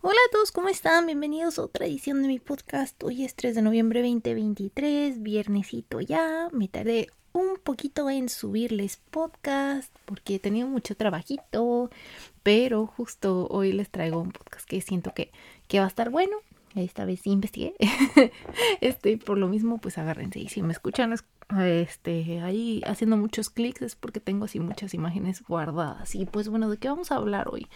Hola 0.00 0.18
a 0.28 0.30
todos, 0.30 0.52
¿cómo 0.52 0.68
están? 0.68 1.06
Bienvenidos 1.06 1.58
a 1.58 1.62
otra 1.62 1.84
edición 1.84 2.22
de 2.22 2.28
mi 2.28 2.38
podcast. 2.38 3.02
Hoy 3.02 3.24
es 3.24 3.34
3 3.34 3.56
de 3.56 3.62
noviembre 3.62 4.00
2023, 4.00 5.20
viernesito 5.24 6.00
ya. 6.00 6.48
Me 6.52 6.68
tardé 6.68 7.08
un 7.32 7.56
poquito 7.60 8.08
en 8.08 8.28
subirles 8.28 8.98
podcast 9.10 9.92
porque 10.04 10.36
he 10.36 10.38
tenido 10.38 10.68
mucho 10.68 10.96
trabajito, 10.96 11.90
pero 12.44 12.86
justo 12.86 13.48
hoy 13.50 13.72
les 13.72 13.90
traigo 13.90 14.20
un 14.20 14.30
podcast 14.30 14.68
que 14.68 14.80
siento 14.80 15.12
que, 15.14 15.32
que 15.66 15.80
va 15.80 15.86
a 15.86 15.88
estar 15.88 16.10
bueno. 16.10 16.36
Esta 16.76 17.04
vez 17.04 17.22
sí 17.22 17.30
investigué. 17.30 17.74
este, 18.80 19.18
por 19.18 19.36
lo 19.36 19.48
mismo, 19.48 19.78
pues 19.78 19.98
agárrense. 19.98 20.38
Y 20.38 20.48
si 20.48 20.62
me 20.62 20.74
escuchan 20.74 21.12
este, 21.58 22.40
ahí 22.40 22.82
haciendo 22.86 23.16
muchos 23.16 23.50
clics 23.50 23.82
es 23.82 23.96
porque 23.96 24.20
tengo 24.20 24.44
así 24.44 24.60
muchas 24.60 24.94
imágenes 24.94 25.42
guardadas. 25.42 26.14
Y 26.14 26.24
pues 26.24 26.48
bueno, 26.48 26.70
¿de 26.70 26.76
qué 26.76 26.88
vamos 26.88 27.10
a 27.10 27.16
hablar 27.16 27.48
hoy? 27.48 27.66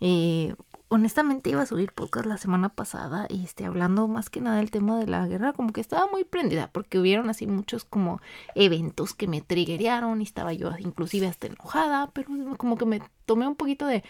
Eh, 0.00 0.54
honestamente 0.88 1.50
iba 1.50 1.62
a 1.62 1.66
subir 1.66 1.92
podcast 1.92 2.26
la 2.26 2.38
semana 2.38 2.70
pasada 2.70 3.26
y 3.28 3.44
este, 3.44 3.66
hablando 3.66 4.08
más 4.08 4.30
que 4.30 4.40
nada 4.40 4.56
del 4.56 4.70
tema 4.70 4.98
de 4.98 5.06
la 5.06 5.26
guerra, 5.26 5.52
como 5.52 5.72
que 5.72 5.80
estaba 5.80 6.06
muy 6.10 6.24
prendida 6.24 6.70
porque 6.72 6.98
hubieron 6.98 7.28
así 7.30 7.46
muchos 7.46 7.84
como 7.84 8.20
eventos 8.54 9.14
que 9.14 9.28
me 9.28 9.40
triggerearon 9.40 10.20
y 10.20 10.24
estaba 10.24 10.52
yo 10.52 10.70
inclusive 10.78 11.26
hasta 11.26 11.46
enojada, 11.46 12.10
pero 12.12 12.30
como 12.56 12.78
que 12.78 12.86
me 12.86 13.02
tomé 13.26 13.46
un 13.46 13.56
poquito 13.56 13.86
de 13.86 14.02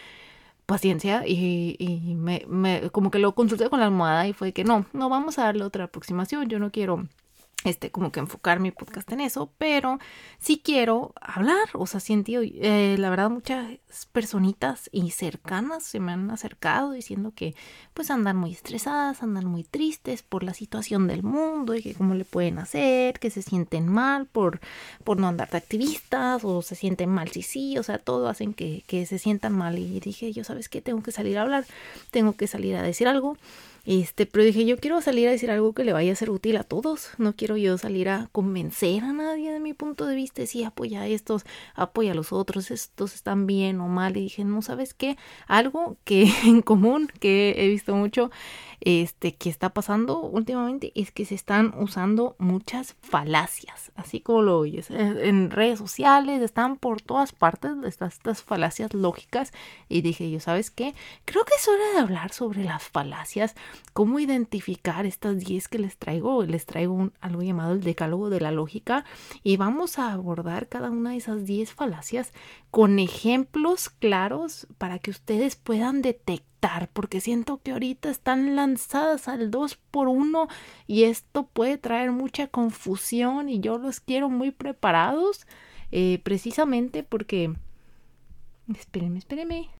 paciencia 0.67 1.25
y, 1.27 2.15
me, 2.17 2.45
me, 2.47 2.91
como 2.91 3.11
que 3.11 3.19
lo 3.19 3.35
consulté 3.35 3.71
con 3.71 3.81
la 3.81 3.87
almohada 3.87 4.29
y 4.29 4.33
fue 4.35 4.53
que 4.53 4.65
no, 4.65 4.85
no 4.93 5.09
vamos 5.09 5.39
a 5.39 5.45
darle 5.45 5.65
otra 5.65 5.85
aproximación, 5.85 6.49
yo 6.49 6.59
no 6.59 6.71
quiero 6.71 7.09
este, 7.69 7.91
como 7.91 8.13
que 8.13 8.21
enfocar 8.21 8.61
mi 8.61 8.71
podcast 8.71 9.11
en 9.13 9.21
eso, 9.21 9.51
pero 9.59 9.99
sí 10.39 10.61
quiero 10.65 11.13
hablar, 11.21 11.69
o 11.75 11.87
sea, 11.87 12.01
siento, 12.01 12.33
eh, 12.43 12.97
la 12.99 13.11
verdad, 13.11 13.31
muchas 13.31 13.67
personitas 14.13 14.89
y 14.93 15.11
cercanas 15.11 15.85
se 15.85 16.01
me 16.01 16.13
han 16.13 16.31
acercado 16.31 16.93
diciendo 16.93 17.33
que 17.35 17.55
pues 17.95 18.11
andan 18.11 18.37
muy 18.37 18.53
estresadas, 18.53 19.23
andan 19.23 19.47
muy 19.47 19.65
tristes 19.65 20.23
por 20.23 20.43
la 20.43 20.55
situación 20.55 21.07
del 21.07 21.23
mundo 21.23 21.75
y 21.75 21.83
que 21.83 21.95
cómo 21.95 22.15
le 22.15 22.25
pueden 22.25 22.59
hacer, 22.59 23.19
que 23.19 23.31
se 23.31 23.43
sienten 23.43 23.89
mal 23.89 24.27
por, 24.27 24.61
por 25.05 25.19
no 25.19 25.29
andar 25.29 25.51
de 25.51 25.59
activistas 25.59 26.45
o 26.45 26.63
se 26.63 26.75
sienten 26.75 27.11
mal 27.11 27.29
sí, 27.31 27.43
sí, 27.43 27.79
o 27.79 27.83
sea, 27.83 27.99
todo 27.99 28.29
hacen 28.29 28.55
que, 28.55 28.85
que 28.87 29.07
se 29.07 29.19
sientan 29.19 29.53
mal. 29.53 29.79
Y 29.79 30.01
dije, 30.01 30.33
yo 30.33 30.45
sabes 30.45 30.69
qué, 30.69 30.81
tengo 30.81 31.03
que 31.03 31.13
salir 31.13 31.39
a 31.39 31.43
hablar, 31.43 31.65
tengo 32.11 32.35
que 32.35 32.47
salir 32.47 32.77
a 32.77 32.83
decir 32.83 33.09
algo 33.09 33.37
este, 33.91 34.27
pero 34.27 34.45
dije, 34.45 34.67
yo 34.67 34.77
quiero 34.77 35.01
salir 35.01 35.29
a 35.29 35.31
decir 35.31 35.51
algo 35.51 35.73
que 35.73 35.83
le 35.83 35.95
vaya 35.95 36.13
a 36.13 36.15
ser 36.15 36.29
útil 36.29 36.59
a 36.59 36.63
todos. 36.63 37.09
No 37.17 37.35
quiero 37.35 37.57
yo 37.57 37.79
salir 37.79 38.11
a 38.11 38.29
convencer 38.33 39.03
a 39.03 39.15
nadie 39.15 39.51
de 39.51 39.61
mi 39.61 39.73
punto 39.73 40.05
de 40.05 40.15
vista. 40.15 40.45
Si 40.45 40.63
apoya 40.63 41.01
a 41.01 41.07
estos, 41.07 41.47
apoya 41.75 42.13
a 42.13 42.15
los 42.15 42.31
otros, 42.31 42.71
estos 42.71 43.15
están 43.15 43.47
bien 43.47 43.81
o 43.81 43.89
mal. 43.89 44.19
Y 44.19 44.21
dije, 44.21 44.45
no, 44.45 44.61
¿sabes 44.61 44.93
qué? 44.93 45.17
Algo 45.47 45.97
que 46.05 46.31
en 46.45 46.61
común 46.61 47.11
que 47.19 47.55
he 47.57 47.69
visto 47.69 47.97
mucho 47.97 48.31
este, 48.81 49.35
que 49.35 49.51
está 49.51 49.71
pasando 49.71 50.21
últimamente 50.21 50.93
es 50.95 51.11
que 51.11 51.25
se 51.25 51.35
están 51.35 51.75
usando 51.77 52.37
muchas 52.39 52.95
falacias, 53.01 53.91
así 53.97 54.21
como 54.21 54.43
lo 54.43 54.59
oyes. 54.59 54.91
En 54.91 55.51
redes 55.51 55.79
sociales 55.79 56.43
están 56.43 56.77
por 56.77 57.01
todas 57.01 57.33
partes 57.33 57.73
estas, 57.85 58.15
estas 58.15 58.43
falacias 58.43 58.95
lógicas. 58.95 59.53
Y 59.89 60.03
dije 60.03 60.31
yo, 60.31 60.41
¿sabes 60.41 60.71
qué? 60.71 60.95
Creo 61.25 61.45
que 61.45 61.55
es 61.55 61.67
hora 61.67 61.93
de 61.95 61.99
hablar 61.99 62.33
sobre 62.33 62.65
las 62.65 62.85
falacias, 62.85 63.57
cómo 63.93 64.19
identificar 64.19 65.07
estas 65.07 65.39
10 65.39 65.69
que 65.69 65.79
les 65.79 65.97
traigo. 65.97 66.43
Les 66.45 66.67
traigo 66.67 67.11
algo 67.21 67.43
llamado 67.43 67.73
el 67.73 67.83
decálogo 67.83 68.31
de 68.31 68.41
la 68.41 68.51
lógica 68.51 69.05
y 69.43 69.57
vamos 69.57 69.99
a 69.99 70.13
abordar 70.13 70.69
cada 70.69 70.91
una 70.91 71.11
de 71.11 71.17
esas 71.17 71.45
10 71.45 71.73
falacias 71.73 72.33
con 72.71 72.99
ejemplos 72.99 73.89
claros 73.89 74.67
para 74.79 74.99
que 74.99 75.11
ustedes 75.11 75.57
puedan 75.57 76.03
detectar 76.03 76.49
porque 76.93 77.21
siento 77.21 77.61
que 77.63 77.71
ahorita 77.73 78.11
están 78.11 78.57
lanzadas 78.57 79.29
al 79.29 79.51
2 79.51 79.77
por 79.91 80.09
1 80.09 80.49
y 80.87 81.05
esto 81.05 81.47
puede 81.47 81.79
traer 81.79 82.11
mucha 82.11 82.49
confusión 82.49 83.49
y 83.49 83.61
yo 83.61 83.79
los 83.79 84.01
quiero 84.01 84.29
muy 84.29 84.51
preparados 84.51 85.47
eh, 85.93 86.21
precisamente 86.23 87.03
porque... 87.03 87.55
Espérenme, 88.69 89.19
espérenme. 89.19 89.71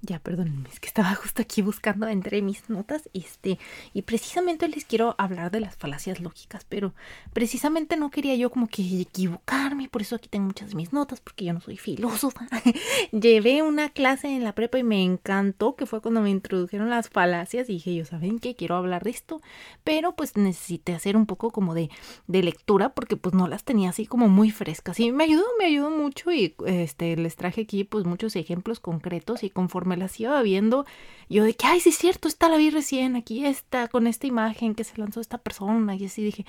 Ya, 0.00 0.20
perdónenme, 0.20 0.68
es 0.68 0.78
que 0.78 0.86
estaba 0.86 1.12
justo 1.16 1.42
aquí 1.42 1.60
buscando 1.60 2.06
entre 2.06 2.40
mis 2.40 2.70
notas, 2.70 3.10
este, 3.14 3.58
y 3.92 4.02
precisamente 4.02 4.68
les 4.68 4.84
quiero 4.84 5.16
hablar 5.18 5.50
de 5.50 5.58
las 5.58 5.74
falacias 5.74 6.20
lógicas, 6.20 6.64
pero 6.68 6.94
precisamente 7.32 7.96
no 7.96 8.08
quería 8.08 8.36
yo 8.36 8.48
como 8.50 8.68
que 8.68 9.00
equivocarme, 9.00 9.88
por 9.88 10.02
eso 10.02 10.14
aquí 10.14 10.28
tengo 10.28 10.46
muchas 10.46 10.70
de 10.70 10.76
mis 10.76 10.92
notas, 10.92 11.20
porque 11.20 11.46
yo 11.46 11.52
no 11.52 11.60
soy 11.60 11.78
filósofa. 11.78 12.46
Llevé 13.10 13.62
una 13.62 13.88
clase 13.88 14.28
en 14.28 14.44
la 14.44 14.54
prepa 14.54 14.78
y 14.78 14.84
me 14.84 15.02
encantó, 15.02 15.74
que 15.74 15.84
fue 15.84 16.00
cuando 16.00 16.20
me 16.20 16.30
introdujeron 16.30 16.90
las 16.90 17.08
falacias, 17.08 17.68
y 17.68 17.72
dije, 17.72 17.92
yo 17.92 18.04
saben 18.04 18.38
que 18.38 18.54
quiero 18.54 18.76
hablar 18.76 19.02
de 19.02 19.10
esto, 19.10 19.42
pero 19.82 20.14
pues 20.14 20.36
necesité 20.36 20.94
hacer 20.94 21.16
un 21.16 21.26
poco 21.26 21.50
como 21.50 21.74
de, 21.74 21.90
de 22.28 22.44
lectura, 22.44 22.94
porque 22.94 23.16
pues 23.16 23.34
no 23.34 23.48
las 23.48 23.64
tenía 23.64 23.90
así 23.90 24.06
como 24.06 24.28
muy 24.28 24.52
frescas, 24.52 25.00
y 25.00 25.10
me 25.10 25.24
ayudó, 25.24 25.44
me 25.58 25.64
ayudó 25.64 25.90
mucho, 25.90 26.30
y 26.30 26.54
este, 26.66 27.16
les 27.16 27.34
traje 27.34 27.62
aquí 27.62 27.82
pues 27.82 28.04
muchos 28.04 28.36
ejemplos 28.36 28.78
concretos, 28.78 29.42
y 29.42 29.50
conforme 29.50 29.87
me 29.88 29.96
las 29.96 30.18
iba 30.20 30.40
viendo, 30.42 30.86
yo 31.28 31.44
de 31.44 31.54
que, 31.54 31.66
ay, 31.66 31.80
sí 31.80 31.90
es 31.90 31.98
cierto, 31.98 32.28
esta 32.28 32.48
la 32.48 32.56
vi 32.56 32.70
recién, 32.70 33.16
aquí 33.16 33.44
está, 33.44 33.88
con 33.88 34.06
esta 34.06 34.26
imagen 34.26 34.74
que 34.74 34.84
se 34.84 34.96
lanzó 34.98 35.20
esta 35.20 35.38
persona, 35.38 35.96
y 35.96 36.06
así 36.06 36.22
dije, 36.22 36.46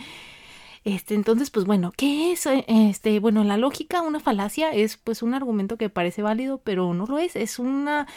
este, 0.86 1.14
entonces, 1.16 1.50
pues 1.50 1.66
bueno, 1.66 1.92
¿qué 1.96 2.32
es? 2.32 2.48
Este, 2.68 3.20
bueno, 3.20 3.44
la 3.44 3.58
lógica, 3.58 4.02
una 4.02 4.20
falacia 4.20 4.72
es 4.72 4.98
pues 4.98 5.22
un 5.22 5.34
argumento 5.34 5.78
que 5.78 5.90
parece 5.90 6.22
válido, 6.22 6.60
pero 6.64 6.94
no 6.94 7.06
lo 7.06 7.18
es, 7.20 7.36
es 7.36 7.60
una 7.60 8.08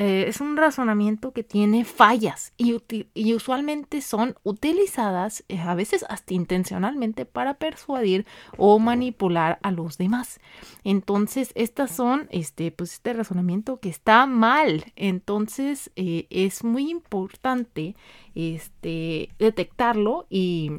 eh, 0.00 0.26
es 0.28 0.40
un 0.40 0.56
razonamiento 0.56 1.32
que 1.32 1.42
tiene 1.42 1.84
fallas 1.84 2.52
y, 2.56 2.80
y 3.14 3.34
usualmente 3.34 4.00
son 4.00 4.36
utilizadas 4.44 5.44
eh, 5.48 5.58
a 5.58 5.74
veces 5.74 6.06
hasta 6.08 6.34
intencionalmente 6.34 7.24
para 7.24 7.54
persuadir 7.54 8.24
o 8.56 8.78
manipular 8.78 9.58
a 9.60 9.72
los 9.72 9.98
demás. 9.98 10.38
Entonces, 10.84 11.50
estas 11.56 11.90
son, 11.90 12.28
este, 12.30 12.70
pues 12.70 12.92
este 12.92 13.12
razonamiento 13.12 13.80
que 13.80 13.88
está 13.88 14.26
mal. 14.26 14.84
Entonces, 14.94 15.90
eh, 15.96 16.28
es 16.30 16.62
muy 16.62 16.90
importante, 16.90 17.96
este, 18.36 19.30
detectarlo 19.40 20.26
y 20.30 20.70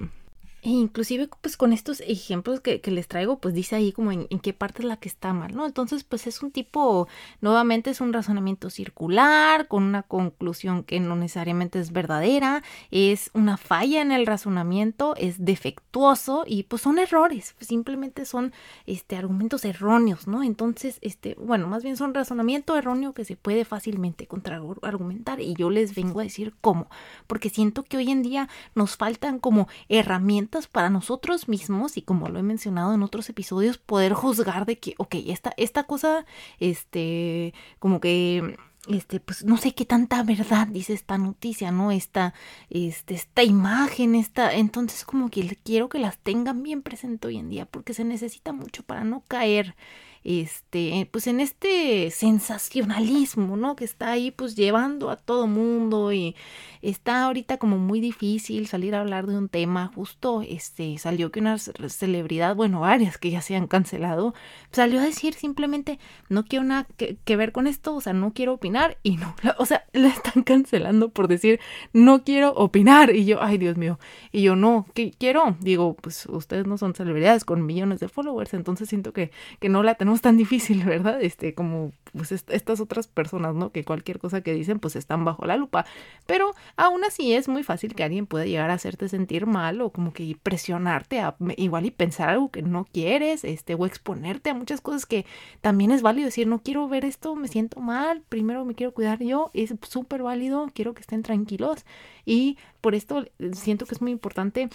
e 0.62 0.70
inclusive 0.70 1.30
pues 1.42 1.56
con 1.56 1.72
estos 1.72 2.02
ejemplos 2.02 2.60
que, 2.60 2.82
les 2.90 3.08
traigo 3.08 3.40
pues 3.40 3.54
dice 3.54 3.76
ahí 3.76 3.92
como 3.92 4.12
en, 4.12 4.28
qué 4.40 4.54
parte 4.54 4.82
es 4.82 4.88
la 4.88 4.98
que 4.98 5.08
está 5.08 5.32
mal, 5.32 5.56
¿no? 5.56 5.66
Entonces 5.66 6.04
pues 6.04 6.28
es 6.28 6.42
un 6.42 6.52
tipo, 6.52 7.08
nuevamente 7.40 7.92
es 7.92 8.02
un 8.02 8.14
razonamiento 8.14 8.70
circular 8.70 9.68
con 9.68 9.84
una 9.84 10.04
conclusión 10.04 10.84
que 10.84 11.00
no 11.00 11.16
necesariamente 11.16 11.80
es 11.80 11.92
verdadera, 11.92 12.64
es 12.92 13.32
una 13.34 13.58
falla 13.58 14.02
en 14.02 14.12
el 14.12 14.26
razonamiento, 14.26 15.16
es 15.16 15.46
defectuoso 15.46 16.44
y 16.46 16.64
pues 16.64 16.82
son 16.82 17.00
errores, 17.00 17.56
simplemente 17.60 18.26
son 18.26 18.54
este 18.86 19.16
argumentos 19.16 19.64
erróneos, 19.66 20.28
¿no? 20.28 20.44
Entonces 20.44 21.00
este, 21.02 21.36
bueno, 21.36 21.68
más 21.68 21.84
bien 21.84 21.96
son 21.96 22.14
razonamiento 22.14 22.76
erróneo 22.76 23.14
que 23.14 23.24
se 23.24 23.36
puede 23.38 23.66
fácilmente 23.66 24.28
contraargumentar 24.28 25.40
y 25.40 25.54
yo 25.54 25.70
les 25.70 25.96
vengo 25.96 26.20
a 26.20 26.24
decir 26.24 26.54
cómo, 26.60 26.90
porque 27.28 27.50
siento 27.50 27.84
que 27.84 27.98
hoy 27.98 28.12
en 28.12 28.24
día 28.24 28.50
nos 28.76 28.98
faltan 28.98 29.40
como 29.40 29.68
herramientas 29.88 30.49
para 30.68 30.90
nosotros 30.90 31.48
mismos 31.48 31.98
y 31.98 32.02
como 32.02 32.28
lo 32.30 32.40
he 32.40 32.44
mencionado 32.44 32.94
en 32.94 33.04
otros 33.04 33.30
episodios, 33.30 33.78
poder 33.78 34.14
juzgar 34.14 34.66
de 34.66 34.80
que, 34.80 34.96
ok, 34.98 35.16
esta, 35.28 35.54
esta 35.58 35.84
cosa, 35.84 36.26
este, 36.60 37.54
como 37.80 38.00
que 38.00 38.58
este, 38.88 39.20
pues 39.20 39.44
no 39.46 39.58
sé 39.58 39.74
qué 39.74 39.86
tanta 39.86 40.24
verdad 40.24 40.68
dice 40.68 40.94
esta 40.94 41.18
noticia, 41.18 41.72
¿no? 41.72 41.92
Esta, 41.92 42.34
este, 42.70 43.14
esta 43.14 43.44
imagen, 43.44 44.16
esta, 44.16 44.54
entonces 44.54 45.06
como 45.06 45.30
que 45.30 45.58
quiero 45.64 45.90
que 45.90 46.00
las 46.00 46.18
tengan 46.18 46.64
bien 46.64 46.82
presente 46.82 47.28
hoy 47.28 47.38
en 47.38 47.50
día, 47.50 47.66
porque 47.66 47.94
se 47.94 48.04
necesita 48.04 48.54
mucho 48.54 48.84
para 48.84 49.04
no 49.04 49.24
caer 49.28 49.76
este, 50.24 51.08
pues 51.12 51.28
en 51.28 51.40
este 51.40 52.12
sensacionalismo, 52.12 53.58
¿no? 53.58 53.76
Que 53.76 53.86
está 53.86 54.12
ahí 54.12 54.32
pues 54.32 54.56
llevando 54.56 55.10
a 55.10 55.16
todo 55.16 55.48
mundo 55.48 56.12
y 56.12 56.36
está 56.82 57.24
ahorita 57.24 57.58
como 57.58 57.78
muy 57.78 58.00
difícil 58.00 58.68
salir 58.68 58.96
a 58.96 59.02
hablar 59.02 59.28
de 59.28 59.38
un 59.38 59.50
tema. 59.50 59.92
Justo, 59.94 60.42
este, 60.42 60.98
salió 60.98 61.32
que 61.32 61.40
una 61.40 61.58
celebridad, 61.58 62.56
bueno, 62.56 62.82
varias 62.82 63.18
que 63.18 63.32
ya 63.32 63.42
se 63.42 63.56
han 63.56 63.68
cancelado, 63.68 64.34
salió 64.72 65.00
a 65.00 65.04
decir 65.04 65.34
simplemente, 65.34 66.00
no 66.30 66.46
quiero 66.46 66.66
nada 66.66 66.88
que, 66.98 67.36
ver 67.36 67.52
con 67.52 67.68
esto, 67.68 67.96
o 67.96 68.02
sea, 68.02 68.14
no 68.14 68.34
quiero 68.34 68.54
opinar 68.54 68.98
y 69.04 69.18
no, 69.18 69.36
o 69.58 69.66
sea, 69.66 69.86
la 69.94 70.10
están 70.10 70.44
cancelando 70.44 71.10
por 71.10 71.28
decir, 71.28 71.60
no 71.94 72.24
quiero 72.24 72.54
opinar 72.54 73.16
y 73.16 73.26
yo, 73.26 73.42
ay 73.42 73.58
Dios 73.58 73.78
mío, 73.78 74.00
y 74.32 74.42
yo 74.42 74.56
no, 74.56 74.86
¿qué 74.94 75.12
quiero? 75.18 75.56
Digo, 75.62 75.96
pues 75.96 76.26
ustedes 76.26 76.68
no 76.68 76.78
son 76.78 76.94
celebridades 76.96 77.46
con 77.46 77.66
millones 77.66 78.00
de 78.00 78.10
followers, 78.10 78.54
entonces 78.54 78.90
siento 78.90 79.14
que, 79.14 79.32
que 79.60 79.70
no 79.70 79.84
la 79.84 79.96
tenemos 79.96 80.09
no 80.10 80.16
es 80.16 80.22
tan 80.22 80.38
difícil, 80.38 80.84
¿verdad? 80.84 81.22
Este, 81.22 81.54
como 81.54 81.92
pues 82.12 82.32
estas 82.32 82.80
otras 82.80 83.08
personas, 83.08 83.54
¿no? 83.54 83.72
Que 83.72 83.86
cualquier 83.86 84.18
cosa 84.18 84.42
que 84.42 84.54
dicen 84.54 84.80
pues 84.80 84.96
están 84.96 85.24
bajo 85.24 85.46
la 85.46 85.56
lupa. 85.56 85.86
Pero 86.26 86.56
aún 86.76 87.04
así 87.04 87.34
es 87.34 87.48
muy 87.48 87.64
fácil 87.64 87.94
que 87.94 88.04
alguien 88.04 88.26
pueda 88.26 88.46
llegar 88.46 88.72
a 88.72 88.74
hacerte 88.74 89.08
sentir 89.08 89.46
mal 89.46 89.80
o 89.82 89.92
como 89.92 90.12
que 90.12 90.36
presionarte 90.42 91.20
a 91.20 91.36
igual 91.58 91.86
y 91.86 91.92
pensar 91.92 92.30
algo 92.30 92.50
que 92.50 92.64
no 92.64 92.86
quieres, 92.86 93.44
este, 93.44 93.76
o 93.76 93.86
exponerte 93.86 94.50
a 94.50 94.56
muchas 94.56 94.82
cosas 94.82 95.06
que 95.06 95.26
también 95.62 95.92
es 95.92 96.02
válido 96.02 96.26
decir, 96.26 96.48
no 96.48 96.60
quiero 96.60 96.88
ver 96.90 97.06
esto, 97.06 97.36
me 97.36 97.48
siento 97.48 97.80
mal, 97.80 98.24
primero 98.28 98.66
me 98.66 98.74
quiero 98.74 98.94
cuidar 98.94 99.22
yo, 99.22 99.52
es 99.54 99.74
súper 99.88 100.24
válido, 100.24 100.72
quiero 100.74 100.94
que 100.94 101.02
estén 101.02 101.22
tranquilos 101.22 101.86
y 102.26 102.58
por 102.82 102.96
esto 102.96 103.26
siento 103.54 103.86
que 103.86 103.94
es 103.94 104.02
muy 104.02 104.12
importante 104.12 104.70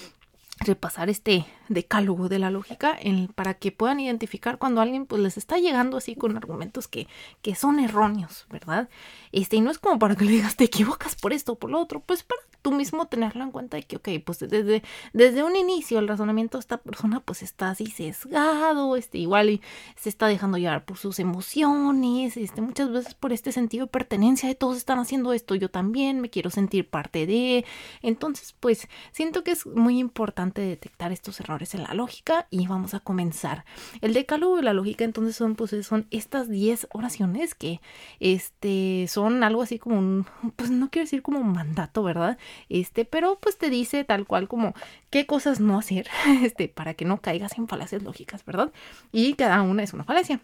repasar 0.60 1.10
este 1.10 1.46
decálogo 1.68 2.28
de 2.28 2.38
la 2.38 2.50
lógica 2.50 2.96
en, 3.00 3.28
para 3.28 3.54
que 3.54 3.72
puedan 3.72 4.00
identificar 4.00 4.58
cuando 4.58 4.80
alguien 4.80 5.06
pues 5.06 5.20
les 5.20 5.36
está 5.36 5.58
llegando 5.58 5.96
así 5.96 6.14
con 6.14 6.36
argumentos 6.36 6.88
que, 6.88 7.08
que 7.42 7.54
son 7.54 7.80
erróneos, 7.80 8.46
¿verdad? 8.50 8.88
Este, 9.32 9.56
y 9.56 9.60
no 9.60 9.70
es 9.70 9.78
como 9.78 9.98
para 9.98 10.14
que 10.16 10.24
le 10.24 10.32
digas 10.32 10.56
te 10.56 10.64
equivocas 10.64 11.16
por 11.16 11.32
esto 11.32 11.52
o 11.52 11.56
por 11.56 11.70
lo 11.70 11.80
otro, 11.80 12.00
pues 12.00 12.22
para 12.22 12.40
tú 12.62 12.72
mismo 12.72 13.06
tenerlo 13.06 13.44
en 13.44 13.50
cuenta 13.50 13.76
de 13.76 13.82
que, 13.82 13.96
ok, 13.96 14.08
pues 14.24 14.38
desde, 14.38 14.82
desde 15.12 15.42
un 15.42 15.54
inicio 15.54 15.98
el 15.98 16.08
razonamiento 16.08 16.56
de 16.56 16.60
esta 16.60 16.78
persona 16.78 17.20
pues 17.20 17.42
está 17.42 17.70
así 17.70 17.86
sesgado, 17.86 18.96
este, 18.96 19.18
igual 19.18 19.60
se 19.96 20.08
está 20.08 20.28
dejando 20.28 20.56
llevar 20.56 20.84
por 20.84 20.96
sus 20.96 21.18
emociones, 21.18 22.38
este, 22.38 22.62
muchas 22.62 22.90
veces 22.90 23.14
por 23.14 23.32
este 23.32 23.52
sentido 23.52 23.86
de 23.86 23.92
pertenencia 23.92 24.48
de 24.48 24.54
todos 24.54 24.78
están 24.78 24.98
haciendo 24.98 25.34
esto, 25.34 25.54
yo 25.54 25.70
también 25.70 26.20
me 26.22 26.30
quiero 26.30 26.48
sentir 26.48 26.88
parte 26.88 27.26
de, 27.26 27.66
entonces 28.00 28.54
pues 28.58 28.88
siento 29.12 29.44
que 29.44 29.50
es 29.50 29.66
muy 29.66 29.98
importante 29.98 30.43
detectar 30.52 31.12
estos 31.12 31.40
errores 31.40 31.74
en 31.74 31.82
la 31.82 31.94
lógica 31.94 32.46
y 32.50 32.66
vamos 32.66 32.94
a 32.94 33.00
comenzar. 33.00 33.64
El 34.00 34.14
decálogo 34.14 34.56
de 34.56 34.62
la 34.62 34.72
lógica 34.72 35.04
entonces 35.04 35.36
son 35.36 35.54
pues 35.54 35.74
son 35.86 36.06
estas 36.10 36.48
10 36.48 36.88
oraciones 36.92 37.54
que 37.54 37.80
este 38.20 39.06
son 39.08 39.42
algo 39.44 39.62
así 39.62 39.78
como 39.78 39.98
un, 39.98 40.26
pues 40.56 40.70
no 40.70 40.90
quiero 40.90 41.04
decir 41.04 41.22
como 41.22 41.40
un 41.40 41.52
mandato, 41.52 42.02
¿verdad? 42.02 42.38
este, 42.68 43.04
pero 43.04 43.38
pues 43.40 43.56
te 43.58 43.70
dice 43.70 44.04
tal 44.04 44.26
cual 44.26 44.48
como 44.48 44.74
qué 45.10 45.26
cosas 45.26 45.60
no 45.60 45.78
hacer, 45.78 46.08
este, 46.42 46.68
para 46.68 46.94
que 46.94 47.04
no 47.04 47.20
caigas 47.20 47.56
en 47.58 47.68
falacias 47.68 48.02
lógicas, 48.02 48.44
¿verdad? 48.44 48.72
Y 49.12 49.34
cada 49.34 49.62
una 49.62 49.82
es 49.82 49.92
una 49.92 50.04
falacia. 50.04 50.40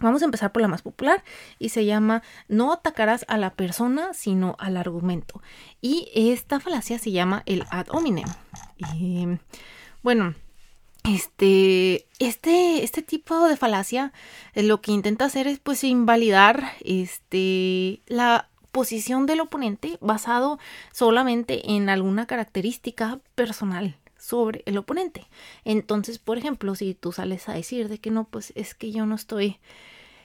Vamos 0.00 0.22
a 0.22 0.24
empezar 0.24 0.50
por 0.50 0.62
la 0.62 0.68
más 0.68 0.82
popular 0.82 1.22
y 1.60 1.68
se 1.68 1.84
llama 1.84 2.22
no 2.48 2.72
atacarás 2.72 3.24
a 3.28 3.38
la 3.38 3.50
persona 3.50 4.12
sino 4.14 4.56
al 4.58 4.76
argumento. 4.76 5.40
Y 5.80 6.10
esta 6.14 6.58
falacia 6.58 6.98
se 6.98 7.12
llama 7.12 7.44
el 7.46 7.64
ad 7.70 7.86
hominem. 7.90 8.26
Y 8.94 9.26
bueno, 10.02 10.34
este, 11.04 12.06
este, 12.18 12.84
este 12.84 13.02
tipo 13.02 13.46
de 13.48 13.56
falacia 13.56 14.12
eh, 14.54 14.62
lo 14.62 14.80
que 14.80 14.92
intenta 14.92 15.24
hacer 15.24 15.46
es 15.46 15.58
pues 15.58 15.82
invalidar 15.84 16.72
este, 16.84 18.02
la 18.06 18.48
posición 18.70 19.26
del 19.26 19.40
oponente 19.40 19.98
basado 20.00 20.58
solamente 20.92 21.72
en 21.72 21.88
alguna 21.88 22.26
característica 22.26 23.20
personal 23.34 23.96
sobre 24.16 24.62
el 24.66 24.78
oponente. 24.78 25.26
Entonces, 25.64 26.18
por 26.18 26.38
ejemplo, 26.38 26.74
si 26.76 26.94
tú 26.94 27.12
sales 27.12 27.48
a 27.48 27.54
decir 27.54 27.88
de 27.88 27.98
que 27.98 28.10
no, 28.10 28.24
pues 28.24 28.52
es 28.54 28.74
que 28.74 28.92
yo 28.92 29.04
no 29.04 29.16
estoy 29.16 29.58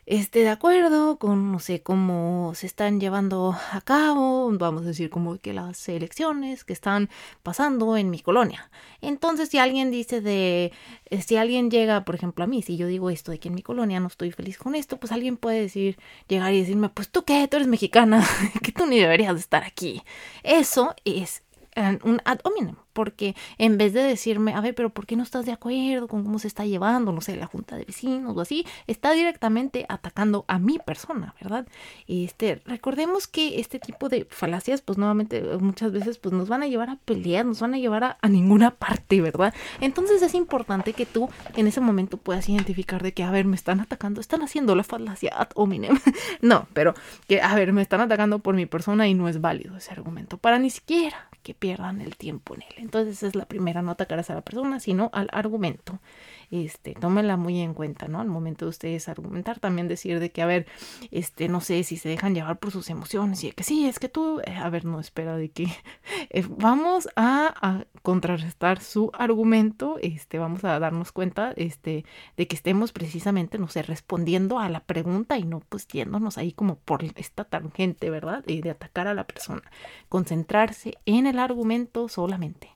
esté 0.07 0.39
de 0.39 0.49
acuerdo 0.49 1.19
con, 1.19 1.51
no 1.51 1.59
sé, 1.59 1.81
cómo 1.81 2.53
se 2.55 2.65
están 2.65 2.99
llevando 3.01 3.53
a 3.73 3.81
cabo, 3.81 4.49
vamos 4.57 4.83
a 4.83 4.85
decir, 4.85 5.09
como 5.09 5.37
que 5.37 5.53
las 5.53 5.87
elecciones 5.89 6.63
que 6.63 6.71
están 6.71 7.09
pasando 7.43 7.97
en 7.97 8.09
mi 8.09 8.21
colonia. 8.21 8.71
Entonces, 9.01 9.49
si 9.49 9.57
alguien 9.59 9.91
dice 9.91 10.21
de, 10.21 10.71
eh, 11.09 11.21
si 11.21 11.35
alguien 11.35 11.69
llega, 11.69 12.05
por 12.05 12.15
ejemplo, 12.15 12.45
a 12.45 12.47
mí, 12.47 12.61
si 12.61 12.77
yo 12.77 12.87
digo 12.87 13.09
esto 13.09 13.31
de 13.31 13.39
que 13.39 13.49
en 13.49 13.55
mi 13.55 13.61
colonia 13.61 13.99
no 13.99 14.07
estoy 14.07 14.31
feliz 14.31 14.57
con 14.57 14.75
esto, 14.75 14.97
pues 14.97 15.11
alguien 15.11 15.35
puede 15.35 15.59
decir, 15.59 15.99
llegar 16.29 16.53
y 16.53 16.61
decirme, 16.61 16.87
pues 16.87 17.09
tú 17.09 17.25
qué, 17.25 17.45
tú 17.49 17.57
eres 17.57 17.67
mexicana, 17.67 18.25
que 18.63 18.71
tú 18.71 18.85
ni 18.85 18.99
deberías 18.99 19.33
de 19.33 19.41
estar 19.41 19.63
aquí. 19.65 20.03
Eso 20.43 20.95
es 21.03 21.43
eh, 21.75 21.99
un 22.03 22.21
ad 22.23 22.39
hominem 22.43 22.77
porque 22.97 23.35
en 23.59 23.77
vez 23.77 23.93
de 23.93 24.01
decirme, 24.01 24.55
a 24.55 24.59
ver, 24.59 24.73
pero 24.73 24.89
¿por 24.89 25.05
qué 25.05 25.15
no 25.15 25.21
estás 25.21 25.45
de 25.45 25.51
acuerdo 25.51 26.07
con 26.07 26.23
cómo 26.23 26.39
se 26.39 26.47
está 26.47 26.65
llevando, 26.65 27.11
no 27.11 27.21
sé, 27.21 27.35
la 27.35 27.45
junta 27.45 27.75
de 27.75 27.85
vecinos 27.85 28.35
o 28.35 28.41
así? 28.41 28.65
Está 28.87 29.11
directamente 29.11 29.85
atacando 29.87 30.45
a 30.47 30.57
mi 30.57 30.79
persona, 30.79 31.35
¿verdad? 31.39 31.67
Este, 32.07 32.59
recordemos 32.65 33.27
que 33.27 33.59
este 33.59 33.77
tipo 33.77 34.09
de 34.09 34.25
falacias, 34.31 34.81
pues 34.81 34.97
nuevamente, 34.97 35.43
muchas 35.59 35.91
veces, 35.91 36.17
pues 36.17 36.33
nos 36.33 36.49
van 36.49 36.63
a 36.63 36.67
llevar 36.67 36.89
a 36.89 36.95
pelear, 36.95 37.45
nos 37.45 37.61
van 37.61 37.75
a 37.75 37.77
llevar 37.77 38.17
a, 38.19 38.27
ninguna 38.27 38.71
parte, 38.71 39.21
¿verdad? 39.21 39.53
Entonces 39.79 40.23
es 40.23 40.33
importante 40.33 40.93
que 40.93 41.05
tú 41.05 41.29
en 41.55 41.67
ese 41.67 41.81
momento 41.81 42.17
puedas 42.17 42.49
identificar 42.49 43.03
de 43.03 43.13
que, 43.13 43.21
a 43.21 43.29
ver, 43.29 43.45
me 43.45 43.55
están 43.55 43.79
atacando, 43.79 44.21
están 44.21 44.41
haciendo 44.41 44.73
la 44.73 44.83
falacia 44.83 45.29
ad 45.37 45.49
hominem. 45.53 45.99
no, 46.41 46.67
pero 46.73 46.95
que, 47.27 47.43
a 47.43 47.53
ver, 47.53 47.73
me 47.73 47.83
están 47.83 48.01
atacando 48.01 48.39
por 48.39 48.55
mi 48.55 48.65
persona 48.65 49.07
y 49.07 49.13
no 49.13 49.29
es 49.29 49.39
válido 49.39 49.77
ese 49.77 49.91
argumento 49.91 50.39
para 50.39 50.57
ni 50.57 50.71
siquiera 50.71 51.29
que 51.43 51.53
pierdan 51.53 52.01
el 52.01 52.17
tiempo 52.17 52.55
en 52.55 52.63
él. 52.63 52.86
Entonces 52.87 53.21
es 53.21 53.35
la 53.35 53.45
primera, 53.45 53.81
no 53.81 53.91
atacarás 53.91 54.29
a 54.29 54.35
la 54.35 54.41
persona, 54.41 54.79
sino 54.79 55.09
al 55.11 55.27
argumento. 55.33 55.99
Este, 56.49 56.93
tómenla 56.93 57.35
muy 57.35 57.59
en 57.59 57.73
cuenta, 57.73 58.07
¿no? 58.07 58.21
Al 58.21 58.27
momento 58.27 58.65
de 58.65 58.69
ustedes 58.69 59.09
argumentar, 59.09 59.59
también 59.59 59.89
decir 59.89 60.21
de 60.21 60.31
que, 60.31 60.41
a 60.41 60.45
ver, 60.45 60.65
este, 61.11 61.49
no 61.49 61.59
sé 61.59 61.83
si 61.83 61.97
se 61.97 62.07
dejan 62.07 62.33
llevar 62.33 62.57
por 62.59 62.71
sus 62.71 62.89
emociones 62.89 63.43
y 63.43 63.51
que 63.51 63.63
sí, 63.63 63.85
es 63.85 63.99
que 63.99 64.07
tú, 64.07 64.39
eh, 64.45 64.55
a 64.55 64.69
ver, 64.69 64.85
no, 64.85 64.99
espera, 65.01 65.35
de 65.35 65.49
que 65.49 65.65
eh, 66.29 66.45
vamos 66.49 67.09
a, 67.17 67.53
a, 67.61 67.85
contrarrestar 68.01 68.81
su 68.81 69.11
argumento, 69.13 69.97
este, 70.01 70.39
vamos 70.39 70.63
a 70.63 70.79
darnos 70.79 71.11
cuenta, 71.11 71.51
este, 71.57 72.05
de 72.37 72.47
que 72.47 72.55
estemos 72.55 72.93
precisamente, 72.93 73.57
no 73.57 73.67
sé, 73.67 73.81
respondiendo 73.81 74.59
a 74.59 74.69
la 74.69 74.79
pregunta 74.79 75.37
y 75.37 75.43
no 75.43 75.59
pues 75.67 75.85
yéndonos 75.87 76.37
ahí 76.37 76.53
como 76.53 76.75
por 76.77 77.03
esta 77.03 77.43
tangente, 77.43 78.09
¿verdad? 78.09 78.43
de 78.45 78.69
atacar 78.69 79.07
a 79.07 79.13
la 79.13 79.25
persona. 79.25 79.63
Concentrarse 80.09 80.93
en 81.05 81.27
el 81.27 81.39
argumento 81.39 82.07
solamente. 82.07 82.69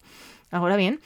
Ahora 0.52 0.76
bien, 0.76 1.00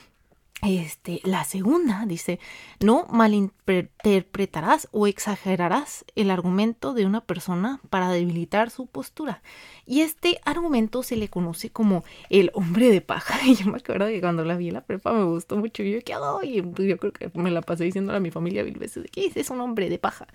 este, 0.69 1.21
la 1.23 1.43
segunda 1.43 2.05
dice, 2.07 2.39
no 2.79 3.05
malinterpretarás 3.09 4.87
o 4.91 5.07
exagerarás 5.07 6.05
el 6.15 6.31
argumento 6.31 6.93
de 6.93 7.05
una 7.05 7.21
persona 7.21 7.79
para 7.89 8.09
debilitar 8.09 8.69
su 8.69 8.87
postura. 8.87 9.41
Y 9.85 10.01
este 10.01 10.39
argumento 10.45 11.03
se 11.03 11.15
le 11.15 11.29
conoce 11.29 11.69
como 11.69 12.03
el 12.29 12.51
hombre 12.53 12.89
de 12.89 13.01
paja. 13.01 13.37
Y 13.45 13.55
yo 13.55 13.67
me 13.67 13.77
acuerdo 13.77 14.07
que 14.07 14.21
cuando 14.21 14.43
la 14.45 14.55
vi 14.55 14.69
en 14.69 14.75
la 14.75 14.85
prepa 14.85 15.13
me 15.13 15.23
gustó 15.23 15.57
mucho. 15.57 15.83
Y 15.83 15.93
yo, 15.93 15.99
¿qué? 16.01 16.15
Y 16.43 16.61
pues, 16.61 16.87
yo 16.87 16.97
creo 16.97 17.13
que 17.13 17.29
me 17.35 17.51
la 17.51 17.61
pasé 17.61 17.83
diciéndole 17.83 18.17
a 18.17 18.21
mi 18.21 18.31
familia 18.31 18.63
mil 18.63 18.77
veces, 18.77 19.05
¿qué 19.11 19.27
es? 19.27 19.37
Es 19.37 19.49
un 19.49 19.61
hombre 19.61 19.89
de 19.89 19.99
paja. 19.99 20.27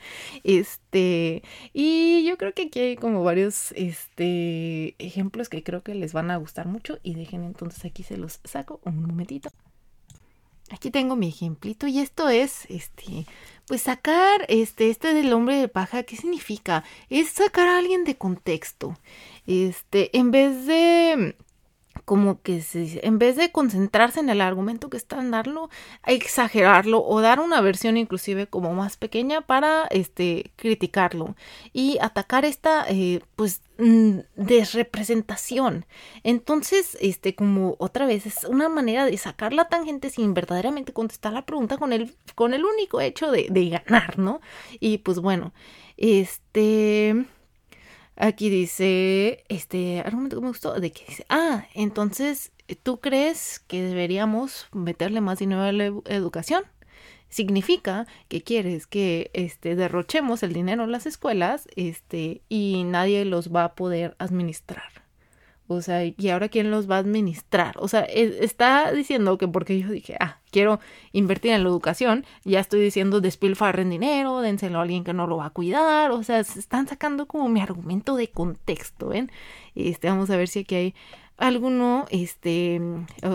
Este, 0.44 1.42
y 1.72 2.24
yo 2.26 2.36
creo 2.38 2.54
que 2.54 2.62
aquí 2.64 2.80
hay 2.80 2.96
como 2.96 3.24
varios, 3.24 3.72
este, 3.72 4.94
ejemplos 4.98 5.48
que 5.48 5.62
creo 5.62 5.82
que 5.82 5.94
les 5.94 6.12
van 6.12 6.30
a 6.30 6.36
gustar 6.36 6.66
mucho. 6.66 6.98
Y 7.02 7.14
dejen 7.14 7.44
entonces 7.44 7.84
aquí 7.84 8.02
se 8.02 8.16
los 8.16 8.40
saco 8.44 8.80
un 8.84 9.02
momentito. 9.02 9.50
Aquí 10.70 10.90
tengo 10.90 11.17
mi 11.17 11.28
ejemplito 11.28 11.87
y 11.88 11.99
esto 11.99 12.28
es, 12.28 12.64
este, 12.70 13.26
pues 13.67 13.82
sacar, 13.82 14.46
este, 14.49 14.88
este 14.88 15.12
del 15.14 15.32
hombre 15.32 15.56
de 15.56 15.69
paja, 15.69 16.05
¿qué 16.05 16.17
significa? 16.17 16.84
Es 17.08 17.31
sacar 17.31 17.69
a 17.69 17.78
alguien 17.78 18.05
de 18.05 18.17
contexto. 18.17 18.96
Este, 19.46 20.17
en 20.17 20.31
vez 20.31 20.67
de 20.67 21.34
como 22.05 22.40
que 22.42 22.62
en 22.73 23.19
vez 23.19 23.37
de 23.37 23.52
concentrarse 23.52 24.21
en 24.21 24.30
el 24.30 24.40
argumento 24.40 24.90
que 24.90 24.97
están 24.97 25.30
dando, 25.30 25.71
exagerarlo 26.07 27.04
o 27.04 27.21
dar 27.21 27.40
una 27.40 27.61
versión 27.61 27.97
inclusive 27.97 28.47
como 28.47 28.75
más 28.75 28.97
pequeña 28.97 29.40
para 29.42 29.87
este 29.90 30.52
criticarlo 30.57 31.37
y 31.73 31.99
atacar 32.00 32.45
esta 32.45 32.85
eh, 32.88 33.21
pues 33.37 33.62
mm, 33.78 34.19
desrepresentación. 34.37 35.87
Entonces, 36.23 36.97
este 37.00 37.35
como 37.35 37.76
otra 37.78 38.07
vez 38.07 38.26
es 38.26 38.45
una 38.45 38.69
manera 38.69 39.04
de 39.04 39.16
sacar 39.16 39.52
la 39.52 39.69
tangente 39.69 40.11
sin 40.11 40.35
verdaderamente 40.35 40.92
contestar 40.92 41.33
la 41.33 41.47
pregunta 41.47 41.78
con 41.78 41.92
el 41.92 42.14
con 42.35 42.54
el 42.54 42.64
único 42.64 43.00
hecho 43.00 43.30
de 43.30 43.69
ganar, 43.69 44.19
¿no? 44.19 44.40
Y 44.80 44.99
pues 44.99 45.19
bueno, 45.19 45.52
este 45.97 47.26
Aquí 48.22 48.50
dice, 48.50 49.44
este 49.48 50.00
argumento 50.00 50.36
que 50.36 50.42
me 50.42 50.48
gustó, 50.48 50.78
de 50.78 50.92
que 50.92 51.06
dice, 51.08 51.24
ah, 51.30 51.64
entonces, 51.72 52.52
¿tú 52.82 53.00
crees 53.00 53.60
que 53.60 53.80
deberíamos 53.82 54.66
meterle 54.72 55.22
más 55.22 55.38
dinero 55.38 55.62
a 55.62 55.72
la 55.72 55.86
educación? 56.04 56.64
Significa 57.30 58.06
que 58.28 58.42
quieres 58.42 58.86
que 58.86 59.30
este, 59.32 59.74
derrochemos 59.74 60.42
el 60.42 60.52
dinero 60.52 60.84
en 60.84 60.92
las 60.92 61.06
escuelas 61.06 61.66
este, 61.76 62.42
y 62.50 62.84
nadie 62.84 63.24
los 63.24 63.54
va 63.54 63.64
a 63.64 63.74
poder 63.74 64.16
administrar. 64.18 64.92
O 65.72 65.82
sea, 65.82 66.04
¿y 66.04 66.28
ahora 66.30 66.48
quién 66.48 66.72
los 66.72 66.90
va 66.90 66.96
a 66.96 66.98
administrar? 66.98 67.76
O 67.78 67.86
sea, 67.86 68.00
e, 68.02 68.44
está 68.44 68.90
diciendo 68.90 69.38
que 69.38 69.46
porque 69.46 69.78
yo 69.78 69.88
dije, 69.88 70.16
ah, 70.18 70.38
quiero 70.50 70.80
invertir 71.12 71.52
en 71.52 71.62
la 71.62 71.68
educación, 71.68 72.26
ya 72.44 72.58
estoy 72.58 72.80
diciendo 72.80 73.20
despilfarren 73.20 73.88
dinero, 73.88 74.40
dénselo 74.40 74.80
a 74.80 74.82
alguien 74.82 75.04
que 75.04 75.12
no 75.12 75.28
lo 75.28 75.36
va 75.36 75.46
a 75.46 75.50
cuidar. 75.50 76.10
O 76.10 76.24
sea, 76.24 76.42
se 76.42 76.58
están 76.58 76.88
sacando 76.88 77.26
como 77.26 77.48
mi 77.48 77.60
argumento 77.60 78.16
de 78.16 78.28
contexto, 78.30 79.10
¿ven? 79.10 79.30
Este, 79.76 80.08
vamos 80.08 80.28
a 80.30 80.36
ver 80.36 80.48
si 80.48 80.60
aquí 80.60 80.74
hay 80.74 80.94
alguno, 81.36 82.04
este, 82.10 82.80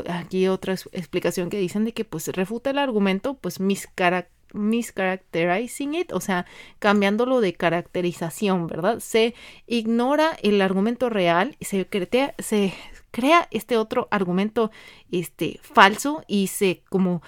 aquí 0.09 0.49
otra 0.49 0.73
explicación 0.73 1.49
que 1.49 1.57
dicen 1.57 1.85
de 1.85 1.93
que 1.93 2.03
pues 2.03 2.27
refuta 2.27 2.69
el 2.69 2.79
argumento, 2.79 3.35
pues 3.35 3.61
mis 3.61 3.87
características 3.87 4.34
mischaracterizing 4.55 5.93
it, 5.95 6.11
o 6.11 6.19
sea, 6.19 6.45
cambiándolo 6.79 7.41
de 7.41 7.53
caracterización, 7.53 8.67
¿verdad? 8.67 8.99
Se 8.99 9.35
ignora 9.67 10.37
el 10.41 10.61
argumento 10.61 11.09
real 11.09 11.55
y 11.59 11.65
se 11.65 11.85
crea, 11.87 12.33
se 12.39 12.73
crea 13.11 13.47
este 13.51 13.77
otro 13.77 14.07
argumento 14.11 14.71
este, 15.11 15.59
falso 15.61 16.23
y 16.27 16.47
se 16.47 16.83
como 16.89 17.21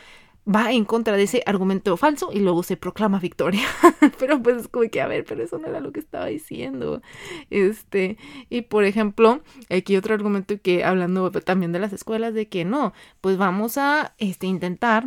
va 0.48 0.72
en 0.72 0.86
contra 0.86 1.18
de 1.18 1.24
ese 1.24 1.44
argumento 1.46 1.98
falso 1.98 2.30
y 2.32 2.40
luego 2.40 2.64
se 2.64 2.78
proclama 2.78 3.20
victoria. 3.20 3.68
pero 4.20 4.42
pues 4.42 4.58
es 4.58 4.68
como 4.68 4.90
que, 4.90 5.02
a 5.02 5.08
ver, 5.08 5.26
pero 5.26 5.44
eso 5.44 5.58
no 5.58 5.68
era 5.68 5.80
lo 5.80 5.92
que 5.92 6.00
estaba 6.00 6.28
diciendo. 6.28 7.02
Este, 7.50 8.18
y 8.50 8.62
por 8.62 8.86
ejemplo, 8.86 9.42
aquí 9.70 9.98
otro 9.98 10.14
argumento 10.14 10.60
que 10.62 10.84
hablando 10.84 11.32
también 11.32 11.72
de 11.72 11.80
las 11.80 11.94
escuelas 11.94 12.34
de 12.34 12.48
que 12.48 12.66
no, 12.66 12.94
pues 13.22 13.38
vamos 13.38 13.78
a 13.78 14.14
este 14.18 14.48
intentar 14.48 15.06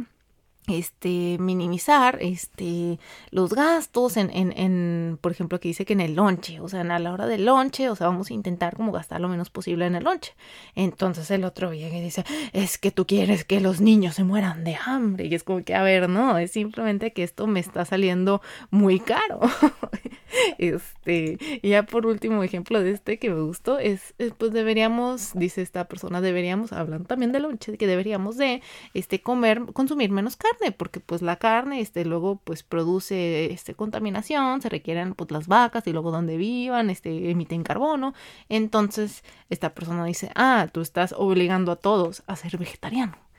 este, 0.70 1.36
minimizar 1.38 2.18
este, 2.20 2.98
los 3.30 3.52
gastos 3.52 4.16
en, 4.16 4.30
en, 4.30 4.52
en, 4.56 5.18
por 5.20 5.32
ejemplo, 5.32 5.60
que 5.60 5.68
dice 5.68 5.84
que 5.84 5.92
en 5.92 6.00
el 6.00 6.14
lonche, 6.14 6.60
o 6.60 6.68
sea, 6.68 6.80
a 6.80 6.98
la 6.98 7.12
hora 7.12 7.26
del 7.26 7.44
lonche, 7.44 7.88
o 7.90 7.96
sea, 7.96 8.08
vamos 8.08 8.30
a 8.30 8.34
intentar 8.34 8.76
como 8.76 8.92
gastar 8.92 9.20
lo 9.20 9.28
menos 9.28 9.50
posible 9.50 9.86
en 9.86 9.94
el 9.94 10.04
lonche. 10.04 10.34
Entonces 10.74 11.30
el 11.30 11.44
otro 11.44 11.70
viene 11.70 11.98
y 11.98 12.02
dice, 12.02 12.24
es 12.52 12.78
que 12.78 12.90
tú 12.90 13.06
quieres 13.06 13.44
que 13.44 13.60
los 13.60 13.80
niños 13.80 14.14
se 14.14 14.24
mueran 14.24 14.64
de 14.64 14.76
hambre. 14.84 15.26
Y 15.26 15.34
es 15.34 15.44
como 15.44 15.64
que, 15.64 15.74
a 15.74 15.82
ver, 15.82 16.08
no, 16.08 16.38
es 16.38 16.52
simplemente 16.52 17.12
que 17.12 17.22
esto 17.22 17.46
me 17.46 17.60
está 17.60 17.84
saliendo 17.84 18.40
muy 18.70 19.00
caro. 19.00 19.40
este, 20.58 21.38
y 21.62 21.68
ya 21.68 21.84
por 21.84 22.06
último 22.06 22.42
ejemplo 22.42 22.82
de 22.82 22.92
este 22.92 23.18
que 23.18 23.30
me 23.30 23.40
gustó 23.40 23.78
es, 23.78 24.14
pues 24.38 24.52
deberíamos, 24.52 25.32
dice 25.34 25.62
esta 25.62 25.88
persona, 25.88 26.20
deberíamos, 26.20 26.72
hablando 26.72 27.06
también 27.06 27.32
del 27.32 27.42
lonche, 27.42 27.76
que 27.76 27.86
deberíamos 27.86 28.36
de, 28.36 28.62
este, 28.94 29.20
comer, 29.20 29.62
consumir 29.72 30.10
menos 30.10 30.36
carne 30.36 30.59
porque 30.76 31.00
pues 31.00 31.22
la 31.22 31.36
carne, 31.36 31.80
este, 31.80 32.04
luego 32.04 32.36
pues 32.44 32.62
produce, 32.62 33.52
este, 33.52 33.74
contaminación, 33.74 34.60
se 34.60 34.68
requieren 34.68 35.14
pues 35.14 35.30
las 35.30 35.46
vacas 35.48 35.86
y 35.86 35.92
luego 35.92 36.10
donde 36.10 36.36
vivan, 36.36 36.90
este, 36.90 37.30
emiten 37.30 37.62
carbono. 37.62 38.14
Entonces, 38.48 39.24
esta 39.48 39.74
persona 39.74 40.04
dice, 40.04 40.30
ah, 40.34 40.68
tú 40.72 40.80
estás 40.82 41.14
obligando 41.16 41.72
a 41.72 41.76
todos 41.76 42.22
a 42.26 42.36
ser 42.36 42.58
vegetariano. 42.58 43.29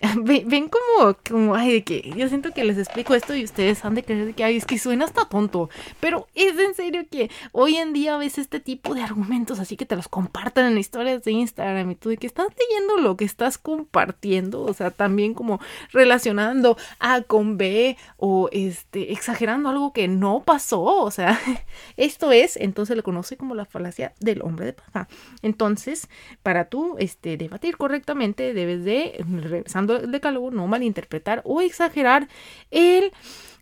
Ven, 0.24 0.68
como, 0.68 1.16
como, 1.28 1.54
ay, 1.54 1.72
de 1.72 1.84
que 1.84 2.12
yo 2.16 2.28
siento 2.28 2.50
que 2.50 2.64
les 2.64 2.78
explico 2.78 3.14
esto 3.14 3.34
y 3.34 3.44
ustedes 3.44 3.84
han 3.84 3.94
de 3.94 4.02
creer 4.02 4.34
que, 4.34 4.42
ay, 4.42 4.56
es 4.56 4.66
que 4.66 4.78
suena 4.78 5.04
hasta 5.04 5.24
tonto, 5.26 5.70
pero 6.00 6.26
es 6.34 6.58
en 6.58 6.74
serio 6.74 7.04
que 7.08 7.30
hoy 7.52 7.76
en 7.76 7.92
día 7.92 8.16
ves 8.16 8.38
este 8.38 8.58
tipo 8.58 8.94
de 8.94 9.02
argumentos 9.02 9.60
así 9.60 9.76
que 9.76 9.86
te 9.86 9.94
los 9.94 10.08
compartan 10.08 10.72
en 10.72 10.78
historias 10.78 11.22
de 11.22 11.32
Instagram 11.32 11.92
y 11.92 11.94
tú 11.94 12.08
de 12.08 12.16
que 12.16 12.26
estás 12.26 12.48
leyendo 12.58 12.98
lo 12.98 13.16
que 13.16 13.24
estás 13.24 13.56
compartiendo, 13.56 14.62
o 14.62 14.74
sea, 14.74 14.90
también 14.90 15.32
como 15.32 15.60
relacionando 15.92 16.76
A 16.98 17.22
con 17.22 17.56
B 17.56 17.96
o 18.16 18.48
este, 18.52 19.12
exagerando 19.12 19.68
algo 19.68 19.92
que 19.92 20.08
no 20.08 20.42
pasó, 20.44 20.82
o 20.82 21.10
sea, 21.12 21.38
esto 21.96 22.32
es, 22.32 22.56
entonces 22.56 22.96
lo 22.96 23.04
conoce 23.04 23.36
como 23.36 23.54
la 23.54 23.64
falacia 23.64 24.12
del 24.18 24.42
hombre 24.42 24.66
de 24.66 24.72
paja. 24.72 25.08
Entonces, 25.42 26.08
para 26.42 26.66
tú, 26.66 26.96
este, 26.98 27.36
debatir 27.36 27.76
correctamente, 27.76 28.54
debes 28.54 28.84
de, 28.84 29.24
regresando 29.28 29.83
de 29.86 30.06
decálogo, 30.06 30.50
no 30.50 30.66
malinterpretar 30.66 31.42
o 31.44 31.60
exagerar 31.60 32.28
el 32.70 33.12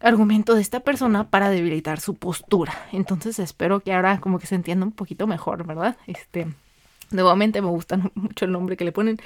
argumento 0.01 0.55
de 0.55 0.61
esta 0.61 0.81
persona 0.81 1.31
para 1.31 1.51
debilitar 1.51 2.01
su 2.01 2.15
postura. 2.15 2.75
Entonces 2.93 3.39
espero 3.39 3.81
que 3.81 3.93
ahora 3.93 4.21
como 4.21 4.39
que 4.39 4.47
se 4.47 4.55
entienda 4.55 4.87
un 4.87 4.93
poquito 4.93 5.27
mejor, 5.27 5.67
¿verdad? 5.67 5.97
Este, 6.07 6.47
Nuevamente 7.13 7.61
me 7.61 7.69
gusta 7.69 7.97
mucho 8.15 8.45
el 8.45 8.53
nombre 8.53 8.77
que 8.77 8.85
le 8.85 8.93
ponen, 8.93 9.19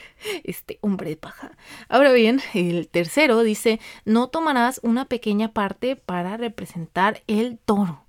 este 0.45 0.79
hombre 0.81 1.11
de 1.11 1.17
paja. 1.17 1.57
Ahora 1.88 2.12
bien, 2.12 2.41
el 2.53 2.88
tercero 2.88 3.43
dice, 3.43 3.81
no 4.05 4.29
tomarás 4.29 4.81
una 4.83 5.07
pequeña 5.07 5.53
parte 5.53 5.97
para 5.97 6.37
representar 6.37 7.23
el 7.26 7.59
toro. 7.59 8.03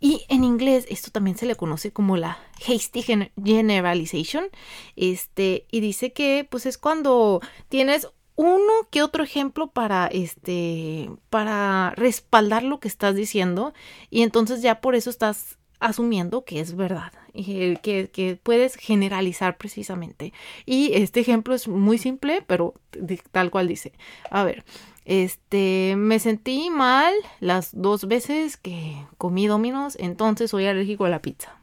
Y 0.00 0.24
en 0.28 0.44
inglés 0.44 0.86
esto 0.90 1.10
también 1.10 1.38
se 1.38 1.46
le 1.46 1.56
conoce 1.56 1.90
como 1.90 2.18
la 2.18 2.38
hasty 2.68 3.02
generalization. 3.42 4.44
Este, 4.96 5.66
y 5.70 5.80
dice 5.80 6.12
que 6.12 6.46
pues 6.48 6.66
es 6.66 6.76
cuando 6.76 7.40
tienes 7.70 8.08
uno 8.36 8.72
que 8.90 9.02
otro 9.02 9.22
ejemplo 9.22 9.68
para 9.68 10.06
este 10.06 11.10
para 11.30 11.90
respaldar 11.96 12.62
lo 12.62 12.80
que 12.80 12.88
estás 12.88 13.14
diciendo 13.14 13.74
y 14.10 14.22
entonces 14.22 14.62
ya 14.62 14.80
por 14.80 14.94
eso 14.94 15.10
estás 15.10 15.58
asumiendo 15.80 16.44
que 16.44 16.60
es 16.60 16.76
verdad 16.76 17.12
y 17.32 17.76
que, 17.76 18.08
que, 18.10 18.38
puedes 18.40 18.76
generalizar 18.76 19.56
precisamente. 19.56 20.32
Y 20.64 20.92
este 20.94 21.18
ejemplo 21.20 21.54
es 21.54 21.68
muy 21.68 21.98
simple 21.98 22.42
pero 22.46 22.74
tal 23.32 23.50
cual 23.50 23.68
dice. 23.68 23.92
A 24.30 24.44
ver 24.44 24.64
este 25.04 25.94
me 25.96 26.18
sentí 26.18 26.70
mal 26.70 27.12
las 27.40 27.70
dos 27.78 28.08
veces 28.08 28.56
que 28.56 28.96
comí 29.18 29.46
dominos 29.46 29.96
entonces 30.00 30.50
soy 30.50 30.66
alérgico 30.66 31.04
a 31.04 31.10
la 31.10 31.20
pizza 31.20 31.58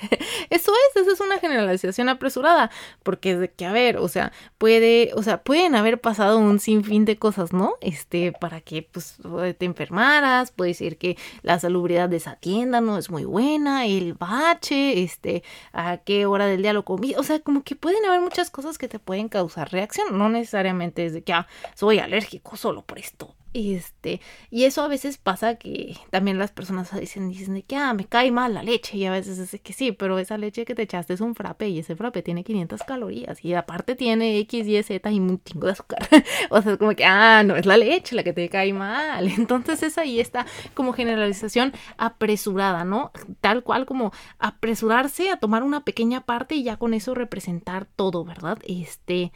eso 0.50 0.72
es, 0.72 1.02
eso 1.02 1.12
es 1.12 1.20
una 1.20 1.38
generalización 1.38 2.08
apresurada, 2.08 2.70
porque 3.02 3.32
es 3.32 3.40
de 3.40 3.50
que, 3.50 3.64
a 3.66 3.72
ver, 3.72 3.98
o 3.98 4.08
sea, 4.08 4.32
puede, 4.58 5.10
o 5.14 5.22
sea, 5.22 5.42
pueden 5.42 5.74
haber 5.74 6.00
pasado 6.00 6.38
un 6.38 6.60
sinfín 6.60 7.04
de 7.04 7.16
cosas, 7.16 7.52
¿no? 7.52 7.74
Este, 7.80 8.32
para 8.32 8.60
que, 8.60 8.82
pues, 8.82 9.16
te 9.58 9.64
enfermaras, 9.64 10.50
puede 10.50 10.70
decir 10.70 10.98
que 10.98 11.16
la 11.42 11.58
salubridad 11.58 12.08
de 12.08 12.16
esa 12.16 12.36
tienda 12.36 12.80
no 12.80 12.98
es 12.98 13.10
muy 13.10 13.24
buena, 13.24 13.86
el 13.86 14.14
bache, 14.14 15.02
este, 15.02 15.42
a 15.72 15.98
qué 15.98 16.26
hora 16.26 16.46
del 16.46 16.62
día 16.62 16.72
lo 16.72 16.84
comí, 16.84 17.14
o 17.16 17.22
sea, 17.22 17.40
como 17.40 17.62
que 17.62 17.76
pueden 17.76 18.04
haber 18.04 18.20
muchas 18.20 18.50
cosas 18.50 18.78
que 18.78 18.88
te 18.88 18.98
pueden 18.98 19.28
causar 19.28 19.70
reacción, 19.70 20.18
no 20.18 20.28
necesariamente 20.28 21.06
es 21.06 21.12
de 21.12 21.22
que, 21.22 21.32
ah, 21.32 21.46
soy 21.74 21.98
alérgico 21.98 22.56
solo 22.56 22.82
por 22.82 22.98
esto, 22.98 23.34
este, 23.54 24.20
y 24.50 24.64
eso 24.64 24.82
a 24.82 24.88
veces 24.88 25.16
pasa 25.16 25.54
que 25.54 25.96
también 26.10 26.38
las 26.38 26.50
personas 26.50 26.92
dicen, 26.98 27.28
dicen 27.28 27.62
que, 27.62 27.76
ah, 27.76 27.94
me 27.94 28.04
cae 28.04 28.32
mal 28.32 28.52
la 28.52 28.64
leche. 28.64 28.96
Y 28.96 29.06
a 29.06 29.12
veces 29.12 29.38
es 29.38 29.60
que 29.60 29.72
sí, 29.72 29.92
pero 29.92 30.18
esa 30.18 30.36
leche 30.36 30.64
que 30.64 30.74
te 30.74 30.82
echaste 30.82 31.14
es 31.14 31.20
un 31.20 31.36
frappe 31.36 31.68
y 31.68 31.78
ese 31.78 31.94
frappe 31.94 32.22
tiene 32.22 32.42
500 32.42 32.82
calorías. 32.82 33.44
Y 33.44 33.54
aparte 33.54 33.94
tiene 33.94 34.38
X, 34.40 34.66
Y, 34.66 34.82
Z 34.82 35.08
y 35.12 35.20
un 35.20 35.40
chingo 35.44 35.66
de 35.66 35.72
azúcar. 35.72 36.08
o 36.50 36.60
sea, 36.60 36.72
es 36.72 36.78
como 36.78 36.96
que, 36.96 37.04
ah, 37.04 37.44
no 37.44 37.54
es 37.54 37.64
la 37.64 37.76
leche 37.76 38.16
la 38.16 38.24
que 38.24 38.32
te 38.32 38.48
cae 38.48 38.72
mal. 38.72 39.28
Entonces 39.38 39.84
es 39.84 39.98
ahí 39.98 40.18
está 40.18 40.46
como 40.74 40.92
generalización 40.92 41.72
apresurada, 41.96 42.84
¿no? 42.84 43.12
Tal 43.40 43.62
cual 43.62 43.86
como 43.86 44.12
apresurarse 44.40 45.30
a 45.30 45.36
tomar 45.36 45.62
una 45.62 45.84
pequeña 45.84 46.22
parte 46.22 46.56
y 46.56 46.64
ya 46.64 46.76
con 46.76 46.92
eso 46.92 47.14
representar 47.14 47.86
todo, 47.86 48.24
¿verdad? 48.24 48.58
Este. 48.66 49.32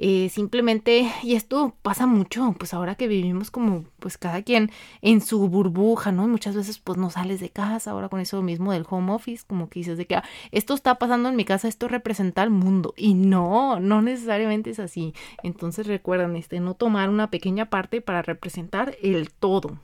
Eh, 0.00 0.28
simplemente, 0.28 1.10
y 1.24 1.34
esto 1.34 1.74
pasa 1.82 2.06
mucho, 2.06 2.54
pues 2.56 2.72
ahora 2.72 2.94
que 2.94 3.08
vivimos 3.08 3.50
como, 3.50 3.84
pues 3.98 4.16
cada 4.16 4.42
quien 4.42 4.70
en 5.02 5.20
su 5.20 5.48
burbuja, 5.48 6.12
¿no? 6.12 6.28
muchas 6.28 6.54
veces 6.54 6.78
pues 6.78 6.96
no 6.98 7.10
sales 7.10 7.40
de 7.40 7.50
casa, 7.50 7.90
ahora 7.90 8.08
con 8.08 8.20
eso 8.20 8.40
mismo 8.40 8.72
del 8.72 8.86
home 8.88 9.12
office, 9.12 9.44
como 9.44 9.68
que 9.68 9.80
dices 9.80 9.98
de 9.98 10.06
que 10.06 10.14
ah, 10.14 10.24
esto 10.52 10.74
está 10.74 11.00
pasando 11.00 11.28
en 11.28 11.34
mi 11.34 11.44
casa, 11.44 11.66
esto 11.66 11.88
representa 11.88 12.42
al 12.42 12.50
mundo. 12.50 12.94
Y 12.96 13.14
no, 13.14 13.80
no 13.80 14.00
necesariamente 14.00 14.70
es 14.70 14.78
así. 14.78 15.14
Entonces 15.42 15.88
recuerden, 15.88 16.36
este, 16.36 16.60
no 16.60 16.74
tomar 16.74 17.10
una 17.10 17.30
pequeña 17.30 17.68
parte 17.68 18.00
para 18.00 18.22
representar 18.22 18.96
el 19.02 19.30
todo. 19.32 19.80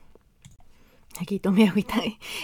Aquí 1.19 1.39
tomé 1.39 1.67
agüita. 1.67 2.01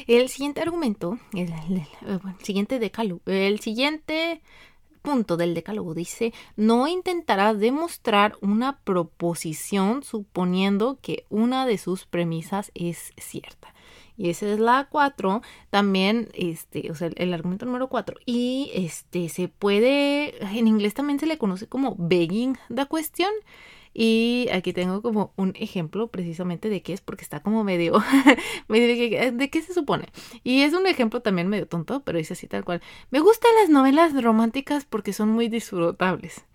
El 0.08 0.28
siguiente 0.28 0.62
argumento, 0.62 1.20
el, 1.34 1.54
el 1.54 2.22
siguiente 2.42 2.80
decalo, 2.80 3.22
el 3.26 3.60
siguiente 3.60 4.42
punto 5.02 5.38
del 5.38 5.54
decálogo 5.54 5.94
dice, 5.94 6.34
no 6.56 6.88
intentará 6.88 7.54
demostrar 7.54 8.36
una 8.42 8.80
proposición 8.80 10.04
suponiendo 10.04 11.00
que 11.02 11.26
una 11.30 11.66
de 11.66 11.78
sus 11.78 12.06
premisas 12.06 12.72
es 12.74 13.14
cierta. 13.18 13.74
Y 14.18 14.30
esa 14.30 14.48
es 14.48 14.60
la 14.60 14.88
4, 14.92 15.42
también, 15.70 16.30
este, 16.34 16.92
o 16.92 16.96
sea, 16.96 17.10
el, 17.16 17.34
argumento 17.34 17.66
número 17.66 17.88
4. 17.88 18.18
Y 18.26 18.70
este, 18.74 19.30
se 19.30 19.48
puede, 19.48 20.44
en 20.56 20.68
inglés 20.68 20.94
también 20.94 21.20
se 21.20 21.26
le 21.26 21.38
conoce 21.38 21.68
como 21.68 21.96
begging 21.98 22.58
the 22.74 22.86
question. 22.86 23.32
Y 23.94 24.48
aquí 24.54 24.74
tengo 24.74 25.02
como 25.02 25.34
un 25.36 25.54
ejemplo 25.56 26.08
precisamente 26.08 26.70
de 26.70 26.82
qué 26.82 26.94
es, 26.94 27.02
porque 27.02 27.24
está 27.24 27.42
como 27.42 27.64
medio, 27.64 28.02
de, 28.70 29.50
qué 29.52 29.62
se 29.62 29.74
supone. 29.74 30.08
Y 30.44 30.62
es 30.62 30.74
un 30.74 30.88
ejemplo 30.88 31.22
también 31.22 31.48
medio 31.48 31.68
tonto, 31.68 32.02
pero 32.04 32.18
dice 32.18 32.34
así 32.34 32.48
tal 32.48 32.64
cual. 32.64 32.82
Me 33.10 33.20
gustan 33.20 33.52
las 33.60 33.70
novelas 33.70 34.14
románticas 34.22 34.86
porque 34.86 35.14
son 35.14 35.30
muy 35.30 35.50
disfrutables. 35.50 36.46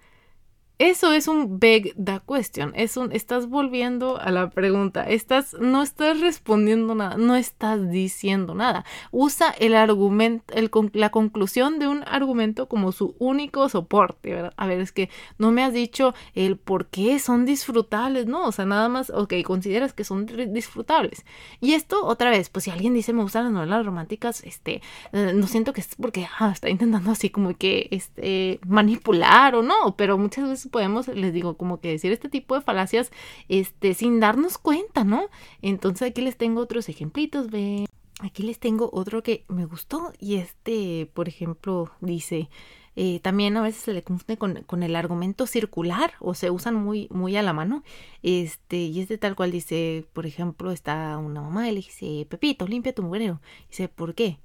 Eso 0.79 1.15
es 1.15 1.27
un 1.27 1.59
beg 1.59 1.95
the 1.97 2.21
question. 2.27 2.73
Es 2.75 2.99
un, 2.99 3.11
estás 3.13 3.49
volviendo 3.49 4.21
a 4.21 4.31
la 4.31 4.51
pregunta. 4.51 5.09
Estás, 5.09 5.55
no 5.59 5.83
estás 5.83 6.21
respondiendo 6.21 6.95
nada, 6.95 7.17
no 7.17 7.35
estás 7.35 7.89
diciendo 7.89 8.55
nada. 8.55 8.85
Usa 9.11 9.55
el 9.59 9.75
argumento, 9.75 10.53
el, 10.53 10.71
la 10.93 11.09
conclusión 11.09 11.79
de 11.79 11.89
un 11.89 12.05
argumento 12.07 12.69
como 12.69 12.93
su 12.93 13.17
único 13.19 13.71
soporte, 13.71 14.35
¿verdad? 14.35 14.53
A 14.59 14.67
ver, 14.67 14.81
es 14.81 14.93
que 14.93 15.09
no 15.39 15.51
me 15.51 15.65
has 15.65 15.73
dicho 15.73 16.13
el 16.35 16.59
por 16.59 16.89
qué 16.89 17.21
son 17.21 17.47
disfrutables, 17.47 18.27
¿no? 18.27 18.45
O 18.45 18.53
sea, 18.53 18.67
nada 18.67 18.91
más, 18.91 19.09
ok, 19.09 19.33
consideras 19.45 19.95
que 19.95 20.05
son 20.05 20.27
disfrutables. 20.53 21.25
Y 21.59 21.73
esto, 21.73 22.05
otra 22.05 22.29
vez, 22.29 22.51
pues 22.51 22.65
si 22.65 22.71
alguien 22.71 22.93
dice 22.93 23.15
me 23.15 23.23
gustan 23.23 23.45
las 23.45 23.53
novelas 23.53 23.87
románticas, 23.87 24.45
este, 24.45 24.83
eh, 25.13 25.33
no 25.35 25.47
siento 25.47 25.73
que 25.73 25.81
es 25.81 25.95
porque 25.95 26.29
ah, 26.39 26.51
está 26.53 26.69
intentando 26.69 27.11
así 27.11 27.31
como 27.31 27.57
que, 27.57 27.89
este, 27.93 28.61
manipular 28.67 29.55
o 29.55 29.63
no, 29.63 29.97
pero 29.97 30.19
muchas 30.19 30.47
veces 30.51 30.66
podemos, 30.69 31.09
les 31.09 31.33
digo, 31.33 31.57
como 31.57 31.81
que 31.81 31.91
decir 31.91 32.13
este 32.13 32.29
tipo 32.29 32.55
de 32.55 32.61
falacias, 32.61 33.11
este, 33.49 33.95
sin 33.95 34.21
darnos 34.21 34.59
cuenta, 34.59 35.05
¿no? 35.05 35.29
Entonces 35.63 36.11
aquí 36.11 36.23
les 36.23 36.37
tengo 36.37 36.61
otros 36.61 36.89
ejemplitos, 36.89 37.51
ve. 37.51 37.87
Aquí 38.21 38.43
les 38.43 38.59
tengo 38.59 38.89
otro 38.93 39.23
que 39.23 39.45
me 39.49 39.67
gustó 39.67 40.13
y 40.19 40.37
este, 40.37 41.11
por 41.13 41.29
ejemplo, 41.29 41.91
dice, 42.01 42.49
eh, 42.97 43.21
también 43.21 43.59
a 43.59 43.63
veces 43.63 43.83
se 43.83 43.93
le 43.93 44.03
confunde 44.03 44.39
con, 44.39 44.63
con, 44.63 44.83
el 44.83 44.97
argumento 44.97 45.47
circular 45.47 46.15
o 46.19 46.33
se 46.33 46.51
usan 46.51 46.77
muy, 46.77 47.09
muy 47.11 47.37
a 47.37 47.43
la 47.43 47.53
mano. 47.53 47.85
Este, 48.23 48.79
y 48.79 49.01
es 49.01 49.09
de 49.09 49.19
tal 49.19 49.37
cual 49.37 49.51
dice, 49.51 50.07
por 50.15 50.25
ejemplo, 50.25 50.73
está 50.73 51.19
una 51.19 51.43
mamá 51.43 51.69
y 51.69 51.73
le 51.73 51.81
dice, 51.81 52.27
Pepito, 52.29 52.67
limpia 52.67 52.95
tu 52.95 53.03
mugrero. 53.03 53.41
Dice, 53.69 53.89
¿por 53.89 54.15
qué? 54.15 54.39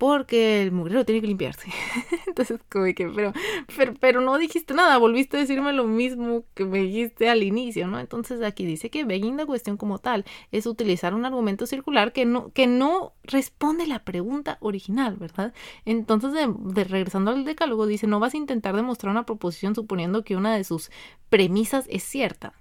Porque 0.00 0.62
el 0.62 0.72
mugrero 0.72 1.04
tiene 1.04 1.20
que 1.20 1.26
limpiarse. 1.26 1.70
Entonces, 2.26 2.58
como 2.70 2.86
que, 2.86 3.06
pero, 3.14 3.34
pero, 3.76 3.94
pero, 4.00 4.20
no 4.22 4.38
dijiste 4.38 4.72
nada, 4.72 4.96
volviste 4.96 5.36
a 5.36 5.40
decirme 5.40 5.74
lo 5.74 5.84
mismo 5.84 6.44
que 6.54 6.64
me 6.64 6.78
dijiste 6.78 7.28
al 7.28 7.42
inicio, 7.42 7.86
¿no? 7.86 8.00
Entonces 8.00 8.42
aquí 8.42 8.64
dice 8.64 8.88
que 8.88 9.04
begging 9.04 9.36
la 9.36 9.44
cuestión 9.44 9.76
como 9.76 9.98
tal 9.98 10.24
es 10.52 10.64
utilizar 10.64 11.12
un 11.12 11.26
argumento 11.26 11.66
circular 11.66 12.14
que 12.14 12.24
no, 12.24 12.50
que 12.52 12.66
no 12.66 13.12
responde 13.24 13.86
la 13.86 14.02
pregunta 14.02 14.56
original, 14.62 15.18
¿verdad? 15.18 15.52
Entonces, 15.84 16.32
de, 16.32 16.84
regresando 16.84 17.30
al 17.30 17.44
decálogo, 17.44 17.86
dice, 17.86 18.06
no 18.06 18.20
vas 18.20 18.32
a 18.32 18.38
intentar 18.38 18.74
demostrar 18.76 19.10
una 19.10 19.26
proposición 19.26 19.74
suponiendo 19.74 20.24
que 20.24 20.34
una 20.34 20.56
de 20.56 20.64
sus 20.64 20.90
premisas 21.28 21.84
es 21.90 22.02
cierta. 22.04 22.54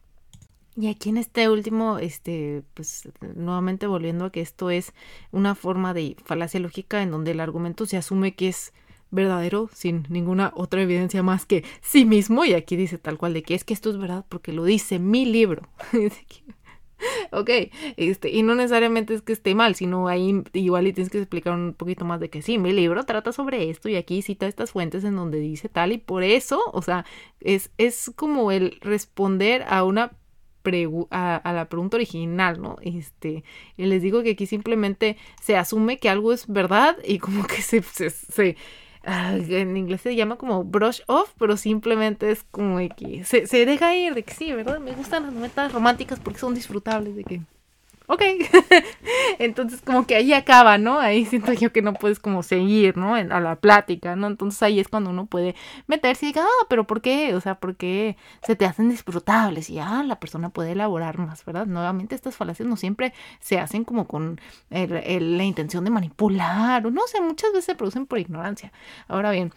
Y 0.75 0.87
aquí 0.87 1.09
en 1.09 1.17
este 1.17 1.49
último, 1.49 1.99
este, 1.99 2.63
pues 2.73 3.09
nuevamente 3.35 3.87
volviendo 3.87 4.25
a 4.25 4.31
que 4.31 4.41
esto 4.41 4.69
es 4.69 4.93
una 5.31 5.55
forma 5.55 5.93
de 5.93 6.15
falacia 6.23 6.59
lógica 6.59 7.01
en 7.01 7.11
donde 7.11 7.31
el 7.31 7.39
argumento 7.39 7.85
se 7.85 7.97
asume 7.97 8.35
que 8.35 8.49
es 8.49 8.73
verdadero 9.11 9.69
sin 9.73 10.05
ninguna 10.09 10.51
otra 10.55 10.81
evidencia 10.81 11.23
más 11.23 11.45
que 11.45 11.63
sí 11.81 12.05
mismo. 12.05 12.45
Y 12.45 12.53
aquí 12.53 12.75
dice 12.75 12.97
tal 12.97 13.17
cual 13.17 13.33
de 13.33 13.43
que 13.43 13.55
es 13.55 13.63
que 13.63 13.73
esto 13.73 13.89
es 13.89 13.97
verdad 13.97 14.25
porque 14.29 14.53
lo 14.53 14.63
dice 14.63 14.99
mi 14.99 15.25
libro. 15.25 15.67
ok, 17.31 17.49
este, 17.97 18.29
y 18.29 18.43
no 18.43 18.55
necesariamente 18.55 19.13
es 19.13 19.21
que 19.21 19.33
esté 19.33 19.55
mal, 19.55 19.75
sino 19.75 20.07
ahí 20.07 20.43
igual 20.53 20.87
y 20.87 20.93
tienes 20.93 21.11
que 21.11 21.19
explicar 21.19 21.53
un 21.53 21.73
poquito 21.73 22.05
más 22.05 22.19
de 22.19 22.29
que 22.29 22.41
sí, 22.41 22.57
mi 22.57 22.73
libro 22.73 23.03
trata 23.05 23.31
sobre 23.31 23.69
esto 23.69 23.89
y 23.89 23.95
aquí 23.95 24.21
cita 24.21 24.47
estas 24.47 24.71
fuentes 24.71 25.03
en 25.03 25.15
donde 25.15 25.39
dice 25.39 25.69
tal 25.69 25.91
y 25.91 25.97
por 25.97 26.23
eso, 26.23 26.61
o 26.73 26.81
sea, 26.81 27.05
es, 27.39 27.71
es 27.77 28.11
como 28.15 28.51
el 28.51 28.77
responder 28.81 29.65
a 29.67 29.83
una 29.83 30.18
a, 31.09 31.53
la 31.53 31.65
pregunta 31.69 31.97
original, 31.97 32.61
¿no? 32.61 32.77
Este, 32.81 33.43
y 33.77 33.85
les 33.85 34.01
digo 34.01 34.23
que 34.23 34.31
aquí 34.31 34.45
simplemente 34.45 35.17
se 35.41 35.57
asume 35.57 35.97
que 35.97 36.09
algo 36.09 36.33
es 36.33 36.47
verdad 36.47 36.97
y 37.03 37.19
como 37.19 37.45
que 37.45 37.61
se, 37.61 37.81
se, 37.81 38.55
en 39.03 39.77
inglés 39.77 40.01
se 40.01 40.15
llama 40.15 40.37
como 40.37 40.63
brush 40.63 41.01
off, 41.07 41.33
pero 41.37 41.57
simplemente 41.57 42.31
es 42.31 42.43
como 42.43 42.77
que 42.95 43.23
se, 43.23 43.47
se 43.47 43.65
deja 43.65 43.95
ir 43.95 44.13
de 44.13 44.23
que 44.23 44.33
sí, 44.33 44.51
¿verdad? 44.53 44.79
Me 44.79 44.93
gustan 44.93 45.23
las 45.23 45.33
metas 45.33 45.71
románticas 45.71 46.19
porque 46.19 46.39
son 46.39 46.53
disfrutables, 46.53 47.15
de 47.15 47.23
que 47.23 47.41
ok. 48.09 48.21
Entonces 49.39 49.81
como 49.81 50.05
que 50.05 50.15
ahí 50.15 50.33
acaba, 50.33 50.77
¿no? 50.77 50.99
Ahí 50.99 51.25
siento 51.25 51.53
yo 51.53 51.71
que 51.71 51.81
no 51.81 51.93
puedes 51.93 52.19
como 52.19 52.43
seguir, 52.43 52.97
¿no? 52.97 53.15
a 53.15 53.39
la 53.39 53.55
plática, 53.55 54.15
¿no? 54.15 54.27
Entonces 54.27 54.61
ahí 54.63 54.79
es 54.79 54.87
cuando 54.87 55.11
uno 55.11 55.27
puede 55.27 55.55
meterse 55.87 56.25
y 56.25 56.29
diga, 56.29 56.43
ah, 56.43 56.65
pero 56.69 56.85
¿por 56.85 57.01
qué? 57.01 57.35
O 57.35 57.41
sea, 57.41 57.55
¿por 57.59 57.75
qué 57.75 58.17
se 58.43 58.55
te 58.55 58.65
hacen 58.65 58.89
disfrutables? 58.89 59.69
Y 59.69 59.79
ah, 59.79 60.03
la 60.03 60.19
persona 60.19 60.49
puede 60.49 60.71
elaborar 60.71 61.19
más, 61.19 61.45
¿verdad? 61.45 61.67
Nuevamente 61.67 62.15
estas 62.15 62.35
falacias 62.35 62.67
no 62.67 62.75
siempre 62.75 63.13
se 63.39 63.59
hacen 63.59 63.85
como 63.85 64.07
con 64.07 64.41
la 64.69 65.43
intención 65.43 65.85
de 65.85 65.91
manipular, 65.91 66.85
o 66.85 66.91
no 66.91 67.01
sé, 67.07 67.21
muchas 67.21 67.51
veces 67.51 67.65
se 67.65 67.75
producen 67.75 68.07
por 68.07 68.19
ignorancia. 68.19 68.71
Ahora 69.07 69.31
bien, 69.31 69.53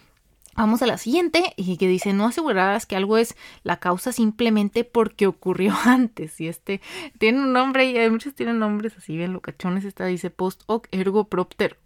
Vamos 0.55 0.81
a 0.81 0.87
la 0.87 0.97
siguiente 0.97 1.53
y 1.57 1.77
que 1.77 1.87
dice 1.87 2.13
no 2.13 2.25
asegurarás 2.25 2.85
que 2.85 2.95
algo 2.95 3.17
es 3.17 3.35
la 3.63 3.77
causa 3.77 4.11
simplemente 4.11 4.83
porque 4.83 5.27
ocurrió 5.27 5.73
antes. 5.85 6.39
Y 6.39 6.47
este 6.47 6.81
tiene 7.17 7.39
un 7.39 7.53
nombre 7.53 7.85
y 7.85 8.09
muchos 8.09 8.35
tienen 8.35 8.59
nombres 8.59 8.95
así 8.97 9.17
bien 9.17 9.33
locachones. 9.33 9.85
Esta 9.85 10.05
dice 10.05 10.29
post 10.29 10.63
hoc 10.67 10.87
ergo 10.91 11.25
propter 11.25 11.77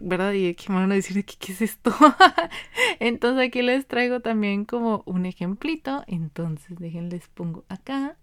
¿verdad? 0.00 0.32
Y 0.32 0.54
que 0.54 0.72
me 0.72 0.80
van 0.80 0.92
a 0.92 0.96
decir 0.96 1.24
¿qué, 1.24 1.34
qué 1.38 1.52
es 1.52 1.62
esto? 1.62 1.94
Entonces 3.00 3.48
aquí 3.48 3.62
les 3.62 3.86
traigo 3.86 4.20
también 4.20 4.64
como 4.64 5.02
un 5.06 5.26
ejemplito. 5.26 6.04
Entonces 6.06 6.78
déjenles 6.78 7.28
pongo 7.28 7.64
acá. 7.68 8.16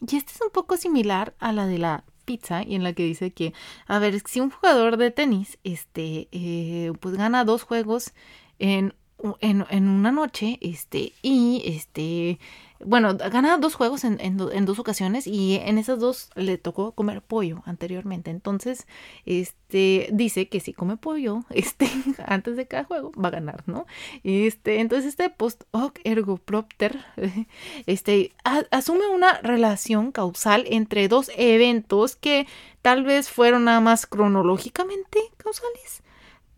Y 0.00 0.16
este 0.16 0.32
es 0.32 0.40
un 0.40 0.50
poco 0.50 0.76
similar 0.76 1.34
a 1.40 1.52
la 1.52 1.66
de 1.66 1.78
la 1.78 2.04
pizza 2.24 2.62
y 2.62 2.74
en 2.74 2.84
la 2.84 2.92
que 2.92 3.04
dice 3.04 3.32
que, 3.32 3.54
a 3.86 3.98
ver, 3.98 4.20
si 4.20 4.40
un 4.40 4.50
jugador 4.50 4.98
de 4.98 5.10
tenis, 5.10 5.58
este, 5.64 6.28
eh, 6.30 6.92
pues 7.00 7.16
gana 7.16 7.44
dos 7.44 7.62
juegos 7.62 8.12
en 8.58 8.94
en, 9.40 9.66
en, 9.70 9.88
una 9.88 10.12
noche, 10.12 10.58
este, 10.60 11.12
y 11.22 11.62
este, 11.64 12.38
bueno, 12.84 13.16
gana 13.16 13.58
dos 13.58 13.74
juegos 13.74 14.04
en, 14.04 14.20
en, 14.20 14.38
en, 14.52 14.64
dos 14.64 14.78
ocasiones 14.78 15.26
y 15.26 15.56
en 15.56 15.78
esas 15.78 15.98
dos 15.98 16.30
le 16.36 16.58
tocó 16.58 16.92
comer 16.92 17.22
pollo 17.22 17.62
anteriormente. 17.66 18.30
Entonces, 18.30 18.86
este, 19.26 20.08
dice 20.12 20.48
que 20.48 20.60
si 20.60 20.72
come 20.72 20.96
pollo, 20.96 21.44
este, 21.50 21.90
antes 22.24 22.56
de 22.56 22.68
cada 22.68 22.84
juego 22.84 23.10
va 23.12 23.28
a 23.28 23.32
ganar, 23.32 23.64
¿no? 23.66 23.86
Este, 24.22 24.80
entonces 24.80 25.08
este 25.08 25.30
post 25.30 25.64
hoc 25.72 25.98
ergo 26.04 26.36
propter, 26.36 27.04
este, 27.86 28.32
asume 28.70 29.08
una 29.08 29.40
relación 29.40 30.12
causal 30.12 30.64
entre 30.68 31.08
dos 31.08 31.30
eventos 31.36 32.14
que 32.14 32.46
tal 32.82 33.02
vez 33.02 33.28
fueron 33.28 33.64
nada 33.64 33.80
más 33.80 34.06
cronológicamente 34.06 35.18
causales 35.36 36.02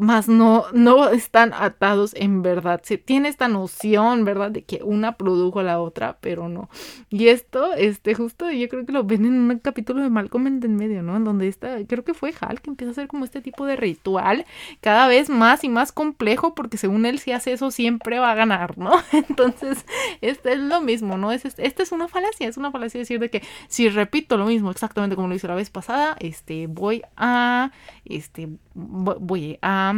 más 0.00 0.28
no, 0.28 0.64
no 0.72 1.10
están 1.10 1.52
atados 1.52 2.14
en 2.16 2.42
verdad. 2.42 2.80
Se 2.82 2.96
tiene 2.96 3.28
esta 3.28 3.48
noción, 3.48 4.24
¿verdad? 4.24 4.50
De 4.50 4.62
que 4.62 4.80
una 4.82 5.16
produjo 5.16 5.60
a 5.60 5.62
la 5.62 5.80
otra, 5.80 6.16
pero 6.20 6.48
no. 6.48 6.70
Y 7.10 7.28
esto, 7.28 7.74
este, 7.74 8.14
justo 8.14 8.50
yo 8.50 8.68
creo 8.68 8.86
que 8.86 8.92
lo 8.92 9.04
ven 9.04 9.26
en 9.26 9.34
un 9.34 9.58
capítulo 9.58 10.02
de 10.02 10.08
Malcolm 10.08 10.46
en 10.46 10.76
medio, 10.76 11.02
¿no? 11.02 11.16
En 11.16 11.24
donde 11.24 11.48
está, 11.48 11.76
creo 11.86 12.02
que 12.02 12.14
fue 12.14 12.32
Hal 12.40 12.60
que 12.62 12.70
empieza 12.70 12.90
a 12.90 12.92
hacer 12.92 13.08
como 13.08 13.24
este 13.24 13.42
tipo 13.42 13.66
de 13.66 13.76
ritual 13.76 14.46
cada 14.80 15.06
vez 15.06 15.28
más 15.28 15.64
y 15.64 15.68
más 15.68 15.92
complejo, 15.92 16.54
porque 16.54 16.78
según 16.78 17.04
él, 17.04 17.18
si 17.18 17.32
hace 17.32 17.52
eso, 17.52 17.70
siempre 17.70 18.18
va 18.18 18.30
a 18.30 18.34
ganar, 18.34 18.78
¿no? 18.78 18.92
Entonces, 19.12 19.84
este 20.22 20.54
es 20.54 20.58
lo 20.58 20.80
mismo, 20.80 21.18
¿no? 21.18 21.30
Es, 21.30 21.44
esta 21.44 21.82
es 21.82 21.92
una 21.92 22.08
falacia, 22.08 22.48
es 22.48 22.56
una 22.56 22.70
falacia 22.70 23.00
decir 23.00 23.20
de 23.20 23.28
que 23.28 23.42
si 23.68 23.90
repito 23.90 24.38
lo 24.38 24.46
mismo 24.46 24.70
exactamente 24.70 25.14
como 25.14 25.28
lo 25.28 25.34
hice 25.34 25.46
la 25.46 25.54
vez 25.54 25.68
pasada, 25.68 26.16
este, 26.20 26.66
voy 26.68 27.02
a, 27.16 27.70
este, 28.06 28.48
voy 28.74 29.58
a 29.60 29.89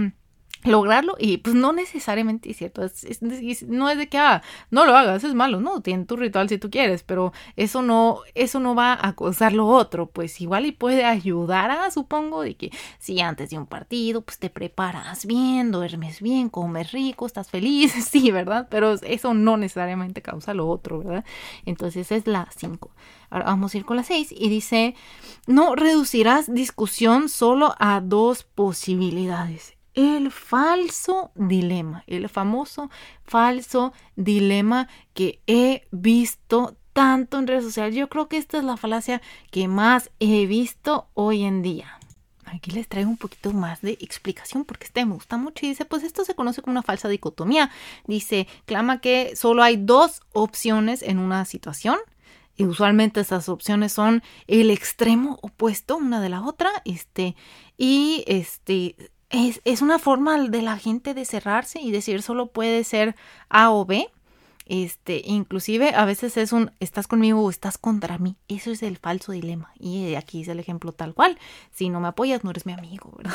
lograrlo 0.65 1.17
y 1.19 1.39
pues 1.39 1.55
no 1.55 1.73
necesariamente 1.73 2.51
es 2.51 2.57
cierto, 2.59 2.83
no 3.67 3.91
es 3.91 3.99
de 3.99 4.09
que 4.09 4.19
ah, 4.19 4.43
no 4.71 4.85
lo 4.85 4.97
hagas, 4.97 5.25
es 5.25 5.35
malo, 5.35 5.61
no, 5.61 5.81
tiene 5.81 6.05
tu 6.05 6.17
ritual 6.17 6.49
si 6.49 6.59
tú 6.59 6.71
quieres, 6.71 7.03
pero 7.03 7.33
eso 7.57 7.83
no, 7.83 8.21
eso 8.35 8.61
no 8.61 8.75
va 8.75 8.97
a 9.01 9.15
causar 9.15 9.53
lo 9.53 9.67
otro, 9.67 10.07
pues 10.07 10.41
igual 10.41 10.67
y 10.67 10.73
puede 10.73 11.05
ayudar 11.05 11.71
a, 11.71 11.91
supongo, 11.91 12.43
de 12.43 12.57
que 12.57 12.71
si 12.99 13.21
antes 13.21 13.51
de 13.51 13.59
un 13.59 13.67
partido 13.67 14.23
pues 14.23 14.39
te 14.39 14.51
preparas 14.51 15.27
bien, 15.27 15.73
duermes 15.73 16.21
bien, 16.21 16.49
comes 16.49 16.93
rico, 16.93 17.27
estás 17.27 17.51
feliz, 17.51 17.93
sí, 18.11 18.31
¿verdad? 18.31 18.69
Pero 18.71 18.93
eso 19.03 19.35
no 19.35 19.57
necesariamente 19.57 20.23
causa 20.23 20.55
lo 20.55 20.69
otro, 20.69 21.01
¿verdad? 21.01 21.25
Entonces 21.67 22.13
es 22.13 22.27
la 22.27 22.49
5. 22.57 22.91
Ahora 23.31 23.47
vamos 23.47 23.75
a 23.75 23.79
ir 23.79 23.85
con 23.85 23.97
la 23.97 24.05
6 24.05 24.33
y 24.37 24.49
dice, 24.49 24.95
no 25.47 25.75
reducirás 25.75 26.53
discusión 26.53 27.29
solo 27.29 27.75
a 27.79 28.01
dos 28.01 28.45
posibilidades 28.45 29.75
el 29.95 30.31
falso 30.31 31.33
dilema, 31.35 32.05
el 32.07 32.29
famoso 32.29 32.91
falso 33.25 33.93
dilema 34.17 34.89
que 35.15 35.41
he 35.47 35.87
visto 35.91 36.77
tanto 36.93 37.39
en 37.39 37.47
redes 37.47 37.65
sociales. 37.65 37.95
Yo 37.95 38.09
creo 38.09 38.29
que 38.29 38.37
esta 38.37 38.59
es 38.59 38.65
la 38.65 38.77
falacia 38.77 39.23
que 39.51 39.69
más 39.69 40.11
he 40.21 40.47
visto 40.47 41.09
hoy 41.15 41.45
en 41.45 41.63
día. 41.63 41.99
Aquí 42.45 42.71
les 42.71 42.87
traigo 42.87 43.09
un 43.09 43.17
poquito 43.17 43.53
más 43.53 43.81
de 43.81 43.93
explicación 43.93 44.65
porque 44.65 44.85
este 44.85 45.07
me 45.07 45.15
gusta 45.15 45.39
mucho 45.39 45.65
y 45.65 45.71
dice, 45.71 45.87
pues 45.87 46.03
esto 46.03 46.25
se 46.25 46.35
conoce 46.35 46.61
como 46.61 46.73
una 46.73 46.83
falsa 46.83 47.09
dicotomía. 47.09 47.71
Dice, 48.07 48.47
clama 48.67 49.01
que 49.01 49.35
solo 49.37 49.63
hay 49.63 49.79
dos 49.79 50.21
opciones 50.33 51.01
en 51.03 51.19
una 51.19 51.47
situación 51.47 51.97
y 52.57 52.65
usualmente 52.65 53.21
esas 53.21 53.49
opciones 53.49 53.93
son 53.93 54.23
el 54.47 54.71
extremo 54.71 55.39
opuesto 55.43 55.97
una 55.97 56.21
de 56.21 56.29
la 56.29 56.43
otra, 56.43 56.71
este, 56.85 57.35
y 57.79 58.25
este, 58.27 58.97
es, 59.33 59.83
una 59.83 59.99
forma 59.99 60.39
de 60.39 60.63
la 60.63 60.79
gente 60.79 61.15
de 61.15 61.25
cerrarse 61.25 61.81
y 61.81 61.91
decir 61.91 62.23
solo 62.23 62.47
puede 62.47 62.85
ser 62.85 63.17
A 63.49 63.71
o 63.71 63.85
B. 63.85 64.11
Este, 64.67 65.23
inclusive 65.25 65.95
a 65.95 66.05
veces 66.05 66.37
es 66.37 66.53
un 66.53 66.71
estás 66.81 67.07
conmigo 67.07 67.43
o 67.43 67.51
estás 67.51 67.79
contra 67.79 68.19
mí. 68.19 68.37
Eso 68.49 68.71
es 68.71 68.83
el 68.83 68.99
falso 68.99 69.33
dilema. 69.33 69.73
Y 69.79 70.15
aquí 70.15 70.43
es 70.43 70.49
el 70.49 70.61
ejemplo 70.61 70.93
tal 70.93 71.15
cual. 71.15 71.39
Si 71.71 71.89
no 71.89 72.01
me 72.01 72.09
apoyas, 72.09 72.45
no 72.45 72.51
eres 72.51 72.67
mi 72.67 72.73
amigo, 72.73 73.13
¿verdad? 73.17 73.35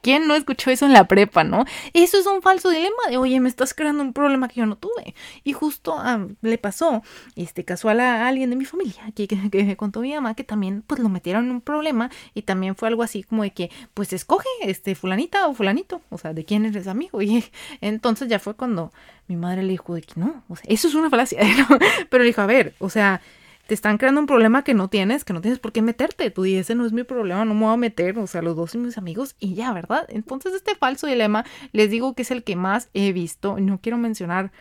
¿quién 0.00 0.26
no 0.26 0.34
escuchó 0.34 0.70
eso 0.70 0.86
en 0.86 0.92
la 0.92 1.06
prepa, 1.08 1.44
no? 1.44 1.64
Eso 1.92 2.18
es 2.18 2.26
un 2.26 2.42
falso 2.42 2.70
dilema 2.70 2.96
de, 3.08 3.16
oye, 3.16 3.40
me 3.40 3.48
estás 3.48 3.74
creando 3.74 4.02
un 4.02 4.12
problema 4.12 4.48
que 4.48 4.60
yo 4.60 4.66
no 4.66 4.76
tuve. 4.76 5.14
Y 5.42 5.52
justo 5.52 5.96
le 6.42 6.58
pasó, 6.58 7.02
este, 7.36 7.64
casual 7.64 8.00
a 8.00 8.26
alguien 8.28 8.50
de 8.50 8.56
mi 8.56 8.64
familia, 8.64 9.12
que, 9.14 9.26
que, 9.26 9.50
que, 9.50 9.64
me 9.64 9.76
contó 9.76 10.00
mi 10.00 10.14
mamá, 10.14 10.34
que 10.34 10.44
también, 10.44 10.82
pues, 10.86 11.00
lo 11.00 11.08
metieron 11.08 11.46
en 11.46 11.50
un 11.52 11.60
problema 11.60 12.10
y 12.34 12.42
también 12.42 12.76
fue 12.76 12.88
algo 12.88 13.02
así 13.02 13.22
como 13.22 13.42
de 13.42 13.52
que, 13.52 13.70
pues, 13.94 14.12
escoge, 14.12 14.48
este, 14.62 14.94
fulanita 14.94 15.46
o 15.48 15.54
fulanito, 15.54 16.00
o 16.10 16.18
sea, 16.18 16.32
de 16.32 16.44
quién 16.44 16.64
eres 16.64 16.86
amigo. 16.86 17.20
Y 17.24 17.42
entonces 17.80 18.28
ya 18.28 18.38
fue 18.38 18.54
cuando 18.54 18.92
mi 19.26 19.36
madre 19.36 19.62
le 19.62 19.70
dijo 19.70 19.94
de 19.94 20.02
que 20.02 20.20
no, 20.20 20.43
eso 20.64 20.88
es 20.88 20.94
una 20.94 21.10
falacia, 21.10 21.40
¿no? 21.68 21.78
Pero 22.08 22.24
dijo, 22.24 22.40
a 22.40 22.46
ver, 22.46 22.74
o 22.78 22.90
sea, 22.90 23.20
te 23.66 23.74
están 23.74 23.96
creando 23.96 24.20
un 24.20 24.26
problema 24.26 24.62
que 24.62 24.74
no 24.74 24.88
tienes, 24.88 25.24
que 25.24 25.32
no 25.32 25.40
tienes 25.40 25.58
por 25.58 25.72
qué 25.72 25.82
meterte. 25.82 26.30
Tú 26.30 26.42
dices, 26.42 26.62
ese 26.62 26.74
no 26.74 26.84
es 26.84 26.92
mi 26.92 27.02
problema, 27.02 27.44
no 27.44 27.54
me 27.54 27.64
voy 27.64 27.74
a 27.74 27.76
meter, 27.76 28.18
o 28.18 28.26
sea, 28.26 28.42
los 28.42 28.56
dos 28.56 28.72
son 28.72 28.82
mis 28.82 28.98
amigos 28.98 29.36
y 29.38 29.54
ya, 29.54 29.72
¿verdad? 29.72 30.06
Entonces 30.08 30.52
este 30.54 30.74
falso 30.74 31.06
dilema 31.06 31.44
les 31.72 31.90
digo 31.90 32.14
que 32.14 32.22
es 32.22 32.30
el 32.30 32.44
que 32.44 32.56
más 32.56 32.88
he 32.92 33.12
visto. 33.12 33.58
No 33.58 33.78
quiero 33.80 33.96
mencionar, 33.96 34.52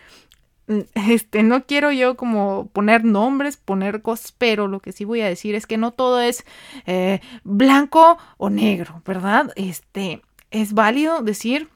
mm, 0.68 0.80
este, 1.10 1.44
no 1.44 1.66
quiero 1.66 1.92
yo 1.92 2.16
como 2.16 2.68
poner 2.68 3.04
nombres, 3.04 3.58
poner 3.58 4.02
cosas, 4.02 4.34
pero 4.38 4.68
lo 4.68 4.80
que 4.80 4.94
sí 4.94 5.04
voy 5.04 5.22
a 5.22 5.28
decir 5.28 5.56
es 5.56 5.68
que 5.68 5.78
no 5.78 5.92
todo 5.92 6.22
es 6.22 6.46
eh, 6.86 7.20
blanco 7.44 8.18
o 8.38 8.50
negro, 8.50 9.02
¿verdad? 9.06 9.52
Este, 9.58 10.22
es 10.52 10.74
válido 10.74 11.22
decir, 11.24 11.70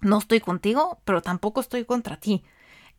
no 0.00 0.18
estoy 0.18 0.40
contigo, 0.40 1.00
pero 1.04 1.20
tampoco 1.20 1.60
estoy 1.60 1.84
contra 1.84 2.16
ti. 2.16 2.44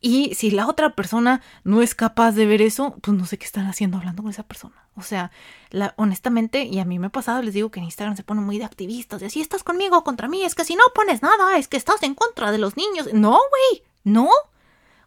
Y 0.04 0.34
si 0.34 0.50
la 0.50 0.68
otra 0.68 0.96
persona 0.96 1.42
no 1.64 1.84
es 1.84 1.94
capaz 1.94 2.32
de 2.32 2.48
ver 2.48 2.64
eso, 2.64 2.98
pues 3.02 3.16
no 3.16 3.28
sé 3.28 3.38
qué 3.38 3.46
están 3.46 3.68
haciendo 3.68 3.98
hablando 3.98 4.24
con 4.24 4.32
esa 4.32 4.42
persona. 4.42 4.88
O 4.96 5.04
sea, 5.04 5.32
la, 5.70 5.94
honestamente, 5.96 6.64
y 6.64 6.80
a 6.80 6.86
mí 6.86 6.98
me 6.98 7.08
ha 7.08 7.12
pasado, 7.12 7.44
les 7.44 7.54
digo 7.54 7.70
que 7.70 7.80
en 7.80 7.86
Instagram 7.86 8.18
se 8.18 8.24
ponen 8.24 8.44
muy 8.44 8.58
de 8.58 8.66
activistas, 8.66 9.22
de 9.22 9.30
si 9.30 9.42
estás 9.42 9.64
conmigo 9.64 10.04
contra 10.04 10.28
mí, 10.28 10.44
es 10.44 10.56
que 10.56 10.66
si 10.66 10.76
no 10.76 10.84
pones 10.96 11.22
nada, 11.22 11.56
es 11.58 11.68
que 11.68 11.78
estás 11.78 12.02
en 12.02 12.16
contra 12.16 12.52
de 12.52 12.58
los 12.58 12.78
niños. 12.78 13.14
No, 13.14 13.32
güey, 13.32 13.84
no. 14.04 14.28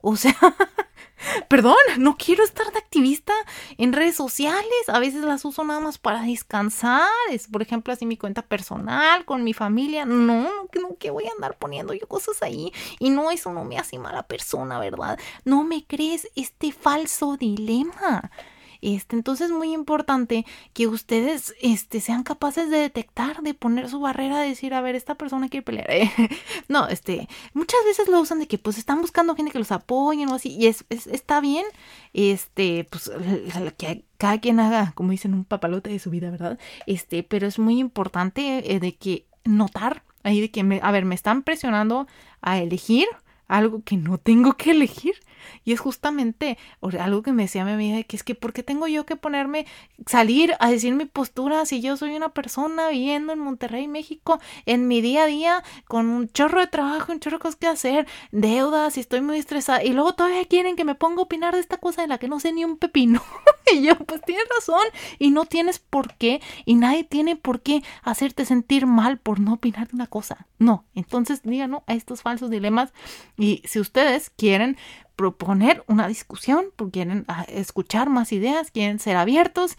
O 0.00 0.16
sea, 0.16 0.36
perdón, 1.48 1.76
no 1.98 2.16
quiero 2.16 2.44
estar 2.44 2.70
de 2.72 2.78
activista 2.78 3.32
en 3.78 3.92
redes 3.92 4.16
sociales. 4.16 4.64
A 4.88 4.98
veces 4.98 5.22
las 5.22 5.44
uso 5.44 5.64
nada 5.64 5.80
más 5.80 5.98
para 5.98 6.22
descansar. 6.22 7.08
Es, 7.30 7.48
por 7.48 7.62
ejemplo, 7.62 7.92
así 7.92 8.06
mi 8.06 8.16
cuenta 8.16 8.42
personal, 8.42 9.24
con 9.24 9.44
mi 9.44 9.52
familia. 9.52 10.04
No, 10.04 10.14
no, 10.14 10.68
no, 10.80 10.96
que 10.98 11.10
voy 11.10 11.26
a 11.26 11.32
andar 11.32 11.56
poniendo 11.58 11.94
yo 11.94 12.06
cosas 12.06 12.42
ahí. 12.42 12.72
Y 12.98 13.10
no, 13.10 13.30
eso 13.30 13.52
no 13.52 13.64
me 13.64 13.78
hace 13.78 13.98
mala 13.98 14.24
persona, 14.24 14.78
¿verdad? 14.78 15.18
No 15.44 15.64
me 15.64 15.84
crees 15.84 16.28
este 16.34 16.72
falso 16.72 17.36
dilema. 17.36 18.30
Este, 18.84 19.16
entonces 19.16 19.46
es 19.46 19.56
muy 19.56 19.72
importante 19.72 20.44
que 20.74 20.86
ustedes 20.86 21.54
este, 21.62 22.00
sean 22.00 22.22
capaces 22.22 22.68
de 22.68 22.76
detectar, 22.76 23.40
de 23.40 23.54
poner 23.54 23.88
su 23.88 23.98
barrera, 23.98 24.40
de 24.40 24.48
decir, 24.48 24.74
a 24.74 24.82
ver, 24.82 24.94
esta 24.94 25.14
persona 25.14 25.48
quiere 25.48 25.64
pelear. 25.64 25.88
no, 26.68 26.86
este, 26.88 27.26
muchas 27.54 27.80
veces 27.86 28.08
lo 28.08 28.20
usan 28.20 28.40
de 28.40 28.46
que 28.46 28.58
pues 28.58 28.76
están 28.76 29.00
buscando 29.00 29.34
gente 29.34 29.52
que 29.52 29.58
los 29.58 29.72
apoyen 29.72 30.28
o 30.28 30.34
así, 30.34 30.50
y 30.50 30.66
es, 30.66 30.84
está 30.90 31.40
bien, 31.40 31.64
este, 32.12 32.86
pues 32.90 33.10
que 33.78 34.04
cada 34.18 34.38
quien 34.38 34.60
haga, 34.60 34.92
como 34.94 35.12
dicen, 35.12 35.32
un 35.32 35.46
papalote 35.46 35.88
de 35.88 35.98
su 35.98 36.10
vida, 36.10 36.30
¿verdad? 36.30 36.58
Este, 36.86 37.22
pero 37.22 37.46
es 37.46 37.58
muy 37.58 37.78
importante 37.78 38.74
eh, 38.74 38.80
de 38.80 38.96
que 38.96 39.26
notar 39.44 40.02
ahí 40.24 40.40
de 40.40 40.50
que, 40.50 40.62
me, 40.62 40.80
a 40.82 40.90
ver, 40.90 41.06
me 41.06 41.14
están 41.14 41.42
presionando 41.42 42.06
a 42.42 42.58
elegir 42.58 43.06
algo 43.48 43.82
que 43.82 43.96
no 43.96 44.18
tengo 44.18 44.54
que 44.54 44.72
elegir. 44.72 45.14
Y 45.64 45.72
es 45.72 45.80
justamente 45.80 46.58
algo 47.00 47.22
que 47.22 47.32
me 47.32 47.44
decía 47.44 47.64
mi 47.64 47.72
amiga, 47.72 48.02
que 48.02 48.16
es 48.16 48.22
que 48.22 48.34
¿por 48.34 48.52
qué 48.52 48.62
tengo 48.62 48.86
yo 48.86 49.06
que 49.06 49.16
ponerme, 49.16 49.66
salir 50.06 50.54
a 50.60 50.70
decir 50.70 50.94
mi 50.94 51.04
postura 51.04 51.66
si 51.66 51.80
yo 51.80 51.96
soy 51.96 52.14
una 52.14 52.30
persona 52.30 52.88
viviendo 52.88 53.32
en 53.32 53.38
Monterrey, 53.38 53.88
México, 53.88 54.40
en 54.66 54.88
mi 54.88 55.00
día 55.00 55.24
a 55.24 55.26
día, 55.26 55.64
con 55.86 56.06
un 56.06 56.28
chorro 56.28 56.60
de 56.60 56.66
trabajo, 56.66 57.12
un 57.12 57.20
chorro 57.20 57.38
de 57.38 57.42
cosas 57.42 57.56
que 57.56 57.66
hacer, 57.66 58.06
deudas 58.32 58.96
y 58.96 59.00
estoy 59.00 59.20
muy 59.20 59.38
estresada, 59.38 59.82
y 59.82 59.92
luego 59.92 60.14
todavía 60.14 60.44
quieren 60.44 60.76
que 60.76 60.84
me 60.84 60.94
ponga 60.94 61.20
a 61.20 61.24
opinar 61.24 61.54
de 61.54 61.60
esta 61.60 61.78
cosa 61.78 62.02
de 62.02 62.08
la 62.08 62.18
que 62.18 62.28
no 62.28 62.40
sé 62.40 62.52
ni 62.52 62.64
un 62.64 62.76
pepino? 62.76 63.22
y 63.72 63.82
yo, 63.82 63.96
pues 63.96 64.20
tienes 64.22 64.44
razón, 64.54 64.84
y 65.18 65.30
no 65.30 65.44
tienes 65.44 65.78
por 65.78 66.14
qué, 66.14 66.40
y 66.64 66.74
nadie 66.74 67.04
tiene 67.04 67.36
por 67.36 67.60
qué 67.60 67.82
hacerte 68.02 68.44
sentir 68.44 68.86
mal 68.86 69.18
por 69.18 69.40
no 69.40 69.54
opinar 69.54 69.88
de 69.88 69.96
una 69.96 70.06
cosa. 70.06 70.46
No, 70.58 70.84
entonces 70.94 71.42
digan 71.42 71.72
no 71.72 71.84
a 71.86 71.94
estos 71.94 72.22
falsos 72.22 72.50
dilemas, 72.50 72.92
y 73.36 73.62
si 73.64 73.80
ustedes 73.80 74.30
quieren 74.30 74.76
proponer 75.16 75.84
una 75.86 76.08
discusión, 76.08 76.66
porque 76.76 76.92
quieren 76.92 77.24
ah, 77.28 77.44
escuchar 77.48 78.10
más 78.10 78.32
ideas, 78.32 78.70
quieren 78.70 78.98
ser 78.98 79.16
abiertos 79.16 79.76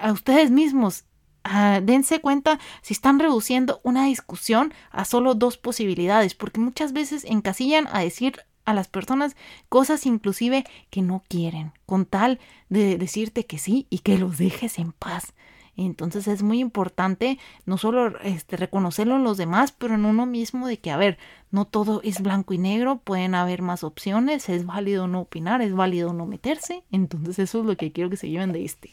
a 0.00 0.12
ustedes 0.12 0.50
mismos. 0.50 1.04
Ah, 1.44 1.80
dense 1.82 2.20
cuenta 2.20 2.58
si 2.82 2.92
están 2.92 3.18
reduciendo 3.18 3.80
una 3.82 4.04
discusión 4.06 4.74
a 4.90 5.04
solo 5.04 5.34
dos 5.34 5.56
posibilidades, 5.56 6.34
porque 6.34 6.60
muchas 6.60 6.92
veces 6.92 7.24
encasillan 7.24 7.88
a 7.92 8.00
decir 8.00 8.40
a 8.64 8.74
las 8.74 8.88
personas 8.88 9.34
cosas 9.70 10.04
inclusive 10.04 10.64
que 10.90 11.00
no 11.00 11.24
quieren, 11.28 11.72
con 11.86 12.04
tal 12.04 12.38
de 12.68 12.98
decirte 12.98 13.46
que 13.46 13.56
sí 13.56 13.86
y 13.88 14.00
que 14.00 14.18
los 14.18 14.36
dejes 14.36 14.78
en 14.78 14.92
paz. 14.92 15.32
Entonces 15.84 16.26
es 16.26 16.42
muy 16.42 16.58
importante 16.58 17.38
no 17.64 17.78
solo 17.78 18.18
este, 18.22 18.56
reconocerlo 18.56 19.14
en 19.16 19.22
los 19.22 19.36
demás, 19.36 19.70
pero 19.70 19.94
en 19.94 20.04
uno 20.04 20.26
mismo 20.26 20.66
de 20.66 20.78
que, 20.78 20.90
a 20.90 20.96
ver, 20.96 21.18
no 21.52 21.66
todo 21.66 22.00
es 22.02 22.20
blanco 22.20 22.52
y 22.52 22.58
negro, 22.58 22.98
pueden 22.98 23.36
haber 23.36 23.62
más 23.62 23.84
opciones, 23.84 24.48
es 24.48 24.66
válido 24.66 25.06
no 25.06 25.20
opinar, 25.20 25.62
es 25.62 25.72
válido 25.72 26.12
no 26.12 26.26
meterse. 26.26 26.82
Entonces 26.90 27.38
eso 27.38 27.60
es 27.60 27.64
lo 27.64 27.76
que 27.76 27.92
quiero 27.92 28.10
que 28.10 28.16
se 28.16 28.28
lleven 28.28 28.52
de 28.52 28.64
este. 28.64 28.92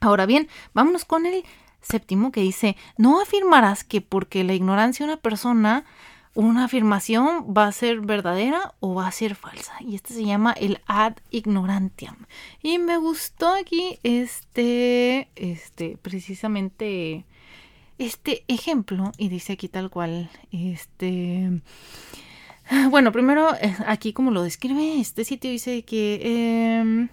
Ahora 0.00 0.26
bien, 0.26 0.48
vámonos 0.74 1.04
con 1.04 1.26
el 1.26 1.44
séptimo 1.80 2.32
que 2.32 2.40
dice, 2.40 2.76
no 2.98 3.20
afirmarás 3.20 3.84
que 3.84 4.00
porque 4.00 4.42
la 4.42 4.54
ignorancia 4.54 5.06
de 5.06 5.12
una 5.12 5.22
persona 5.22 5.84
una 6.34 6.64
afirmación 6.64 7.54
va 7.56 7.66
a 7.66 7.72
ser 7.72 8.00
verdadera 8.00 8.74
o 8.80 8.94
va 8.94 9.06
a 9.06 9.12
ser 9.12 9.34
falsa. 9.34 9.74
Y 9.80 9.94
este 9.94 10.14
se 10.14 10.24
llama 10.24 10.52
el 10.52 10.80
ad 10.86 11.14
ignorantiam. 11.30 12.26
Y 12.62 12.78
me 12.78 12.96
gustó 12.96 13.54
aquí 13.54 13.98
este, 14.02 15.28
este, 15.36 15.96
precisamente 16.02 17.24
este 17.98 18.44
ejemplo. 18.48 19.12
Y 19.16 19.28
dice 19.28 19.52
aquí 19.54 19.68
tal 19.68 19.90
cual, 19.90 20.30
este... 20.50 21.62
Bueno, 22.88 23.12
primero, 23.12 23.54
eh, 23.56 23.76
aquí 23.86 24.14
como 24.14 24.30
lo 24.30 24.42
describe, 24.42 24.98
este 24.98 25.24
sitio 25.24 25.50
dice 25.50 25.82
que... 25.82 26.20
Eh, 26.22 27.08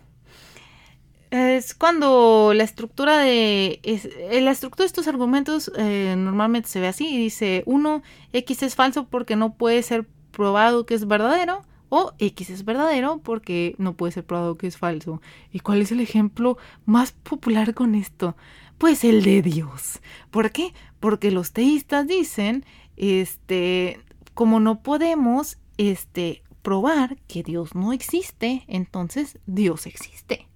es 1.32 1.74
cuando 1.74 2.52
la 2.54 2.66
estructura 2.66 3.18
de 3.20 3.80
eh, 3.84 4.42
la 4.42 4.52
estructura 4.52 4.84
de 4.84 4.88
estos 4.88 5.08
argumentos 5.08 5.72
eh, 5.78 6.16
normalmente 6.18 6.68
se 6.68 6.82
ve 6.82 6.88
así 6.88 7.08
y 7.08 7.18
dice 7.18 7.64
uno 7.66 8.04
x 8.34 8.64
es 8.64 8.76
falso 8.76 9.08
porque 9.08 9.38
no 9.38 9.54
puede 9.54 9.82
ser 9.82 10.06
probado 10.32 10.86
que 10.86 10.94
es 10.94 11.08
verdadero 11.08 11.64
o 11.88 12.14
x 12.20 12.50
es 12.50 12.66
verdadero 12.66 13.22
porque 13.24 13.76
no 13.78 13.96
puede 13.96 14.12
ser 14.12 14.26
probado 14.26 14.58
que 14.58 14.68
es 14.68 14.78
falso. 14.78 15.22
Y 15.52 15.62
cuál 15.62 15.82
es 15.82 15.92
el 15.94 16.02
ejemplo 16.02 16.58
más 16.86 17.14
popular 17.14 17.74
con 17.74 17.96
esto 17.96 18.36
pues 18.78 19.04
el 19.06 19.24
de 19.24 19.42
Dios. 19.42 20.02
¿por 20.32 20.52
qué? 20.52 20.74
porque 21.00 21.32
los 21.32 21.54
teístas 21.54 22.08
dicen 22.08 22.66
este 22.98 24.02
como 24.34 24.60
no 24.60 24.84
podemos 24.84 25.60
este 25.78 26.44
probar 26.62 27.16
que 27.28 27.42
Dios 27.42 27.74
no 27.74 27.94
existe 27.94 28.66
entonces 28.68 29.40
Dios 29.46 29.86
existe 29.86 30.51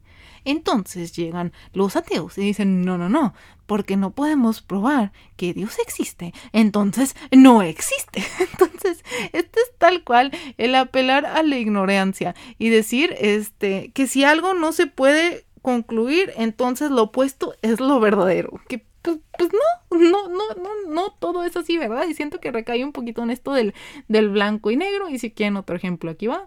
entonces 0.45 1.13
llegan 1.15 1.51
los 1.73 1.95
ateos 1.95 2.37
y 2.37 2.41
dicen, 2.41 2.83
no, 2.83 2.97
no, 2.97 3.09
no, 3.09 3.33
porque 3.65 3.97
no 3.97 4.11
podemos 4.11 4.61
probar 4.61 5.11
que 5.35 5.53
Dios 5.53 5.77
existe, 5.79 6.33
entonces 6.53 7.15
no 7.31 7.61
existe. 7.61 8.23
Entonces, 8.39 9.03
este 9.33 9.59
es 9.59 9.71
tal 9.77 10.03
cual 10.03 10.31
el 10.57 10.75
apelar 10.75 11.25
a 11.25 11.43
la 11.43 11.57
ignorancia 11.57 12.35
y 12.57 12.69
decir 12.69 13.15
este 13.19 13.91
que 13.93 14.07
si 14.07 14.23
algo 14.23 14.53
no 14.53 14.71
se 14.71 14.87
puede 14.87 15.45
concluir, 15.61 16.31
entonces 16.37 16.91
lo 16.91 17.03
opuesto 17.03 17.55
es 17.61 17.79
lo 17.79 17.99
verdadero. 17.99 18.59
Que 18.67 18.85
pues, 19.01 19.19
pues 19.37 19.51
no, 19.51 19.97
no, 19.97 20.29
no, 20.29 20.43
no, 20.55 20.69
no 20.93 21.11
todo 21.19 21.43
es 21.43 21.55
así, 21.55 21.77
¿verdad? 21.77 22.05
Y 22.07 22.13
siento 22.13 22.39
que 22.39 22.51
recae 22.51 22.83
un 22.83 22.91
poquito 22.91 23.23
en 23.23 23.29
esto 23.29 23.53
del, 23.53 23.73
del 24.07 24.29
blanco 24.29 24.71
y 24.71 24.77
negro. 24.77 25.09
Y 25.09 25.19
si 25.19 25.31
quieren 25.31 25.57
otro 25.57 25.75
ejemplo, 25.75 26.11
aquí 26.11 26.27
va. 26.27 26.45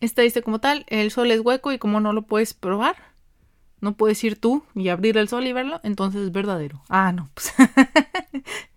Esta 0.00 0.22
dice 0.22 0.42
como 0.42 0.60
tal, 0.60 0.84
el 0.88 1.10
sol 1.10 1.30
es 1.30 1.40
hueco 1.40 1.72
y 1.72 1.78
como 1.78 2.00
no 2.00 2.12
lo 2.12 2.22
puedes 2.22 2.54
probar, 2.54 2.96
no 3.80 3.94
puedes 3.94 4.22
ir 4.24 4.38
tú 4.38 4.64
y 4.74 4.88
abrir 4.88 5.16
el 5.16 5.28
sol 5.28 5.46
y 5.46 5.52
verlo, 5.52 5.80
entonces 5.82 6.22
es 6.22 6.32
verdadero. 6.32 6.82
Ah, 6.88 7.12
no, 7.12 7.30
pues. 7.34 7.54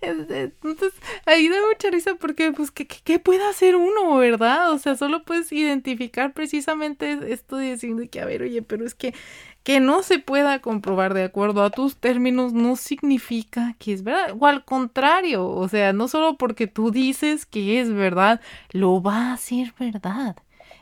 Entonces, 0.00 0.92
ahí 1.26 1.48
da 1.48 1.56
mucha 1.68 1.90
risa 1.90 2.14
porque, 2.16 2.52
pues, 2.52 2.70
¿qué, 2.70 2.86
¿qué, 2.86 3.18
puede 3.18 3.44
hacer 3.44 3.76
uno, 3.76 4.16
verdad? 4.16 4.72
O 4.72 4.78
sea, 4.78 4.96
solo 4.96 5.24
puedes 5.24 5.52
identificar 5.52 6.32
precisamente 6.32 7.18
esto 7.32 7.56
de 7.56 7.70
decir 7.70 8.10
que, 8.10 8.20
a 8.20 8.24
ver, 8.24 8.42
oye, 8.42 8.62
pero 8.62 8.84
es 8.84 8.94
que 8.94 9.14
que 9.62 9.80
no 9.80 10.02
se 10.02 10.18
pueda 10.18 10.58
comprobar 10.60 11.14
de 11.14 11.24
acuerdo 11.24 11.62
a 11.62 11.70
tus 11.70 11.96
términos 11.96 12.52
no 12.52 12.76
significa 12.76 13.76
que 13.78 13.92
es 13.92 14.02
verdad. 14.02 14.34
O 14.38 14.46
al 14.46 14.64
contrario, 14.64 15.48
o 15.48 15.68
sea, 15.68 15.92
no 15.92 16.08
solo 16.08 16.36
porque 16.36 16.66
tú 16.66 16.90
dices 16.90 17.46
que 17.46 17.80
es 17.80 17.92
verdad, 17.92 18.40
lo 18.72 19.02
va 19.02 19.32
a 19.32 19.36
ser 19.36 19.72
verdad. 19.78 20.36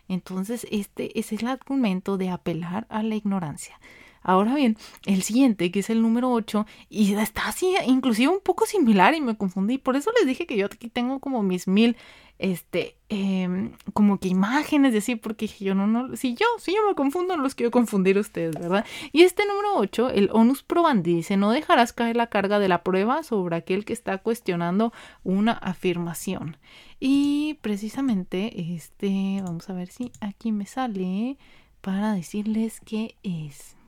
Entonces, 0.08 0.66
este 0.70 1.18
es 1.18 1.32
el 1.32 1.46
argumento 1.46 2.16
de 2.16 2.30
apelar 2.30 2.86
a 2.88 3.02
la 3.02 3.14
ignorancia. 3.14 3.78
Ahora 4.22 4.54
bien, 4.54 4.76
el 5.06 5.22
siguiente, 5.22 5.70
que 5.70 5.80
es 5.80 5.90
el 5.90 6.02
número 6.02 6.30
8, 6.30 6.66
y 6.90 7.14
está 7.14 7.48
así, 7.48 7.74
inclusive 7.86 8.28
un 8.28 8.40
poco 8.40 8.66
similar 8.66 9.14
y 9.14 9.20
me 9.20 9.36
confundí. 9.36 9.78
Por 9.78 9.96
eso 9.96 10.10
les 10.18 10.26
dije 10.26 10.46
que 10.46 10.56
yo 10.56 10.66
aquí 10.66 10.88
tengo 10.88 11.20
como 11.20 11.42
mis 11.42 11.66
mil, 11.66 11.96
este, 12.38 12.96
em, 13.08 13.72
como 13.94 14.18
que 14.18 14.28
imágenes 14.28 14.92
de 14.92 14.98
así, 14.98 15.16
porque 15.16 15.46
yo 15.46 15.74
no, 15.74 15.86
no, 15.86 16.16
si 16.16 16.34
yo, 16.34 16.46
si 16.58 16.74
yo 16.74 16.86
me 16.86 16.94
confundo, 16.94 17.36
no 17.36 17.42
los 17.42 17.54
quiero 17.54 17.70
confundir 17.70 18.18
ustedes, 18.18 18.54
¿verdad? 18.58 18.84
Y 19.12 19.22
este 19.22 19.46
número 19.46 19.76
8, 19.76 20.10
el 20.10 20.28
onus 20.32 20.62
probandi, 20.62 21.14
dice, 21.14 21.36
no 21.36 21.50
dejarás 21.50 21.92
caer 21.92 22.16
la 22.16 22.28
carga 22.28 22.58
de 22.58 22.68
la 22.68 22.82
prueba 22.82 23.22
sobre 23.22 23.56
aquel 23.56 23.84
que 23.84 23.92
está 23.94 24.18
cuestionando 24.18 24.92
una 25.24 25.52
afirmación. 25.52 26.58
Y 26.98 27.58
precisamente, 27.62 28.74
este, 28.74 29.40
vamos 29.42 29.70
a 29.70 29.72
ver 29.72 29.88
si 29.88 30.12
aquí 30.20 30.52
me 30.52 30.66
sale 30.66 31.38
para 31.80 32.12
decirles 32.12 32.80
qué 32.80 33.16
es. 33.22 33.79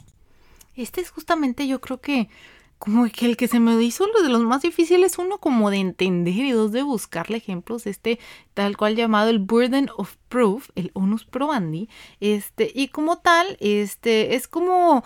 Este 0.74 1.00
es 1.00 1.10
justamente 1.10 1.66
yo 1.66 1.80
creo 1.80 2.00
que 2.00 2.28
como 2.78 3.06
que 3.06 3.26
el 3.26 3.36
que 3.36 3.46
se 3.46 3.60
me 3.60 3.80
hizo 3.80 4.08
lo 4.08 4.22
de 4.24 4.28
los 4.28 4.42
más 4.42 4.62
difíciles, 4.62 5.16
uno 5.16 5.38
como 5.38 5.70
de 5.70 5.76
entender 5.76 6.34
y 6.34 6.50
dos 6.50 6.72
de 6.72 6.82
buscarle 6.82 7.36
ejemplos, 7.36 7.86
este 7.86 8.18
tal 8.54 8.76
cual 8.76 8.96
llamado 8.96 9.30
el 9.30 9.38
burden 9.38 9.88
of 9.96 10.16
proof, 10.28 10.70
el 10.74 10.90
onus 10.94 11.24
probandi, 11.24 11.88
este, 12.18 12.72
y 12.74 12.88
como 12.88 13.18
tal, 13.18 13.56
este, 13.60 14.34
es 14.34 14.48
como 14.48 15.04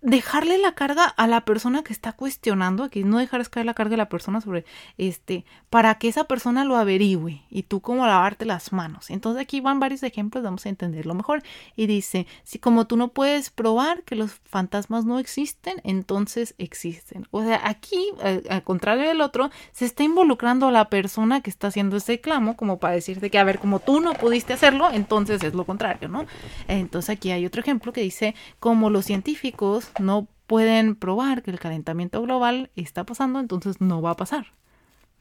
dejarle 0.00 0.58
la 0.58 0.72
carga 0.72 1.04
a 1.04 1.26
la 1.26 1.40
persona 1.42 1.82
que 1.82 1.92
está 1.92 2.12
cuestionando, 2.12 2.84
aquí 2.84 3.04
no 3.04 3.18
dejar 3.18 3.48
caer 3.48 3.66
la 3.66 3.74
carga 3.74 3.94
a 3.94 3.98
la 3.98 4.08
persona 4.08 4.40
sobre 4.40 4.64
este, 4.96 5.44
para 5.70 5.96
que 5.96 6.08
esa 6.08 6.24
persona 6.24 6.64
lo 6.64 6.76
averigüe 6.76 7.42
y 7.50 7.62
tú 7.62 7.80
como 7.80 8.06
lavarte 8.06 8.44
las 8.44 8.72
manos. 8.72 9.10
Entonces 9.10 9.42
aquí 9.42 9.60
van 9.60 9.80
varios 9.80 10.02
ejemplos, 10.02 10.44
vamos 10.44 10.66
a 10.66 10.68
entenderlo 10.68 11.14
mejor. 11.14 11.42
Y 11.76 11.86
dice, 11.86 12.26
si 12.44 12.58
como 12.58 12.86
tú 12.86 12.96
no 12.96 13.08
puedes 13.08 13.50
probar 13.50 14.02
que 14.02 14.16
los 14.16 14.32
fantasmas 14.44 15.04
no 15.04 15.18
existen, 15.18 15.80
entonces 15.84 16.54
existen. 16.58 17.26
O 17.30 17.42
sea, 17.42 17.60
aquí, 17.64 18.10
al, 18.48 18.62
contrario 18.62 19.08
del 19.08 19.20
otro, 19.20 19.50
se 19.72 19.84
está 19.84 20.02
involucrando 20.02 20.68
a 20.68 20.72
la 20.72 20.88
persona 20.88 21.40
que 21.40 21.50
está 21.50 21.68
haciendo 21.68 21.96
ese 21.96 22.20
clamo 22.20 22.56
como 22.56 22.78
para 22.78 22.94
decirte 22.94 23.30
que, 23.30 23.38
a 23.38 23.44
ver, 23.44 23.58
como 23.58 23.80
tú 23.80 24.00
no 24.00 24.14
pudiste 24.14 24.52
hacerlo, 24.52 24.88
entonces 24.92 25.42
es 25.42 25.54
lo 25.54 25.64
contrario, 25.64 26.08
¿no? 26.08 26.26
Entonces 26.66 27.10
aquí 27.10 27.30
hay 27.30 27.46
otro 27.46 27.60
ejemplo 27.60 27.92
que 27.92 28.00
dice, 28.00 28.34
como 28.60 28.90
los 28.90 29.04
científicos 29.04 29.87
no 29.98 30.28
pueden 30.46 30.96
probar 30.96 31.42
que 31.42 31.50
el 31.50 31.60
calentamiento 31.60 32.22
global 32.22 32.70
está 32.74 33.04
pasando, 33.04 33.38
entonces 33.38 33.80
no 33.80 34.02
va 34.02 34.10
a 34.10 34.16
pasar. 34.16 34.46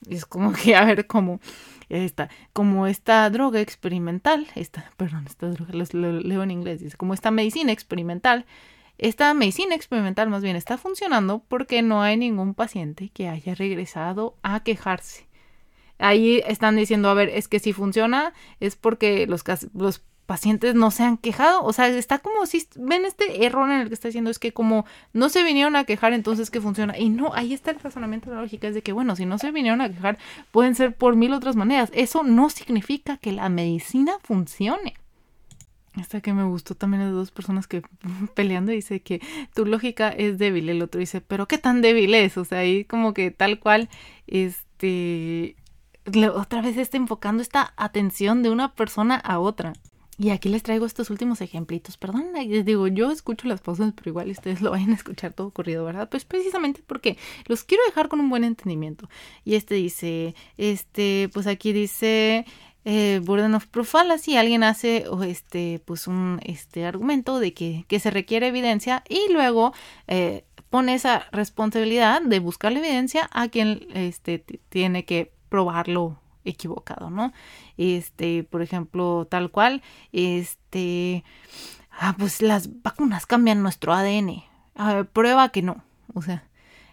Es 0.09 0.25
como 0.25 0.53
que, 0.53 0.75
a 0.75 0.85
ver, 0.85 1.07
como 1.07 1.39
esta, 1.89 2.29
como 2.53 2.87
esta 2.87 3.29
droga 3.29 3.59
experimental, 3.61 4.47
esta, 4.55 4.91
perdón, 4.97 5.25
esta 5.27 5.47
droga, 5.49 5.73
lo, 5.73 6.11
leo 6.19 6.43
en 6.43 6.51
inglés, 6.51 6.81
dice, 6.81 6.97
como 6.97 7.13
esta 7.13 7.31
medicina 7.31 7.71
experimental, 7.71 8.45
esta 8.97 9.33
medicina 9.33 9.75
experimental 9.75 10.29
más 10.29 10.41
bien 10.41 10.55
está 10.55 10.77
funcionando 10.77 11.43
porque 11.47 11.81
no 11.81 12.01
hay 12.01 12.17
ningún 12.17 12.53
paciente 12.55 13.09
que 13.09 13.27
haya 13.27 13.53
regresado 13.53 14.35
a 14.43 14.63
quejarse. 14.63 15.27
Ahí 15.99 16.41
están 16.47 16.75
diciendo, 16.75 17.09
a 17.09 17.13
ver, 17.13 17.29
es 17.29 17.47
que 17.47 17.59
si 17.59 17.73
funciona 17.73 18.33
es 18.59 18.75
porque 18.75 19.27
los, 19.27 19.43
los 19.73 20.03
pacientes 20.27 20.75
no 20.75 20.91
se 20.91 21.03
han 21.03 21.17
quejado. 21.17 21.63
O 21.63 21.73
sea, 21.73 21.87
está 21.87 22.19
como 22.19 22.45
si 22.45 22.67
ven 22.75 23.05
este 23.05 23.45
error 23.45 23.67
en 23.71 23.79
el 23.79 23.87
que 23.87 23.95
está 23.95 24.09
diciendo 24.09 24.29
es 24.29 24.37
que 24.37 24.53
como 24.53 24.85
no 25.13 25.29
se 25.29 25.43
vinieron 25.43 25.75
a 25.75 25.85
quejar, 25.85 26.13
entonces 26.13 26.51
que 26.51 26.61
funciona. 26.61 26.95
Y 26.99 27.09
no, 27.09 27.33
ahí 27.33 27.53
está 27.53 27.71
el 27.71 27.79
razonamiento 27.79 28.29
de 28.29 28.35
la 28.35 28.43
lógica, 28.43 28.67
es 28.67 28.75
de 28.75 28.83
que 28.83 28.91
bueno, 28.91 29.15
si 29.15 29.25
no 29.25 29.39
se 29.39 29.51
vinieron 29.51 29.81
a 29.81 29.89
quejar, 29.89 30.19
pueden 30.51 30.75
ser 30.75 30.93
por 30.95 31.15
mil 31.15 31.33
otras 31.33 31.55
maneras. 31.55 31.89
Eso 31.93 32.21
no 32.21 32.51
significa 32.51 33.17
que 33.17 33.31
la 33.31 33.49
medicina 33.49 34.13
funcione. 34.21 34.93
Esta 35.99 36.21
que 36.21 36.33
me 36.33 36.43
gustó 36.43 36.75
también 36.75 37.03
de 37.03 37.09
dos 37.09 37.31
personas 37.31 37.65
que 37.65 37.81
peleando 38.35 38.71
dice 38.71 38.99
que 38.99 39.21
tu 39.55 39.65
lógica 39.65 40.09
es 40.09 40.37
débil. 40.37 40.69
El 40.69 40.83
otro 40.83 40.99
dice, 40.99 41.21
pero 41.21 41.47
qué 41.47 41.57
tan 41.57 41.81
débil 41.81 42.13
es. 42.13 42.37
O 42.37 42.45
sea, 42.45 42.59
ahí 42.59 42.83
como 42.83 43.13
que 43.13 43.31
tal 43.31 43.59
cual, 43.59 43.89
este, 44.27 45.55
otra 46.33 46.61
vez 46.61 46.77
está 46.77 46.97
enfocando 46.97 47.41
esta 47.41 47.73
atención 47.77 48.43
de 48.43 48.49
una 48.49 48.75
persona 48.75 49.15
a 49.15 49.39
otra. 49.39 49.73
Y 50.19 50.31
aquí 50.31 50.49
les 50.49 50.63
traigo 50.63 50.87
estos 50.87 51.11
últimos 51.11 51.41
ejemplitos. 51.41 51.95
Perdón, 51.97 52.31
les 52.33 52.65
digo, 52.65 52.87
yo 52.87 53.11
escucho 53.11 53.47
las 53.47 53.61
pausas, 53.61 53.93
pero 53.95 54.09
igual 54.09 54.31
ustedes 54.31 54.61
lo 54.61 54.71
vayan 54.71 54.89
a 54.89 54.95
escuchar 54.95 55.33
todo 55.33 55.51
corrido, 55.51 55.85
¿verdad? 55.85 56.09
Pues 56.09 56.25
precisamente 56.25 56.81
porque 56.85 57.17
los 57.45 57.63
quiero 57.63 57.83
dejar 57.85 58.07
con 58.07 58.19
un 58.19 58.29
buen 58.29 58.43
entendimiento. 58.43 59.07
Y 59.45 59.55
este 59.55 59.75
dice, 59.75 60.33
este, 60.57 61.29
pues 61.33 61.45
aquí 61.45 61.71
dice, 61.71 62.45
eh, 62.83 63.21
burden 63.23 63.53
of 63.53 63.67
proof 63.67 63.89
fallacy, 63.89 64.37
alguien 64.37 64.63
hace 64.63 65.05
este, 65.27 65.81
pues 65.85 66.07
un 66.07 66.39
este, 66.43 66.85
argumento 66.85 67.39
de 67.39 67.53
que, 67.53 67.85
que 67.87 67.99
se 67.99 68.09
requiere 68.09 68.47
evidencia 68.47 69.03
y 69.07 69.31
luego 69.31 69.73
eh, 70.07 70.45
pone 70.71 70.95
esa 70.95 71.27
responsabilidad 71.31 72.23
de 72.23 72.39
buscar 72.39 72.71
la 72.71 72.79
evidencia 72.79 73.29
a 73.31 73.49
quien 73.49 73.87
este, 73.93 74.39
tiene 74.69 75.05
que 75.05 75.31
probarlo 75.49 76.19
equivocado, 76.47 77.09
¿no? 77.09 77.33
Este, 77.77 78.43
por 78.43 78.61
ejemplo, 78.61 79.27
tal 79.29 79.51
cual, 79.51 79.81
este, 80.11 81.23
ah, 81.91 82.15
pues 82.17 82.41
las 82.41 82.81
vacunas 82.81 83.25
cambian 83.25 83.61
nuestro 83.61 83.93
ADN. 83.93 84.43
Prueba 85.13 85.49
que 85.49 85.61
no, 85.61 85.83
o 86.13 86.21
sea, 86.21 86.47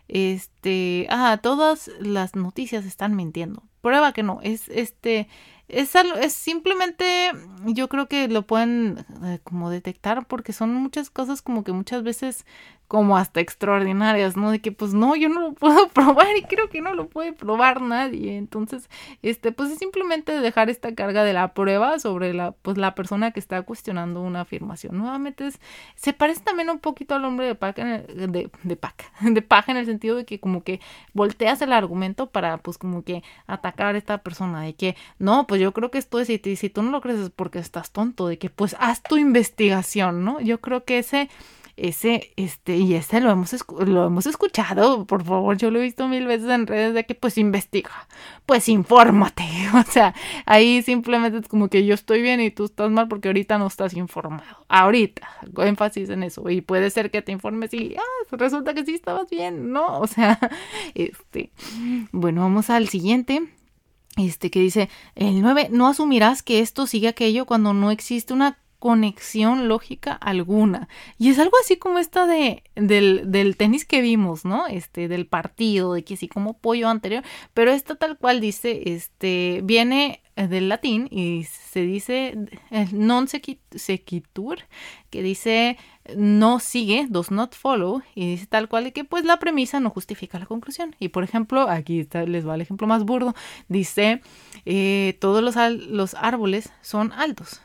este, 0.09 1.07
ah, 1.11 1.39
todas 1.43 1.91
las 2.01 2.35
noticias 2.35 2.85
están 2.85 3.15
mintiendo. 3.15 3.63
Prueba 3.81 4.13
que 4.13 4.23
no, 4.23 4.41
es 4.43 4.69
este, 4.69 5.29
es, 5.69 5.95
es 5.95 6.33
simplemente, 6.33 7.33
yo 7.67 7.89
creo 7.89 8.07
que 8.09 8.29
lo 8.29 8.47
pueden 8.47 9.05
eh, 9.25 9.41
como 9.45 9.71
detectar 9.71 10.27
porque 10.27 10.53
son 10.53 10.75
muchas 10.75 11.11
cosas 11.11 11.43
como 11.43 11.65
que 11.65 11.73
muchas 11.73 12.03
veces 12.03 12.47
como 12.89 13.17
hasta 13.17 13.41
extraordinarias, 13.41 14.37
¿no? 14.37 14.51
De 14.51 14.61
que 14.61 14.73
pues 14.73 14.95
no, 14.95 15.17
yo 15.17 15.29
no 15.29 15.41
lo 15.41 15.53
puedo 15.53 15.89
probar 15.95 16.37
y 16.37 16.43
creo 16.43 16.69
que 16.69 16.81
no 16.81 16.95
lo 16.95 17.09
puede 17.09 17.33
probar 17.33 17.81
nadie. 17.81 18.37
Entonces, 18.37 18.89
este, 19.23 19.53
pues 19.53 19.71
es 19.71 19.79
simplemente 19.79 20.33
dejar 20.41 20.71
esta 20.71 20.95
carga 20.95 21.25
de 21.25 21.33
la 21.33 21.55
prueba 21.55 21.99
sobre 21.99 22.35
la, 22.35 22.53
pues 22.53 22.77
la 22.77 22.95
persona 22.95 23.31
que 23.31 23.41
está 23.41 23.63
cuestionando 23.63 24.21
una 24.21 24.43
afirmación. 24.43 24.99
Nuevamente 24.99 25.47
es, 25.47 25.61
se 25.95 26.13
parece 26.13 26.41
también 26.43 26.71
un 26.71 26.79
poquito 26.79 27.15
al 27.15 27.25
hombre 27.25 27.47
de 27.47 27.55
paja, 27.55 27.83
de, 27.83 28.51
de 28.63 28.77
paja, 28.77 28.95
de 29.21 29.43
paja 29.43 29.73
en 29.73 29.79
el 29.79 29.87
sentido 29.87 30.17
de 30.17 30.25
que 30.25 30.39
como 30.39 30.63
que 30.63 30.81
volteas 31.13 31.63
el 31.63 31.73
argumento 31.73 32.31
para 32.31 32.59
pues 32.59 32.79
como 32.79 33.03
que 33.03 33.23
atacar 33.47 33.95
a 33.95 33.99
esta 33.99 34.19
persona, 34.19 34.63
de 34.63 34.75
que 34.75 34.97
no, 35.19 35.47
pues 35.47 35.61
yo 35.61 35.73
creo 35.73 35.91
que 35.91 35.99
esto 35.99 36.21
es, 36.21 36.31
y 36.31 36.57
si 36.57 36.71
tú 36.71 36.83
no 36.83 36.91
lo 36.91 37.01
crees 37.01 37.19
es 37.19 37.31
porque 37.31 37.59
estás 37.59 37.91
tonto, 37.91 38.29
de 38.29 38.39
que 38.39 38.51
pues 38.51 38.77
haz 38.79 39.03
tu 39.03 39.17
investigación, 39.17 40.25
¿no? 40.25 40.41
Yo 40.41 40.61
creo 40.61 40.85
que 40.85 40.99
ese 40.99 41.29
ese, 41.77 42.33
este, 42.37 42.77
y 42.77 42.95
ese 42.95 43.21
lo 43.21 43.31
hemos, 43.31 43.55
lo 43.87 44.07
hemos 44.07 44.27
escuchado, 44.27 45.07
por 45.07 45.25
favor, 45.25 45.57
yo 45.57 45.71
lo 45.71 45.81
he 45.81 45.83
visto 45.83 46.07
mil 46.07 46.27
veces 46.27 46.49
en 46.49 46.67
redes 46.67 46.95
de 46.95 47.05
que 47.05 47.15
pues 47.15 47.37
investiga, 47.37 48.09
pues 48.47 48.69
infórmate, 48.69 49.45
o 49.75 49.83
sea, 49.91 50.15
ahí 50.47 50.83
simplemente 50.83 51.39
es 51.39 51.49
como 51.49 51.69
que 51.69 51.85
yo 51.85 51.95
estoy 51.95 52.23
bien 52.23 52.41
y 52.41 52.51
tú 52.51 52.65
estás 52.65 52.91
mal 52.91 53.09
porque 53.09 53.29
ahorita 53.29 53.59
no 53.59 53.67
estás 53.67 53.95
informado, 53.95 54.65
ahorita, 54.69 55.29
hago 55.43 55.63
énfasis 55.65 56.11
en 56.11 56.23
eso, 56.23 56.49
y 56.49 56.61
puede 56.61 56.91
ser 56.91 57.11
que 57.11 57.23
te 57.23 57.33
informes 57.33 57.75
y, 57.75 57.97
ah, 57.99 58.37
resulta 58.37 58.75
que 58.75 58.85
sí 58.85 58.95
estabas 58.95 59.29
bien, 59.31 59.73
¿no? 59.73 59.85
O 60.05 60.07
sea, 60.07 60.39
este, 60.95 61.51
bueno, 62.13 62.43
vamos 62.43 62.69
al 62.69 62.89
siguiente 62.89 63.43
este 64.17 64.51
que 64.51 64.61
dice 64.61 64.89
el 65.15 65.41
9 65.41 65.69
no 65.73 65.89
asumirás 65.89 66.43
que 66.43 66.61
esto 66.61 66.87
sigue 66.87 67.09
aquello 67.09 67.47
cuando 67.47 67.73
no 67.75 67.91
existe 67.91 68.33
una 68.33 68.59
conexión 68.85 69.67
lógica 69.67 70.13
alguna. 70.13 70.89
Y 71.17 71.31
es 71.31 71.39
algo 71.39 71.57
así 71.63 71.79
como 71.79 71.99
esta 71.99 72.27
de, 72.27 72.63
del, 72.75 73.57
tenis 73.57 73.87
que 73.87 74.03
vimos, 74.03 74.45
¿no? 74.45 74.67
Este, 74.67 75.09
del 75.09 75.27
partido, 75.27 75.95
de 75.95 76.05
que 76.05 76.19
sí, 76.19 76.29
como 76.29 76.59
pollo 76.59 76.91
anterior, 76.91 77.25
pero 77.55 77.71
esta 77.71 77.95
tal 77.95 78.19
cual 78.19 78.43
dice, 78.43 78.83
este, 78.93 79.63
viene 79.65 80.21
eh, 80.37 80.49
del 80.49 80.69
latín 80.69 81.09
y 81.11 81.45
se 81.45 81.81
dice 81.81 82.37
non 82.93 83.27
sequitur, 83.27 84.59
que 85.09 85.23
dice 85.23 85.79
no 86.15 86.61
sigue, 86.61 87.07
does 87.09 87.31
not 87.31 87.55
follow, 87.55 88.03
y 88.15 88.33
dice 88.33 88.47
tal 88.47 88.69
cual 88.69 88.93
que 88.93 89.05
pues 89.05 89.25
la 89.25 89.39
premisa 89.39 89.81
no 89.81 89.89
justifica 89.89 90.39
la 90.39 90.45
conclusión. 90.45 90.95
Y 91.01 91.09
por 91.09 91.25
ejemplo, 91.25 91.71
aquí 91.71 92.07
les 92.27 92.47
va 92.47 92.55
el 92.55 92.61
ejemplo 92.61 92.87
más 92.87 93.05
burdo, 93.05 93.35
dice 93.69 94.21
eh, 94.67 95.17
todos 95.21 95.43
los, 95.43 95.57
los 95.89 96.13
árboles 96.13 96.71
son 96.83 97.13
altos 97.13 97.63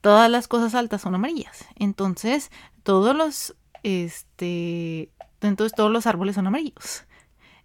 todas 0.00 0.30
las 0.30 0.48
cosas 0.48 0.74
altas 0.74 1.02
son 1.02 1.14
amarillas. 1.14 1.66
Entonces, 1.76 2.50
todos 2.82 3.14
los, 3.14 3.56
este, 3.82 5.10
entonces 5.40 5.74
todos 5.76 5.90
los 5.90 6.06
árboles 6.06 6.34
son 6.34 6.46
amarillos. 6.46 7.04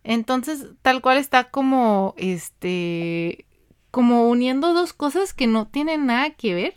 Entonces, 0.03 0.67
tal 0.81 1.01
cual 1.01 1.17
está 1.17 1.49
como, 1.49 2.13
este, 2.17 3.45
como 3.91 4.29
uniendo 4.29 4.73
dos 4.73 4.93
cosas 4.93 5.33
que 5.33 5.47
no 5.47 5.67
tienen 5.67 6.05
nada 6.05 6.29
que 6.31 6.53
ver. 6.53 6.75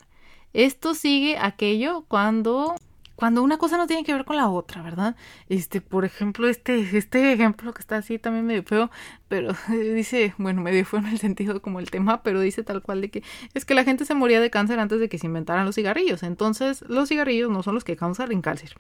Esto 0.54 0.94
sigue 0.94 1.36
aquello 1.38 2.04
cuando 2.08 2.74
cuando 3.18 3.42
una 3.42 3.58
cosa 3.58 3.76
no 3.76 3.88
tiene 3.88 4.04
que 4.04 4.12
ver 4.12 4.24
con 4.24 4.36
la 4.36 4.48
otra, 4.48 4.80
¿verdad? 4.80 5.16
Este, 5.48 5.80
por 5.80 6.04
ejemplo, 6.04 6.46
este, 6.46 6.96
este 6.96 7.32
ejemplo 7.32 7.74
que 7.74 7.80
está 7.80 7.96
así 7.96 8.16
también 8.20 8.46
medio 8.46 8.62
feo, 8.62 8.92
pero 9.26 9.56
dice, 9.68 10.36
bueno, 10.38 10.62
medio 10.62 10.84
feo 10.84 11.00
en 11.00 11.06
el 11.06 11.18
sentido 11.18 11.60
como 11.60 11.80
el 11.80 11.90
tema, 11.90 12.22
pero 12.22 12.38
dice 12.38 12.62
tal 12.62 12.80
cual 12.80 13.00
de 13.00 13.10
que 13.10 13.24
es 13.54 13.64
que 13.64 13.74
la 13.74 13.82
gente 13.82 14.04
se 14.04 14.14
moría 14.14 14.40
de 14.40 14.50
cáncer 14.50 14.78
antes 14.78 15.00
de 15.00 15.08
que 15.08 15.18
se 15.18 15.26
inventaran 15.26 15.66
los 15.66 15.74
cigarrillos. 15.74 16.22
Entonces, 16.22 16.84
los 16.86 17.08
cigarrillos 17.08 17.50
no 17.50 17.64
son 17.64 17.74
los 17.74 17.82
que 17.82 17.96
causan 17.96 18.40
cáncer. 18.40 18.76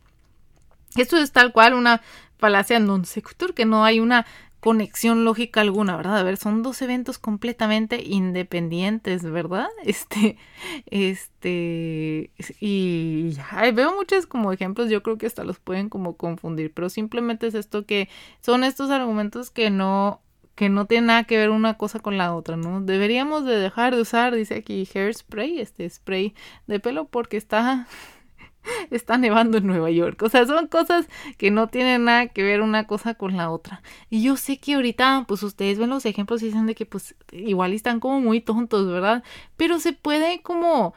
Esto 0.94 1.16
es 1.16 1.32
tal 1.32 1.52
cual 1.52 1.74
una 1.74 2.00
falacia 2.38 2.78
non 2.78 3.06
sequitur, 3.06 3.54
que 3.54 3.66
no 3.66 3.84
hay 3.84 3.98
una 3.98 4.24
conexión 4.60 5.24
lógica 5.24 5.60
alguna, 5.60 5.96
¿verdad? 5.96 6.18
A 6.18 6.22
ver, 6.22 6.36
son 6.36 6.62
dos 6.62 6.82
eventos 6.82 7.18
completamente 7.18 8.02
independientes, 8.04 9.22
¿verdad? 9.22 9.68
Este, 9.84 10.36
este, 10.86 12.30
y 12.60 13.36
veo 13.74 13.94
muchos 13.94 14.26
como 14.26 14.52
ejemplos, 14.52 14.90
yo 14.90 15.02
creo 15.02 15.18
que 15.18 15.26
hasta 15.26 15.44
los 15.44 15.58
pueden 15.58 15.88
como 15.88 16.16
confundir, 16.16 16.72
pero 16.74 16.88
simplemente 16.88 17.46
es 17.46 17.54
esto 17.54 17.86
que 17.86 18.08
son 18.40 18.64
estos 18.64 18.90
argumentos 18.90 19.50
que 19.50 19.70
no 19.70 20.20
que 20.54 20.68
no 20.68 20.86
tienen 20.86 21.06
nada 21.06 21.22
que 21.22 21.38
ver 21.38 21.50
una 21.50 21.74
cosa 21.74 22.00
con 22.00 22.18
la 22.18 22.34
otra, 22.34 22.56
¿no? 22.56 22.80
Deberíamos 22.80 23.44
de 23.44 23.54
dejar 23.60 23.94
de 23.94 24.02
usar, 24.02 24.34
dice 24.34 24.56
aquí, 24.56 24.88
hairspray, 24.92 25.60
este 25.60 25.88
spray 25.88 26.34
de 26.66 26.80
pelo, 26.80 27.04
porque 27.04 27.36
está 27.36 27.86
está 28.90 29.18
nevando 29.18 29.58
en 29.58 29.66
Nueva 29.66 29.90
York. 29.90 30.22
O 30.22 30.28
sea, 30.28 30.46
son 30.46 30.66
cosas 30.68 31.06
que 31.36 31.50
no 31.50 31.68
tienen 31.68 32.04
nada 32.04 32.28
que 32.28 32.42
ver 32.42 32.60
una 32.60 32.86
cosa 32.86 33.14
con 33.14 33.36
la 33.36 33.50
otra. 33.50 33.82
Y 34.10 34.22
yo 34.22 34.36
sé 34.36 34.58
que 34.58 34.74
ahorita, 34.74 35.24
pues 35.28 35.42
ustedes 35.42 35.78
ven 35.78 35.90
los 35.90 36.06
ejemplos 36.06 36.42
y 36.42 36.46
dicen 36.46 36.66
de 36.66 36.74
que 36.74 36.86
pues 36.86 37.14
igual 37.32 37.72
están 37.72 38.00
como 38.00 38.20
muy 38.20 38.40
tontos, 38.40 38.86
¿verdad? 38.86 39.22
Pero 39.56 39.80
se 39.80 39.92
puede 39.92 40.42
como 40.42 40.94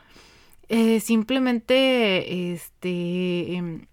eh, 0.70 1.02
simplemente, 1.02 2.54
este... 2.54 3.56
Em, 3.56 3.88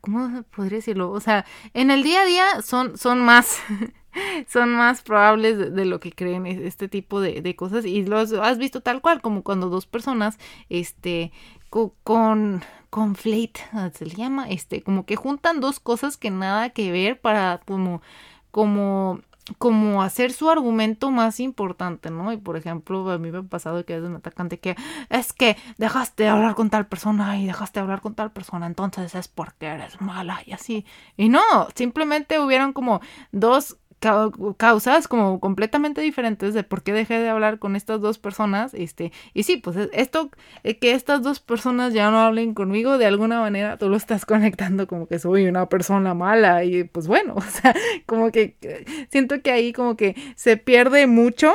¿Cómo 0.00 0.42
podría 0.54 0.76
decirlo? 0.76 1.10
O 1.10 1.20
sea, 1.20 1.46
en 1.72 1.90
el 1.90 2.02
día 2.02 2.20
a 2.22 2.24
día 2.26 2.62
son, 2.62 2.98
son 2.98 3.20
más, 3.20 3.58
son 4.48 4.74
más 4.76 5.02
probables 5.02 5.74
de, 5.74 5.84
lo 5.84 6.00
que 6.00 6.12
creen 6.12 6.46
este 6.46 6.86
tipo 6.86 7.20
de, 7.20 7.40
de, 7.40 7.56
cosas 7.56 7.86
y 7.86 8.04
los 8.04 8.32
has 8.34 8.58
visto 8.58 8.82
tal 8.82 9.00
cual 9.00 9.22
como 9.22 9.42
cuando 9.42 9.70
dos 9.70 9.86
personas 9.86 10.38
este 10.68 11.32
con 12.02 12.62
conflate 12.90 13.60
se 13.94 14.06
le 14.06 14.14
llama 14.14 14.48
este 14.48 14.82
como 14.82 15.04
que 15.04 15.16
juntan 15.16 15.60
dos 15.60 15.80
cosas 15.80 16.16
que 16.16 16.30
nada 16.30 16.70
que 16.70 16.92
ver 16.92 17.20
para 17.20 17.60
como 17.66 18.02
como 18.52 19.20
como 19.58 20.02
hacer 20.02 20.32
su 20.32 20.48
argumento 20.48 21.10
más 21.10 21.38
importante, 21.38 22.10
¿no? 22.10 22.32
Y 22.32 22.38
por 22.38 22.56
ejemplo, 22.56 23.10
a 23.10 23.18
mí 23.18 23.30
me 23.30 23.38
ha 23.38 23.42
pasado 23.42 23.84
que 23.84 23.96
es 23.96 24.02
un 24.02 24.16
atacante 24.16 24.58
que 24.58 24.74
es 25.10 25.32
que 25.34 25.56
dejaste 25.76 26.22
de 26.22 26.28
hablar 26.30 26.54
con 26.54 26.70
tal 26.70 26.86
persona 26.86 27.38
y 27.38 27.46
dejaste 27.46 27.78
de 27.78 27.82
hablar 27.82 28.00
con 28.00 28.14
tal 28.14 28.32
persona, 28.32 28.66
entonces 28.66 29.14
es 29.14 29.28
porque 29.28 29.66
eres 29.66 30.00
mala 30.00 30.40
y 30.46 30.52
así. 30.52 30.86
Y 31.16 31.28
no, 31.28 31.42
simplemente 31.74 32.38
hubieron 32.38 32.72
como 32.72 33.00
dos 33.32 33.76
causas 34.56 35.08
como 35.08 35.40
completamente 35.40 36.00
diferentes 36.00 36.54
de 36.54 36.62
por 36.62 36.82
qué 36.82 36.92
dejé 36.92 37.18
de 37.18 37.28
hablar 37.28 37.58
con 37.58 37.76
estas 37.76 38.00
dos 38.00 38.18
personas, 38.18 38.74
este, 38.74 39.12
y 39.32 39.44
sí, 39.44 39.56
pues 39.56 39.76
esto, 39.92 40.30
eh, 40.62 40.78
que 40.78 40.92
estas 40.92 41.22
dos 41.22 41.40
personas 41.40 41.94
ya 41.94 42.10
no 42.10 42.20
hablen 42.20 42.54
conmigo, 42.54 42.98
de 42.98 43.06
alguna 43.06 43.40
manera 43.40 43.78
tú 43.78 43.88
lo 43.88 43.96
estás 43.96 44.26
conectando 44.26 44.86
como 44.86 45.06
que 45.06 45.18
soy 45.18 45.46
una 45.46 45.68
persona 45.68 46.14
mala, 46.14 46.64
y 46.64 46.84
pues 46.84 47.06
bueno, 47.06 47.34
o 47.36 47.42
sea, 47.42 47.74
como 48.06 48.30
que 48.30 48.56
siento 49.10 49.40
que 49.42 49.50
ahí 49.50 49.72
como 49.72 49.96
que 49.96 50.14
se 50.36 50.56
pierde 50.56 51.06
mucho 51.06 51.54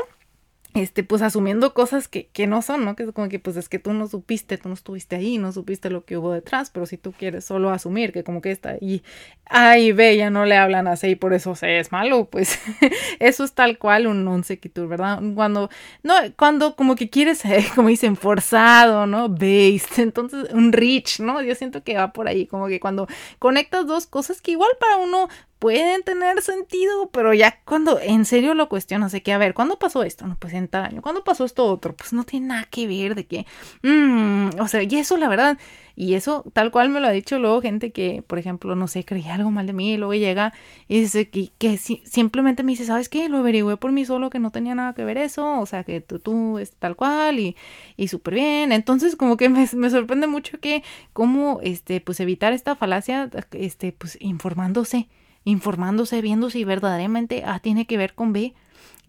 este, 0.76 1.04
pues 1.04 1.24
asumiendo 1.24 1.74
cosas 1.74 2.08
que, 2.08 2.28
que 2.28 2.46
no 2.46 2.62
son, 2.62 2.86
¿no? 2.86 2.96
Que 2.96 3.04
es 3.04 3.12
como 3.12 3.28
que, 3.28 3.40
pues 3.40 3.58
es 3.58 3.70
que 3.70 3.80
tú 3.80 3.92
no 3.94 4.08
supiste, 4.08 4.58
tú 4.58 4.70
no 4.70 4.76
estuviste 4.76 5.16
ahí, 5.16 5.40
no 5.40 5.52
supiste 5.52 5.90
lo 5.90 6.06
que 6.06 6.18
hubo 6.18 6.32
detrás, 6.32 6.70
pero 6.70 6.86
si 6.86 6.98
tú 6.98 7.12
quieres 7.12 7.44
solo 7.44 7.72
asumir 7.72 8.14
que 8.14 8.24
como 8.24 8.42
que 8.42 8.52
está 8.52 8.72
ahí, 8.72 9.02
A 9.46 9.80
y 9.80 9.92
B 9.92 10.16
ya 10.16 10.30
no 10.30 10.46
le 10.46 10.58
hablan 10.58 10.88
así 10.88 11.08
y 11.08 11.16
por 11.16 11.34
eso 11.34 11.56
se 11.56 11.80
es 11.80 11.92
malo, 11.92 12.26
pues 12.26 12.60
eso 13.20 13.44
es 13.44 13.54
tal 13.54 13.80
cual 13.80 14.06
un 14.06 14.24
non 14.24 14.44
sequitur, 14.44 14.88
¿verdad? 14.88 15.20
Cuando, 15.34 15.72
no, 16.04 16.14
cuando 16.38 16.76
como 16.76 16.96
que 16.96 17.10
quieres, 17.10 17.42
como 17.76 17.90
dicen, 17.90 18.16
forzado, 18.16 19.08
¿no? 19.08 19.28
Based, 19.28 19.98
entonces 19.98 20.54
un 20.54 20.72
rich, 20.72 21.20
¿no? 21.20 21.42
Yo 21.42 21.56
siento 21.56 21.84
que 21.84 21.96
va 21.96 22.14
por 22.14 22.28
ahí, 22.28 22.46
como 22.46 22.68
que 22.68 22.80
cuando 22.80 23.08
conectas 23.40 23.88
dos 23.88 24.06
cosas 24.06 24.40
que 24.42 24.52
igual 24.52 24.70
para 24.80 24.98
uno 24.98 25.30
pueden 25.60 26.04
tener 26.04 26.42
sentido, 26.42 27.10
pero 27.12 27.34
ya 27.34 27.60
cuando 27.66 28.00
en 28.00 28.24
serio 28.26 28.54
lo 28.54 28.70
cuestionas 28.70 29.12
de 29.12 29.22
que, 29.22 29.34
a 29.34 29.38
ver, 29.38 29.54
¿cuándo 29.54 29.78
pasó 29.78 30.04
esto? 30.04 30.26
No, 30.26 30.38
pues 30.40 30.54
en 30.54 30.70
tal 30.70 30.86
año. 30.86 31.02
¿Cuándo 31.02 31.24
pasó 31.26 31.44
esto 31.44 31.66
otro? 31.66 31.96
Pues 31.96 32.14
no 32.14 32.24
tiene 32.24 32.48
nada 32.48 32.68
que 32.72 32.88
ver 32.88 33.14
de 33.14 33.26
que, 33.28 33.46
mmm, 33.84 34.50
o 34.60 34.68
sea, 34.70 34.84
y 34.84 34.96
eso 34.96 35.18
la 35.18 35.28
verdad, 35.28 35.58
y 35.98 36.14
eso 36.14 36.46
tal 36.54 36.72
cual 36.72 36.90
me 36.90 37.02
lo 37.02 37.08
ha 37.08 37.12
dicho 37.12 37.40
luego 37.40 37.62
gente 37.62 37.92
que, 37.92 38.24
por 38.26 38.40
ejemplo, 38.40 38.74
no 38.76 38.88
sé, 38.88 39.04
creía 39.04 39.36
algo 39.36 39.52
mal 39.52 39.68
de 39.68 39.74
mí 39.74 39.94
y 39.94 39.98
luego 39.98 40.14
llega 40.14 40.54
y 40.88 41.02
dice 41.02 41.30
que, 41.30 41.52
que 41.58 41.78
simplemente 41.78 42.64
me 42.64 42.72
dice, 42.72 42.86
¿sabes 42.86 43.10
qué? 43.10 43.28
Lo 43.28 43.40
averigüé 43.40 43.76
por 43.76 43.92
mí 43.92 44.06
solo 44.06 44.30
que 44.30 44.40
no 44.40 44.52
tenía 44.52 44.76
nada 44.76 44.94
que 44.94 45.04
ver 45.04 45.18
eso, 45.18 45.60
o 45.60 45.66
sea, 45.66 45.84
que 45.84 46.00
tú, 46.00 46.20
tú 46.20 46.58
es 46.58 46.72
tal 46.72 46.96
cual 46.96 47.38
y, 47.40 47.58
y 47.98 48.08
súper 48.08 48.36
bien. 48.36 48.72
Entonces, 48.72 49.18
como 49.18 49.36
que 49.36 49.50
me, 49.50 49.68
me 49.74 49.90
sorprende 49.90 50.28
mucho 50.28 50.58
que 50.62 50.84
cómo, 51.12 51.60
este, 51.64 52.00
pues 52.00 52.22
evitar 52.22 52.54
esta 52.54 52.78
falacia, 52.78 53.30
este, 53.52 53.92
pues 53.92 54.18
informándose 54.22 55.10
informándose, 55.44 56.22
viendo 56.22 56.50
si 56.50 56.64
verdaderamente 56.64 57.44
A 57.46 57.60
tiene 57.60 57.86
que 57.86 57.98
ver 57.98 58.14
con 58.14 58.34
B. 58.34 58.54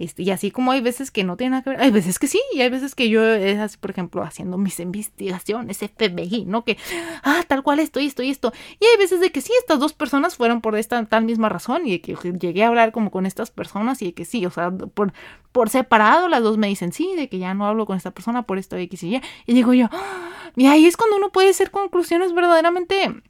Este, 0.00 0.22
y 0.22 0.30
así 0.30 0.50
como 0.50 0.72
hay 0.72 0.80
veces 0.80 1.10
que 1.10 1.24
no 1.24 1.36
tiene 1.36 1.50
nada 1.50 1.62
que 1.62 1.70
ver, 1.70 1.80
hay 1.82 1.90
veces 1.90 2.18
que 2.18 2.26
sí, 2.26 2.40
y 2.54 2.62
hay 2.62 2.70
veces 2.70 2.94
que 2.94 3.10
yo, 3.10 3.22
es 3.22 3.76
por 3.76 3.90
ejemplo, 3.90 4.22
haciendo 4.22 4.56
mis 4.56 4.80
investigaciones, 4.80 5.76
FBI, 5.76 6.46
¿no? 6.46 6.64
Que, 6.64 6.78
ah, 7.22 7.44
tal 7.46 7.62
cual 7.62 7.80
estoy, 7.80 8.06
estoy, 8.06 8.30
esto. 8.30 8.50
Y 8.80 8.86
hay 8.86 8.96
veces 8.96 9.20
de 9.20 9.30
que 9.30 9.42
sí, 9.42 9.52
estas 9.60 9.78
dos 9.78 9.92
personas 9.92 10.36
fueron 10.36 10.62
por 10.62 10.74
esta 10.78 11.04
tal 11.04 11.24
misma 11.26 11.50
razón, 11.50 11.86
y 11.86 11.90
de 11.90 12.00
que 12.00 12.16
llegué 12.40 12.64
a 12.64 12.68
hablar 12.68 12.92
como 12.92 13.10
con 13.10 13.26
estas 13.26 13.50
personas, 13.50 14.00
y 14.00 14.06
de 14.06 14.14
que 14.14 14.24
sí, 14.24 14.46
o 14.46 14.50
sea, 14.50 14.70
por, 14.70 15.12
por 15.52 15.68
separado 15.68 16.28
las 16.28 16.42
dos 16.42 16.56
me 16.56 16.68
dicen 16.68 16.94
sí, 16.94 17.14
de 17.14 17.28
que 17.28 17.38
ya 17.38 17.52
no 17.52 17.66
hablo 17.66 17.84
con 17.84 17.98
esta 17.98 18.10
persona 18.10 18.44
por 18.44 18.56
esto, 18.56 18.78
X 18.78 19.02
y 19.02 19.16
Y. 19.16 19.22
Y 19.44 19.52
digo 19.52 19.74
yo, 19.74 19.90
ah", 19.92 20.30
y 20.56 20.66
ahí 20.66 20.86
es 20.86 20.96
cuando 20.96 21.16
uno 21.16 21.30
puede 21.30 21.50
hacer 21.50 21.70
conclusiones 21.70 22.32
verdaderamente 22.32 23.22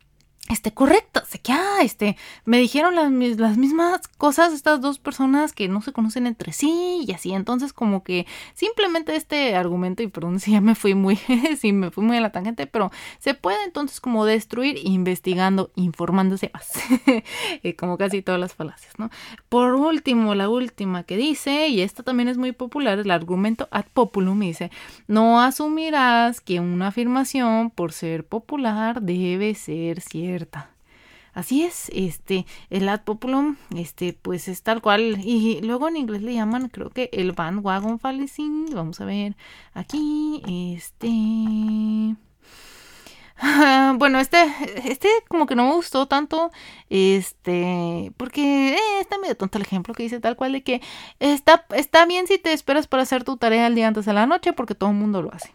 este, 0.50 0.72
correcto, 0.72 1.22
sé 1.28 1.38
que, 1.38 1.52
ah, 1.52 1.78
este, 1.82 2.16
me 2.44 2.58
dijeron 2.58 2.96
las, 2.96 3.12
las 3.38 3.56
mismas 3.56 4.08
cosas 4.18 4.52
estas 4.52 4.80
dos 4.80 4.98
personas 4.98 5.52
que 5.52 5.68
no 5.68 5.80
se 5.80 5.92
conocen 5.92 6.26
entre 6.26 6.52
sí 6.52 7.04
y 7.06 7.12
así, 7.12 7.32
entonces 7.32 7.72
como 7.72 8.02
que 8.02 8.26
simplemente 8.54 9.14
este 9.14 9.54
argumento, 9.54 10.02
y 10.02 10.08
perdón 10.08 10.40
si 10.40 10.50
ya 10.50 10.60
me 10.60 10.74
fui 10.74 10.94
muy, 10.94 11.16
si 11.60 11.72
me 11.72 11.92
fui 11.92 12.02
muy 12.02 12.16
a 12.16 12.20
la 12.20 12.32
tangente, 12.32 12.66
pero 12.66 12.90
se 13.20 13.34
puede 13.34 13.62
entonces 13.64 14.00
como 14.00 14.24
destruir 14.24 14.78
investigando, 14.82 15.70
informándose 15.76 16.50
más, 16.54 16.68
eh, 17.06 17.76
como 17.76 17.96
casi 17.96 18.20
todas 18.20 18.40
las 18.40 18.54
falacias, 18.54 18.98
¿no? 18.98 19.08
Por 19.48 19.74
último, 19.74 20.34
la 20.34 20.48
última 20.48 21.04
que 21.04 21.16
dice, 21.16 21.68
y 21.68 21.80
esta 21.80 22.02
también 22.02 22.28
es 22.28 22.38
muy 22.38 22.50
popular, 22.50 22.98
el 22.98 23.12
argumento 23.12 23.68
ad 23.70 23.84
populum, 23.94 24.40
dice, 24.40 24.72
no 25.06 25.40
asumirás 25.40 26.40
que 26.40 26.58
una 26.58 26.88
afirmación 26.88 27.70
por 27.70 27.92
ser 27.92 28.24
popular 28.24 29.00
debe 29.00 29.54
ser 29.54 30.00
cierta 30.00 30.39
Así 31.32 31.62
es, 31.62 31.90
este, 31.94 32.44
el 32.70 32.88
ad 32.88 33.02
populum, 33.02 33.56
este, 33.76 34.12
pues 34.14 34.48
es 34.48 34.62
tal 34.62 34.82
cual, 34.82 35.20
y 35.24 35.60
luego 35.62 35.88
en 35.88 35.96
inglés 35.96 36.22
le 36.22 36.34
llaman, 36.34 36.68
creo 36.68 36.90
que 36.90 37.08
el 37.12 37.32
bandwagon 37.32 38.00
fallacy, 38.00 38.66
vamos 38.74 39.00
a 39.00 39.04
ver, 39.04 39.36
aquí, 39.72 40.42
este, 40.74 42.16
bueno, 43.96 44.18
este, 44.18 44.38
este 44.84 45.08
como 45.28 45.46
que 45.46 45.54
no 45.54 45.66
me 45.66 45.74
gustó 45.74 46.06
tanto, 46.06 46.50
este, 46.90 48.12
porque 48.16 48.74
eh, 48.74 49.00
está 49.00 49.18
medio 49.18 49.36
tonto 49.36 49.58
el 49.58 49.62
ejemplo 49.62 49.94
que 49.94 50.02
dice 50.02 50.20
tal 50.20 50.36
cual 50.36 50.52
de 50.52 50.62
que 50.62 50.82
está, 51.20 51.64
está 51.74 52.06
bien 52.06 52.26
si 52.26 52.38
te 52.38 52.52
esperas 52.52 52.86
para 52.86 53.04
hacer 53.04 53.24
tu 53.24 53.36
tarea 53.36 53.66
el 53.66 53.74
día 53.74 53.88
antes 53.88 54.04
de 54.04 54.12
la 54.12 54.26
noche 54.26 54.52
porque 54.52 54.74
todo 54.74 54.90
el 54.90 54.96
mundo 54.96 55.22
lo 55.22 55.32
hace. 55.32 55.52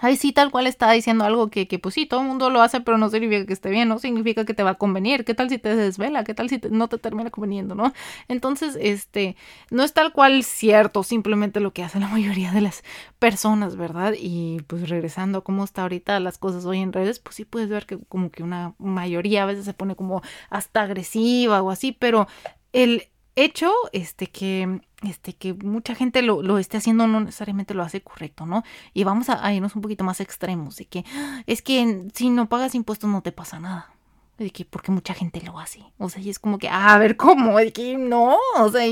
Ahí 0.00 0.16
sí, 0.16 0.32
tal 0.32 0.50
cual 0.50 0.66
está 0.66 0.90
diciendo 0.92 1.24
algo 1.24 1.48
que, 1.48 1.66
que, 1.68 1.78
pues 1.78 1.94
sí, 1.94 2.06
todo 2.06 2.20
el 2.20 2.26
mundo 2.26 2.50
lo 2.50 2.62
hace, 2.62 2.80
pero 2.80 2.98
no 2.98 3.10
significa 3.10 3.46
que 3.46 3.52
esté 3.52 3.70
bien, 3.70 3.88
no 3.88 3.98
significa 3.98 4.44
que 4.44 4.54
te 4.54 4.62
va 4.62 4.70
a 4.70 4.74
convenir. 4.74 5.24
¿Qué 5.24 5.34
tal 5.34 5.48
si 5.50 5.58
te 5.58 5.74
desvela? 5.74 6.24
¿Qué 6.24 6.34
tal 6.34 6.48
si 6.48 6.60
no 6.70 6.88
te 6.88 6.98
termina 6.98 7.30
conveniendo, 7.30 7.74
no? 7.74 7.92
Entonces, 8.28 8.76
este, 8.80 9.36
no 9.70 9.82
es 9.82 9.92
tal 9.92 10.12
cual 10.12 10.44
cierto, 10.44 11.02
simplemente 11.02 11.60
lo 11.60 11.72
que 11.72 11.82
hace 11.82 12.00
la 12.00 12.08
mayoría 12.08 12.52
de 12.52 12.60
las 12.60 12.84
personas, 13.18 13.76
¿verdad? 13.76 14.14
Y 14.18 14.60
pues 14.66 14.88
regresando 14.88 15.38
a 15.38 15.44
cómo 15.44 15.64
está 15.64 15.82
ahorita 15.82 16.20
las 16.20 16.38
cosas 16.38 16.64
hoy 16.64 16.78
en 16.78 16.92
redes, 16.92 17.18
pues 17.18 17.36
sí 17.36 17.44
puedes 17.44 17.68
ver 17.68 17.86
que 17.86 17.98
como 18.08 18.30
que 18.30 18.42
una 18.42 18.74
mayoría 18.78 19.42
a 19.42 19.46
veces 19.46 19.64
se 19.64 19.74
pone 19.74 19.96
como 19.96 20.22
hasta 20.50 20.82
agresiva 20.82 21.62
o 21.62 21.70
así, 21.70 21.92
pero 21.92 22.28
el 22.72 23.08
hecho, 23.36 23.72
este, 23.92 24.26
que 24.26 24.80
este, 25.02 25.34
que 25.34 25.54
mucha 25.54 25.94
gente 25.94 26.22
lo, 26.22 26.42
lo, 26.42 26.58
esté 26.58 26.76
haciendo 26.76 27.06
no 27.06 27.20
necesariamente 27.20 27.74
lo 27.74 27.82
hace 27.82 28.00
correcto, 28.00 28.46
¿no? 28.46 28.64
Y 28.94 29.04
vamos 29.04 29.28
a, 29.28 29.44
a 29.44 29.52
irnos 29.52 29.76
un 29.76 29.82
poquito 29.82 30.04
más 30.04 30.20
extremos, 30.20 30.76
de 30.76 30.86
que 30.86 31.04
ah, 31.14 31.42
es 31.46 31.62
que 31.62 32.08
si 32.14 32.30
no 32.30 32.48
pagas 32.48 32.74
impuestos 32.74 33.10
no 33.10 33.22
te 33.22 33.32
pasa 33.32 33.60
nada 33.60 33.97
de 34.38 34.50
que 34.50 34.64
porque 34.64 34.92
mucha 34.92 35.14
gente 35.14 35.42
lo 35.44 35.58
hace. 35.58 35.80
O 35.98 36.08
sea, 36.08 36.22
y 36.22 36.30
es 36.30 36.38
como 36.38 36.58
que, 36.58 36.68
a 36.68 36.96
ver, 36.98 37.16
¿cómo? 37.16 37.58
De 37.58 37.72
que 37.72 37.96
no, 37.96 38.36
o 38.56 38.68
sea, 38.70 38.84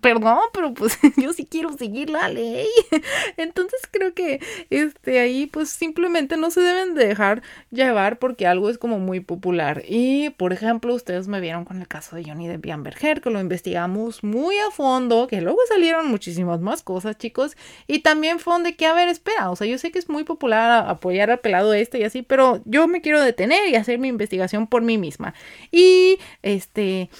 perdón, 0.00 0.38
pero 0.52 0.72
pues 0.72 0.98
yo 1.18 1.32
sí 1.34 1.46
quiero 1.46 1.72
seguir 1.76 2.08
la 2.08 2.28
ley. 2.28 2.66
Entonces 3.36 3.80
creo 3.90 4.14
que 4.14 4.40
este 4.70 5.20
ahí 5.20 5.46
pues 5.46 5.68
simplemente 5.68 6.36
no 6.38 6.50
se 6.50 6.60
deben 6.60 6.94
dejar 6.94 7.42
llevar 7.70 8.18
porque 8.18 8.46
algo 8.46 8.70
es 8.70 8.78
como 8.78 8.98
muy 8.98 9.20
popular. 9.20 9.82
Y 9.86 10.30
por 10.30 10.54
ejemplo, 10.54 10.94
ustedes 10.94 11.28
me 11.28 11.40
vieron 11.40 11.66
con 11.66 11.80
el 11.80 11.88
caso 11.88 12.16
de 12.16 12.24
Johnny 12.24 12.48
de 12.48 12.56
Bianberger, 12.56 13.20
que 13.20 13.30
lo 13.30 13.40
investigamos 13.40 14.24
muy 14.24 14.56
a 14.58 14.70
fondo, 14.70 15.26
que 15.26 15.42
luego 15.42 15.58
salieron 15.68 16.08
muchísimas 16.08 16.60
más 16.60 16.82
cosas, 16.82 17.18
chicos. 17.18 17.56
Y 17.86 17.98
también 17.98 18.38
fue 18.38 18.54
donde 18.54 18.74
que, 18.74 18.86
a 18.86 18.94
ver, 18.94 19.08
espera, 19.08 19.50
o 19.50 19.56
sea, 19.56 19.66
yo 19.66 19.76
sé 19.76 19.92
que 19.92 19.98
es 19.98 20.08
muy 20.08 20.24
popular 20.24 20.88
apoyar 20.88 21.30
al 21.30 21.40
pelado 21.40 21.74
este 21.74 21.98
y 21.98 22.04
así, 22.04 22.22
pero 22.22 22.62
yo 22.64 22.88
me 22.88 23.02
quiero 23.02 23.20
detener 23.20 23.68
y 23.68 23.74
hacer 23.74 23.98
mi 23.98 24.08
investigación 24.08 24.66
por 24.66 24.80
mí 24.82 24.93
mí 24.94 24.98
misma. 24.98 25.34
Y 25.70 26.18
este, 26.42 27.10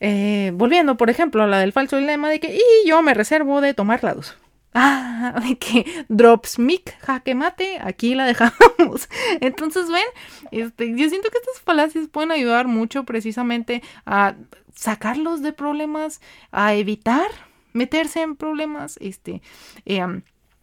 eh, 0.00 0.50
volviendo, 0.54 0.96
por 0.96 1.10
ejemplo, 1.10 1.42
a 1.42 1.46
la 1.46 1.60
del 1.60 1.72
falso 1.72 1.96
dilema 1.96 2.28
de 2.28 2.40
que, 2.40 2.54
y 2.56 2.88
yo 2.88 3.02
me 3.02 3.14
reservo 3.14 3.60
de 3.60 3.74
tomar 3.74 4.02
lados. 4.02 4.36
Ah, 4.74 5.40
de 5.46 5.56
que 5.56 6.04
drops 6.08 6.58
mic, 6.58 6.98
jaque 7.00 7.34
mate, 7.34 7.78
aquí 7.80 8.14
la 8.14 8.24
dejamos. 8.26 9.08
Entonces, 9.40 9.88
ven, 9.88 10.02
este, 10.50 10.90
yo 10.96 11.08
siento 11.08 11.30
que 11.30 11.38
estas 11.38 11.60
falacias 11.60 12.08
pueden 12.08 12.32
ayudar 12.32 12.66
mucho 12.66 13.04
precisamente 13.04 13.82
a 14.06 14.34
sacarlos 14.74 15.42
de 15.42 15.52
problemas, 15.52 16.20
a 16.50 16.74
evitar 16.74 17.30
meterse 17.72 18.22
en 18.22 18.36
problemas, 18.36 18.98
este, 19.00 19.42
eh, 19.86 20.04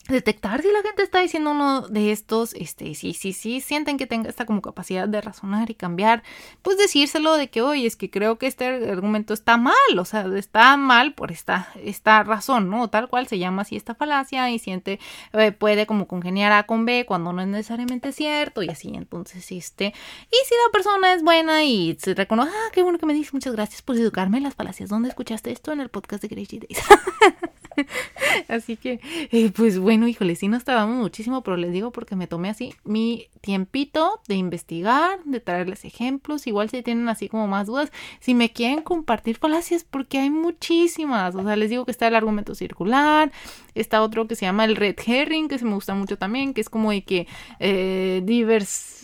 detectar 0.10 0.62
si 0.62 0.72
la 0.72 0.82
gente 0.82 1.04
está 1.04 1.22
diciendo 1.22 1.52
uno 1.52 1.88
de 1.88 2.12
estos, 2.12 2.54
este, 2.54 2.94
sí, 2.96 3.14
sí, 3.14 3.34
sí, 3.34 3.62
sienten 3.62 3.98
que 3.98 4.08
tenga 4.08 4.30
esta 4.30 4.46
como 4.46 4.62
capacidad 4.62 5.08
de 5.08 5.22
razonar 5.22 5.70
y 5.70 5.76
cambiar, 5.76 6.24
pues 6.62 6.78
decírselo 6.78 7.36
de 7.36 7.50
que, 7.50 7.62
oye, 7.62 7.86
es 7.86 7.96
que 7.96 8.10
creo 8.10 8.38
que 8.38 8.48
este 8.48 8.90
argumento 8.90 9.34
está 9.34 9.58
mal, 9.58 9.74
o 9.98 10.06
sea, 10.06 10.26
está 10.36 10.76
mal 10.78 11.14
por 11.14 11.32
esta, 11.32 11.70
esta 11.84 12.24
razón, 12.24 12.70
¿no? 12.70 12.90
Tal 12.90 13.08
cual 13.08 13.28
se 13.28 13.40
llama 13.40 13.62
así 13.62 13.76
esta 13.76 13.96
falacia 13.96 14.50
y 14.52 14.60
siente, 14.60 15.00
eh, 15.34 15.52
puede 15.52 15.86
como 15.86 16.08
congeniar 16.08 16.52
A 16.52 16.64
con 16.64 16.86
B 16.86 17.06
cuando 17.08 17.34
no 17.34 17.42
es 17.42 17.48
necesariamente 17.48 18.12
cierto 18.12 18.64
y 18.64 18.70
así, 18.70 18.92
entonces, 18.96 19.52
este, 19.52 19.94
y 20.32 20.36
si 20.48 20.56
la 20.66 20.72
persona 20.72 21.14
es 21.14 21.24
buena 21.24 21.64
y 21.64 21.98
se 22.00 22.14
reconoce, 22.16 22.52
ah, 22.52 22.70
qué 22.74 22.84
bueno 22.84 23.00
que 23.00 23.06
me 23.06 23.14
dices, 23.14 23.34
muchas 23.34 23.54
gracias 23.54 23.82
por 23.82 23.96
educarme 23.96 24.38
en 24.38 24.44
las 24.44 24.56
falacias, 24.56 24.90
¿dónde 24.90 25.10
escuchaste 25.10 25.52
esto? 25.52 25.72
En 25.72 25.82
el 25.82 25.90
podcast 25.90 26.22
de 26.22 26.28
Gracie 26.30 26.60
Days. 26.60 26.80
así 28.48 28.78
que, 28.78 29.00
eh, 29.32 29.52
pues 29.56 29.80
bueno, 29.80 30.08
híjole, 30.08 30.36
sí 30.36 30.48
nos 30.48 30.64
tardamos 30.64 30.98
muchísimo, 30.98 31.42
pero 31.44 31.58
les 31.58 31.72
digo 31.72 31.92
porque 31.92 32.16
me 32.16 32.28
tomé 32.28 32.50
así 32.50 32.74
mi 32.84 33.28
tiempito 33.42 34.22
de 34.28 34.36
investigar, 34.36 35.24
de 35.24 35.40
traerles 35.40 35.86
ejemplos, 35.86 36.48
igual 36.48 36.70
si 36.70 36.82
tienen 36.82 37.10
así 37.10 37.30
como 37.30 37.48
más 37.48 37.68
dudas, 37.68 37.92
si 38.20 38.34
me 38.34 38.52
quieren 38.52 38.82
compartir 38.82 39.38
falacias, 39.38 39.84
porque 39.84 40.20
hay 40.20 40.30
muchísimas, 40.30 41.36
o 41.36 41.44
sea, 41.44 41.56
les 41.56 41.70
digo 41.70 41.86
que 41.86 41.92
está 41.92 42.08
el 42.08 42.16
argumento 42.16 42.56
circular, 42.56 43.32
está 43.76 44.02
otro 44.02 44.28
que 44.28 44.36
se 44.36 44.46
llama 44.46 44.66
el 44.66 44.76
red 44.76 44.96
herring, 45.06 45.48
que 45.48 45.58
se 45.58 45.66
me 45.66 45.74
gusta 45.74 45.94
mucho 45.94 46.18
también, 46.18 46.54
que 46.54 46.62
es 46.62 46.70
como 46.70 46.92
de 46.92 47.04
que 47.04 47.28
eh, 47.60 48.22
divers 48.24 48.99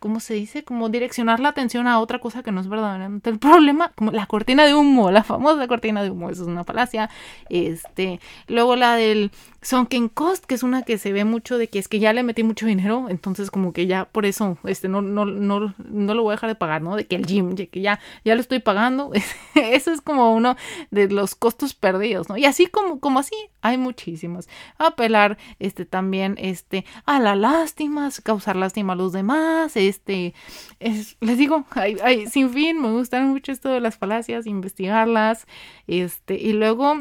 ¿cómo 0.00 0.20
se 0.20 0.34
dice? 0.34 0.64
Como 0.64 0.88
direccionar 0.88 1.40
la 1.40 1.50
atención 1.50 1.86
a 1.86 1.98
otra 2.00 2.18
cosa 2.18 2.42
que 2.42 2.52
no 2.52 2.60
es 2.60 2.68
verdaderamente 2.68 3.30
el 3.30 3.38
problema, 3.38 3.92
como 3.94 4.10
la 4.10 4.26
cortina 4.26 4.66
de 4.66 4.74
humo, 4.74 5.10
la 5.10 5.24
famosa 5.24 5.66
cortina 5.66 6.02
de 6.02 6.10
humo, 6.10 6.30
eso 6.30 6.42
es 6.42 6.48
una 6.48 6.64
falacia. 6.64 7.08
Este, 7.48 8.20
luego 8.48 8.76
la 8.76 8.96
del 8.96 9.30
sunken 9.62 10.08
cost, 10.08 10.44
que 10.44 10.54
es 10.54 10.62
una 10.62 10.82
que 10.82 10.98
se 10.98 11.12
ve 11.12 11.24
mucho 11.24 11.58
de 11.58 11.68
que 11.68 11.78
es 11.78 11.88
que 11.88 11.98
ya 11.98 12.12
le 12.12 12.22
metí 12.22 12.42
mucho 12.42 12.66
dinero, 12.66 13.06
entonces 13.08 13.50
como 13.50 13.72
que 13.72 13.86
ya 13.86 14.06
por 14.06 14.24
eso 14.24 14.56
este 14.64 14.88
no 14.88 15.02
no 15.02 15.26
no 15.26 15.74
no 15.78 16.14
lo 16.14 16.22
voy 16.22 16.32
a 16.32 16.36
dejar 16.36 16.48
de 16.48 16.54
pagar, 16.54 16.82
¿no? 16.82 16.96
De 16.96 17.06
que 17.06 17.16
el 17.16 17.26
gym, 17.26 17.54
que 17.54 17.80
ya 17.80 18.00
ya 18.24 18.34
lo 18.34 18.40
estoy 18.40 18.60
pagando. 18.60 19.10
eso 19.54 19.90
es 19.90 20.00
como 20.00 20.34
uno 20.34 20.56
de 20.90 21.08
los 21.08 21.34
costos 21.34 21.74
perdidos, 21.74 22.28
¿no? 22.28 22.36
Y 22.36 22.44
así 22.44 22.66
como 22.66 23.00
como 23.00 23.20
así 23.20 23.34
hay 23.62 23.78
muchísimos. 23.78 24.48
Apelar 24.78 25.38
este 25.58 25.84
también 25.84 26.36
este 26.38 26.84
a 27.04 27.20
la 27.20 27.36
lástima, 27.36 28.08
causar 28.22 28.56
lástima 28.56 28.94
a 28.94 28.96
los 28.96 29.12
demás 29.12 29.29
más, 29.30 29.76
este, 29.76 30.34
les 30.78 31.38
digo, 31.38 31.64
hay, 31.70 32.26
sin 32.26 32.50
fin, 32.50 32.80
me 32.80 32.90
gustan 32.90 33.28
mucho 33.28 33.52
esto 33.52 33.68
de 33.68 33.80
las 33.80 33.96
falacias, 33.96 34.46
investigarlas, 34.46 35.46
este, 35.86 36.34
y 36.34 36.52
luego 36.52 36.98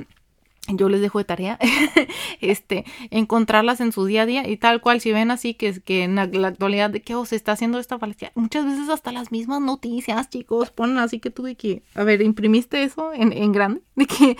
yo 0.76 0.89
les 0.89 1.01
dejo 1.01 1.20
de 1.20 1.26
tarea 1.26 1.59
este 2.41 2.86
encontrarlas 3.09 3.82
en 3.82 3.91
su 3.91 4.05
día 4.05 4.24
a 4.24 4.26
día 4.26 4.47
y 4.47 4.57
tal 4.57 4.82
cual 4.82 5.01
si 5.01 5.11
ven 5.11 5.32
así 5.32 5.53
que, 5.53 5.80
que 5.82 6.03
en 6.03 6.15
la, 6.15 6.24
actualidad 6.47 6.89
de 6.89 7.01
que 7.01 7.15
oh, 7.15 7.26
se 7.26 7.36
está 7.36 7.53
haciendo 7.53 7.80
esta 7.80 7.99
falacia 7.99 8.32
muchas 8.36 8.65
veces 8.65 8.89
hasta 8.89 9.11
las 9.11 9.32
mismas 9.32 9.61
noticias 9.61 10.30
chicos 10.30 10.72
ponen 10.72 10.97
así 10.97 11.20
que 11.20 11.30
tú 11.30 11.43
de 11.43 11.55
que 11.55 11.84
a 11.95 12.03
ver 12.03 12.22
imprimiste 12.22 12.84
eso 12.84 13.13
en, 13.13 13.34
en 13.34 13.51
grande 13.51 13.82
de 13.95 14.05
que 14.05 14.38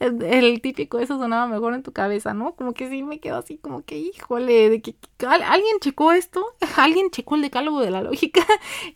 el, 0.00 0.60
típico 0.60 0.98
eso 0.98 1.18
sonaba 1.18 1.46
mejor 1.46 1.74
en 1.74 1.82
tu 1.82 1.92
cabeza 1.92 2.34
no 2.34 2.54
como 2.54 2.72
que 2.74 2.88
sí 2.88 3.02
me 3.02 3.20
quedo 3.20 3.36
así 3.36 3.58
como 3.58 3.84
que 3.84 3.98
híjole 3.98 4.70
de 4.70 4.80
que, 4.80 4.96
alguien 5.26 5.78
checó 5.80 6.12
esto 6.12 6.44
alguien 6.76 7.10
checó 7.10 7.34
el 7.34 7.42
decálogo 7.42 7.80
de 7.80 7.90
la 7.90 8.02
lógica 8.02 8.44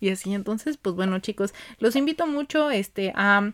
y 0.00 0.10
así 0.10 0.34
entonces 0.34 0.76
pues 0.76 0.94
bueno 0.94 1.18
chicos 1.18 1.54
los 1.78 1.96
invito 1.96 2.26
mucho 2.26 2.70
este 2.70 3.12
a 3.14 3.52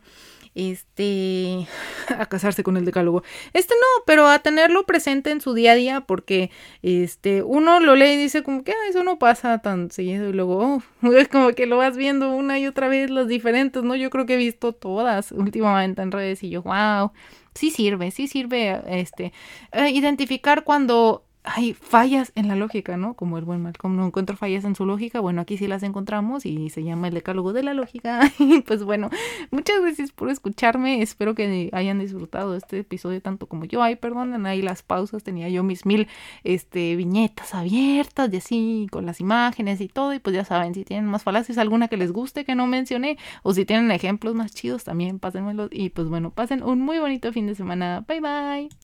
este, 0.55 1.66
a 2.18 2.26
casarse 2.26 2.62
con 2.62 2.76
el 2.76 2.84
decálogo. 2.84 3.22
Este 3.52 3.74
no, 3.74 4.05
pero 4.07 4.28
a 4.28 4.38
tenerlo 4.38 4.84
presente 4.86 5.30
en 5.30 5.40
su 5.40 5.55
día 5.55 5.72
a 5.72 5.74
día 5.74 6.00
porque, 6.02 6.50
este, 6.82 7.42
uno 7.42 7.80
lo 7.80 7.96
lee 7.96 8.12
y 8.12 8.16
dice 8.16 8.42
como 8.42 8.64
que 8.64 8.72
ah, 8.72 8.88
eso 8.88 9.05
no 9.05 9.18
pasa 9.18 9.59
tan 9.59 9.90
seguido 9.90 10.28
y 10.28 10.32
luego, 10.32 10.82
oh, 11.02 11.12
es 11.12 11.28
como 11.28 11.52
que 11.52 11.66
lo 11.66 11.78
vas 11.78 11.96
viendo 11.96 12.30
una 12.34 12.59
y 12.59 12.66
otra 12.66 12.88
vez 12.88 13.11
las 13.11 13.28
diferentes, 13.28 13.82
¿no? 13.82 13.94
Yo 13.94 14.11
creo 14.11 14.26
que 14.26 14.34
he 14.34 14.38
visto 14.38 14.72
todas 14.72 15.32
últimamente 15.32 16.02
en 16.02 16.12
redes 16.12 16.42
y 16.42 16.50
yo, 16.50 16.62
wow, 16.62 17.12
sí 17.55 17.70
sirve, 17.70 18.11
sí 18.11 18.28
sirve, 18.28 18.80
este, 18.86 19.32
eh, 19.72 19.90
identificar 19.90 20.64
cuando 20.64 21.24
hay 21.45 21.74
fallas 21.74 22.32
en 22.34 22.49
la 22.49 22.57
lógica, 22.57 22.97
¿no? 22.97 23.14
Como 23.14 23.36
el 23.36 23.45
buen 23.45 23.62
Malcolm 23.62 23.97
no 23.97 24.07
encuentro 24.07 24.34
fallas 24.34 24.64
en 24.64 24.74
su 24.74 24.86
lógica, 24.86 25.20
bueno, 25.20 25.42
aquí 25.42 25.59
sí 25.59 25.66
las 25.68 25.82
encontramos 25.82 26.47
y 26.47 26.70
se 26.70 26.82
llama 26.82 27.09
el 27.09 27.14
decálogo 27.14 27.53
de 27.53 27.62
la 27.62 27.74
lógica. 27.74 28.20
Y 28.45 28.61
pues 28.62 28.84
bueno, 28.84 29.11
muchas 29.51 29.80
gracias 29.80 30.12
por 30.12 30.30
escucharme, 30.30 31.03
espero 31.03 31.34
que 31.34 31.70
hayan 31.72 31.99
disfrutado 31.99 32.57
este 32.57 32.80
episodio 32.80 33.20
tanto 33.20 33.47
como 33.47 33.64
yo. 33.64 33.82
Ay, 33.82 33.97
perdonen 33.97 34.47
ahí 34.47 34.62
las 34.62 34.82
pausas, 34.82 35.22
tenía 35.22 35.49
yo 35.49 35.62
mis 35.62 35.86
mil 35.86 36.09
este 36.45 36.97
viñetas 36.97 37.55
abiertas 37.55 38.32
y 38.32 38.36
así 38.36 38.86
con 38.90 39.07
las 39.07 39.20
imágenes 39.20 39.80
y 39.80 39.88
todo 39.88 40.14
y 40.14 40.18
pues 40.18 40.34
ya 40.34 40.45
saben, 40.45 40.74
si 40.74 40.84
tienen 40.84 41.07
más 41.07 41.22
falacias 41.22 41.59
alguna 41.59 41.88
que 41.88 41.97
les 41.97 42.12
guste 42.12 42.45
que 42.45 42.55
no 42.55 42.66
mencioné 42.66 43.18
o 43.42 43.55
si 43.55 43.64
tienen 43.64 43.90
ejemplos 43.90 44.34
más 44.34 44.55
chidos 44.55 44.84
también 44.84 45.18
pásenmelos 45.18 45.68
y 45.72 45.90
pues 45.90 46.09
bueno, 46.09 46.30
pasen 46.30 46.62
un 46.62 46.80
muy 46.80 46.99
bonito 46.99 47.32
fin 47.32 47.47
de 47.47 47.55
semana. 47.55 48.05
Bye 48.09 48.20
bye. 48.20 48.68